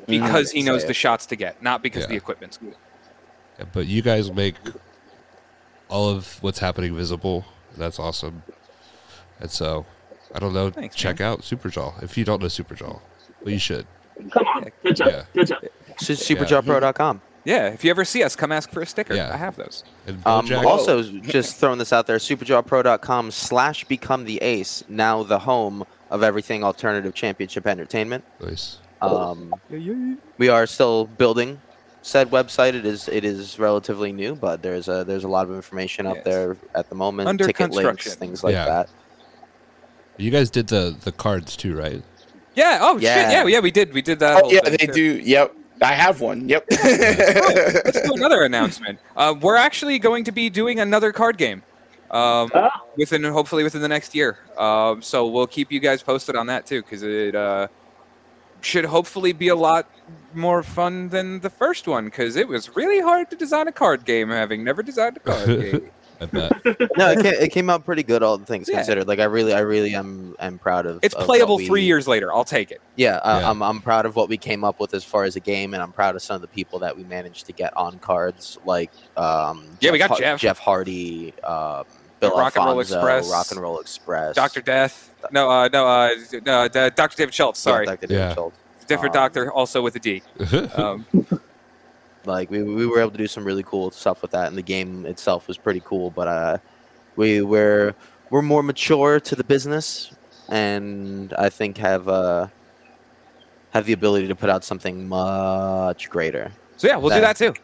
because 0.08 0.52
he 0.52 0.62
knows 0.62 0.86
the 0.86 0.94
shots 0.94 1.26
to 1.28 1.36
get, 1.36 1.62
not 1.62 1.82
because 1.82 2.08
the 2.08 2.16
equipment's 2.16 2.58
good. 2.58 2.76
Yeah, 3.60 3.66
but 3.74 3.88
you 3.88 4.02
guys 4.02 4.32
make 4.32 4.56
all 5.90 6.10
of 6.10 6.42
what's 6.42 6.60
happening 6.60 6.96
visible. 6.96 7.46
That's 7.78 8.00
awesome. 8.00 8.44
And 9.40 9.50
so, 9.50 9.86
I 10.34 10.40
don't 10.40 10.54
know. 10.54 10.70
Thanks, 10.70 10.96
check 10.96 11.22
out 11.22 11.42
Superjaw 11.42 12.02
if 12.04 12.18
you 12.18 12.24
don't 12.24 12.42
know 12.42 12.48
Superjaw. 12.48 13.00
Well, 13.42 13.54
you 13.54 13.60
should. 13.60 13.88
Come 14.30 14.46
on. 14.48 14.66
Good 14.84 14.96
job. 14.96 15.08
Yeah. 15.10 15.24
Good 15.34 15.48
job. 15.48 15.64
So 15.98 16.14
superjawpro.com. 16.14 17.22
Yeah, 17.44 17.70
if 17.70 17.84
you 17.84 17.90
ever 17.90 18.06
see 18.06 18.24
us, 18.24 18.36
come 18.36 18.52
ask 18.52 18.72
for 18.72 18.82
a 18.82 18.86
sticker. 18.86 19.16
Yeah. 19.16 19.34
I 19.34 19.38
have 19.38 19.56
those. 19.56 19.84
Um, 20.26 20.52
also, 20.54 21.02
just 21.02 21.58
throwing 21.58 21.80
this 21.80 21.92
out 21.92 22.06
there, 22.06 22.18
superjawpro.com 22.18 23.32
slash 23.32 23.84
become 23.86 24.26
the 24.26 24.38
ace, 24.44 24.84
now 24.88 25.24
the 25.24 25.40
home 25.40 25.86
of 26.12 26.22
everything 26.22 26.64
alternative 26.64 27.16
championship 27.16 27.66
entertainment. 27.66 28.24
Nice. 28.40 28.78
Um, 29.02 29.52
we 30.38 30.50
are 30.50 30.68
still 30.68 31.06
building 31.08 31.60
said 32.04 32.30
website. 32.30 32.74
It 32.76 32.86
is 32.86 33.08
it 33.08 33.26
is 33.26 33.58
relatively 33.58 34.12
new, 34.12 34.36
but 34.36 34.62
there's 34.62 34.88
a 34.88 35.04
there's 35.04 35.24
a 35.24 35.28
lot 35.28 35.48
of 35.50 35.56
information 35.56 36.06
up 36.06 36.18
Yes. 36.18 36.26
there 36.26 36.58
at 36.76 36.90
the 36.90 36.96
moment. 36.96 37.28
Under 37.28 37.46
ticket 37.48 37.72
links, 37.72 37.88
construction. 37.90 38.20
things 38.20 38.44
like 38.44 38.54
Yeah. 38.54 38.66
that. 38.66 38.90
You 40.18 40.30
guys 40.30 40.50
did 40.52 40.68
the 40.68 40.96
the 41.04 41.12
cards 41.12 41.56
too, 41.56 41.76
right? 41.76 42.04
Yeah. 42.56 42.80
Oh 42.82 42.96
shit. 42.96 43.04
Yeah. 43.04 43.32
Yeah. 43.32 43.46
Yeah. 43.48 43.60
We 43.62 43.72
did. 43.72 43.94
We 43.94 44.02
did 44.04 44.20
that. 44.20 44.44
Oh 44.44 44.52
yeah, 44.52 44.62
thing, 44.62 44.72
they 44.80 44.86
too. 44.88 44.94
do. 44.94 45.20
Yep. 45.24 45.56
I 45.82 45.94
have 45.94 46.22
one. 46.22 46.48
Yep. 46.48 46.66
Let's 46.84 48.02
do 48.02 48.14
another 48.14 48.44
announcement. 48.44 49.00
Uh, 49.16 49.34
we're 49.42 49.56
actually 49.56 49.98
going 49.98 50.24
to 50.26 50.32
be 50.32 50.48
doing 50.50 50.80
another 50.80 51.12
card 51.12 51.38
game. 51.40 51.64
Um, 52.12 52.52
Ah. 52.54 52.70
within 52.98 53.24
hopefully 53.24 53.64
within 53.64 53.82
the 53.82 53.88
next 53.88 54.14
year. 54.14 54.38
Um, 54.58 55.02
so 55.02 55.26
we'll 55.28 55.48
keep 55.48 55.72
you 55.72 55.80
guys 55.80 56.04
posted 56.04 56.36
on 56.36 56.48
that 56.48 56.66
too, 56.66 56.82
because 56.82 57.04
it 57.04 57.36
uh, 57.36 57.68
should 58.62 58.86
hopefully 58.86 59.32
be 59.34 59.48
a 59.48 59.56
lot 59.56 59.90
more 60.34 60.62
fun 60.62 61.08
than 61.10 61.40
the 61.40 61.50
first 61.50 61.88
one, 61.88 62.06
because 62.06 62.36
it 62.36 62.48
was 62.48 62.76
really 62.76 63.00
hard 63.00 63.30
to 63.30 63.36
design 63.38 63.68
a 63.68 63.72
card 63.72 64.04
game, 64.06 64.30
having 64.30 64.64
never 64.64 64.84
designed 64.84 65.18
a 65.18 65.20
card 65.22 65.46
game. 65.62 65.90
I 66.20 66.26
bet. 66.26 66.52
No, 66.98 67.12
it 67.12 67.22
came, 67.24 67.34
it 67.34 67.52
came 67.52 67.70
out 67.70 67.84
pretty 67.86 68.04
good, 68.04 68.22
all 68.22 68.38
things 68.38 68.68
Yeah. 68.70 68.76
considered. 68.76 69.08
Like 69.08 69.18
I 69.20 69.24
really, 69.24 69.54
I 69.54 69.62
really 69.62 69.96
am 69.96 70.36
am 70.40 70.60
proud 70.60 70.86
of. 70.86 71.00
It's 71.02 71.16
of 71.16 71.26
playable 71.26 71.58
we- 71.58 71.66
three 71.66 71.84
years 71.84 72.08
later. 72.08 72.32
I'll 72.32 72.44
take 72.44 72.70
it. 72.72 72.80
Yeah, 72.98 73.16
uh, 73.24 73.40
Yeah. 73.40 73.50
I'm 73.50 73.64
I'm 73.64 73.82
proud 73.82 74.06
of 74.06 74.16
what 74.16 74.28
we 74.30 74.38
came 74.38 74.64
up 74.64 74.80
with 74.80 74.94
as 74.94 75.04
far 75.04 75.24
as 75.24 75.36
a 75.36 75.40
game, 75.40 75.74
and 75.74 75.82
I'm 75.82 75.92
proud 75.94 76.16
of 76.16 76.22
some 76.22 76.36
of 76.36 76.42
the 76.42 76.48
people 76.50 76.78
that 76.80 76.96
we 76.96 77.04
managed 77.06 77.48
to 77.48 77.54
get 77.54 77.76
on 77.76 77.98
cards, 78.00 78.60
like 78.66 78.92
um, 79.18 79.66
Yeah, 79.80 79.92
we 79.92 79.98
got 79.98 80.16
Jeff. 80.20 80.40
Jeff 80.40 80.60
Hardy, 80.60 81.34
um, 81.44 81.86
Bill 82.22 82.38
Rock 82.38 82.56
and 82.56 82.66
Roll 82.66 82.80
Express. 82.80 83.30
Rock 83.30 83.52
and 83.52 83.60
Roll 83.60 83.80
Express, 83.80 84.36
Doctor 84.36 84.62
Death. 84.62 85.12
No, 85.32 85.50
uh, 85.50 85.68
no, 85.74 85.88
uh, 85.88 86.10
no, 86.46 86.54
uh, 86.64 86.68
Doctor 86.90 87.18
David 87.18 87.34
Schultz. 87.34 87.60
Yeah, 87.66 87.72
Sorry, 87.72 87.86
Dr. 87.88 88.08
David 88.08 88.16
Yeah. 88.16 88.34
Schultz. 88.36 88.56
different 88.88 89.16
Um, 89.16 89.22
doctor, 89.22 89.52
also 89.52 89.82
with 89.82 89.96
a 89.96 90.00
D. 90.00 90.22
Um, 90.76 91.06
Like 92.26 92.52
we, 92.52 92.62
we 92.62 92.86
were 92.86 93.00
able 93.02 93.10
to 93.12 93.18
do 93.18 93.26
some 93.28 93.44
really 93.44 93.64
cool 93.64 93.90
stuff 93.90 94.22
with 94.22 94.30
that, 94.32 94.48
and 94.48 94.56
the 94.56 94.62
game 94.62 95.08
itself 95.08 95.48
was 95.48 95.58
pretty 95.58 95.82
cool. 95.84 96.12
But 96.12 96.28
uh, 96.28 96.58
we 97.16 97.42
we're 97.42 97.96
we're 98.30 98.44
more 98.44 98.62
mature 98.62 99.20
to 99.20 99.36
the 99.36 99.44
business, 99.44 100.14
and 100.48 101.34
I 101.34 101.50
think 101.50 101.78
have 101.80 102.08
uh 102.08 102.46
have 103.72 103.88
the 103.88 103.94
ability 103.94 104.28
to 104.28 104.36
put 104.36 104.52
out 104.52 104.64
something 104.64 105.10
much 105.10 106.12
greater. 106.12 106.52
so 106.78 106.88
yeah, 106.88 106.98
we'll 106.98 107.10
do 107.10 107.22
that 107.22 107.38
That- 107.38 107.56
too. 107.56 107.62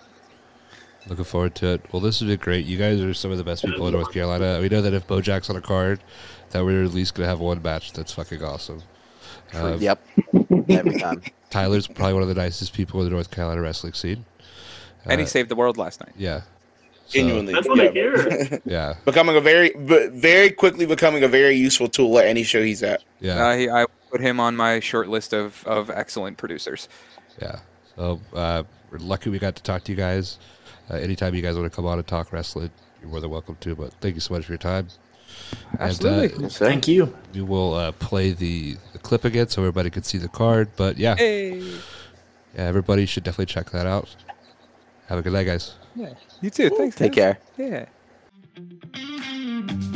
Looking 1.08 1.24
forward 1.26 1.56
to 1.56 1.68
it. 1.74 1.82
Well, 1.92 2.02
this 2.02 2.20
has 2.20 2.28
been 2.28 2.38
great. 2.40 2.66
You 2.66 2.78
guys 2.78 3.00
are 3.02 3.14
some 3.14 3.32
of 3.32 3.38
the 3.38 3.44
best 3.44 3.64
people 3.64 3.88
in 3.88 3.94
North 3.94 4.12
Carolina. 4.12 4.60
We 4.62 4.68
know 4.70 4.82
that 4.82 4.94
if 4.94 5.08
Bojack's 5.08 5.50
on 5.50 5.56
a 5.56 5.62
card, 5.62 6.02
that 6.52 6.66
we're 6.66 6.84
at 6.84 6.92
least 6.92 7.16
gonna 7.16 7.30
have 7.30 7.40
one 7.40 7.62
match 7.62 7.94
that's 7.94 8.12
fucking 8.14 8.44
awesome. 8.44 8.84
Uh, 9.54 9.78
yep, 9.80 10.06
every 10.70 11.00
time. 11.00 11.22
Tyler's 11.50 11.88
probably 11.88 12.14
one 12.14 12.22
of 12.24 12.28
the 12.28 12.36
nicest 12.36 12.74
people 12.74 13.00
in 13.00 13.06
the 13.06 13.12
North 13.12 13.32
Carolina 13.32 13.62
wrestling 13.62 13.94
scene. 13.94 14.26
And 15.06 15.22
he 15.22 15.26
Uh, 15.26 15.30
saved 15.30 15.50
the 15.50 15.56
world 15.56 15.78
last 15.78 16.02
night. 16.02 16.12
yeah. 16.18 16.42
So, 17.06 17.14
Genuinely. 17.20 17.54
That's 17.54 17.70
what 17.70 17.80
I 17.80 17.84
yeah. 17.86 17.92
hear. 17.92 18.62
Yeah. 18.66 18.96
becoming 19.06 19.38
a 19.38 19.40
very, 19.40 19.72
very 19.78 20.50
quickly 20.52 20.86
becoming 20.86 21.24
a 21.24 21.30
very 21.30 21.56
useful 21.56 21.88
tool 21.88 22.20
at 22.20 22.26
any 22.26 22.44
show 22.44 22.62
he's 22.62 22.84
at. 22.84 23.02
Yeah. 23.22 23.46
Uh, 23.48 23.56
he, 23.56 23.70
I 23.70 23.86
put 24.12 24.20
him 24.20 24.42
on 24.42 24.58
my 24.58 24.82
short 24.82 25.08
list 25.08 25.32
of, 25.34 25.64
of 25.66 25.90
excellent 25.90 26.36
producers. 26.38 26.90
Yeah. 27.42 27.60
So 27.96 28.20
uh, 28.34 28.64
we're 28.92 28.98
lucky 28.98 29.30
we 29.30 29.40
got 29.40 29.56
to 29.56 29.64
talk 29.64 29.86
to 29.86 29.92
you 29.94 29.98
guys. 29.98 30.38
Uh, 30.90 30.96
anytime 30.96 31.36
you 31.36 31.42
guys 31.42 31.56
want 31.56 31.70
to 31.72 31.76
come 31.76 31.86
on 31.86 31.98
and 31.98 32.08
talk 32.08 32.32
wrestling, 32.32 32.72
you're 33.02 33.10
more 33.10 33.20
than 33.20 33.30
welcome 33.30 33.58
to. 33.62 33.76
But 33.76 33.94
thank 34.02 34.16
you 34.16 34.22
so 34.22 34.34
much 34.34 34.46
for 34.46 34.52
your 34.54 34.58
time. 34.58 34.88
Absolutely. 35.80 36.26
And, 36.30 36.34
uh, 36.36 36.42
Yes. 36.44 36.58
Thank 36.58 36.88
you. 36.88 37.14
we 37.34 37.42
will 37.42 37.74
uh, 37.74 37.92
play 37.94 38.32
the, 38.32 38.78
the 38.94 39.00
clip 39.00 39.26
again 39.26 39.48
so 39.50 39.62
everybody 39.62 39.90
can 39.90 40.04
see 40.04 40.18
the 40.18 40.30
card. 40.30 40.70
But 40.78 40.98
yeah, 40.98 41.16
Hey. 41.16 41.60
yeah, 41.60 41.72
everybody 42.56 43.06
should 43.06 43.24
definitely 43.24 43.48
check 43.48 43.70
that 43.72 43.86
out. 43.86 44.16
Have 45.08 45.20
a 45.20 45.22
good 45.22 45.34
night, 45.34 45.46
guys. 45.46 45.76
Yeah. 45.96 46.14
You 46.42 46.50
too. 46.50 46.70
Thanks. 46.70 46.96
Take 46.96 47.14
guys. 47.16 47.36
care. 47.58 47.88
Yeah. 48.96 49.88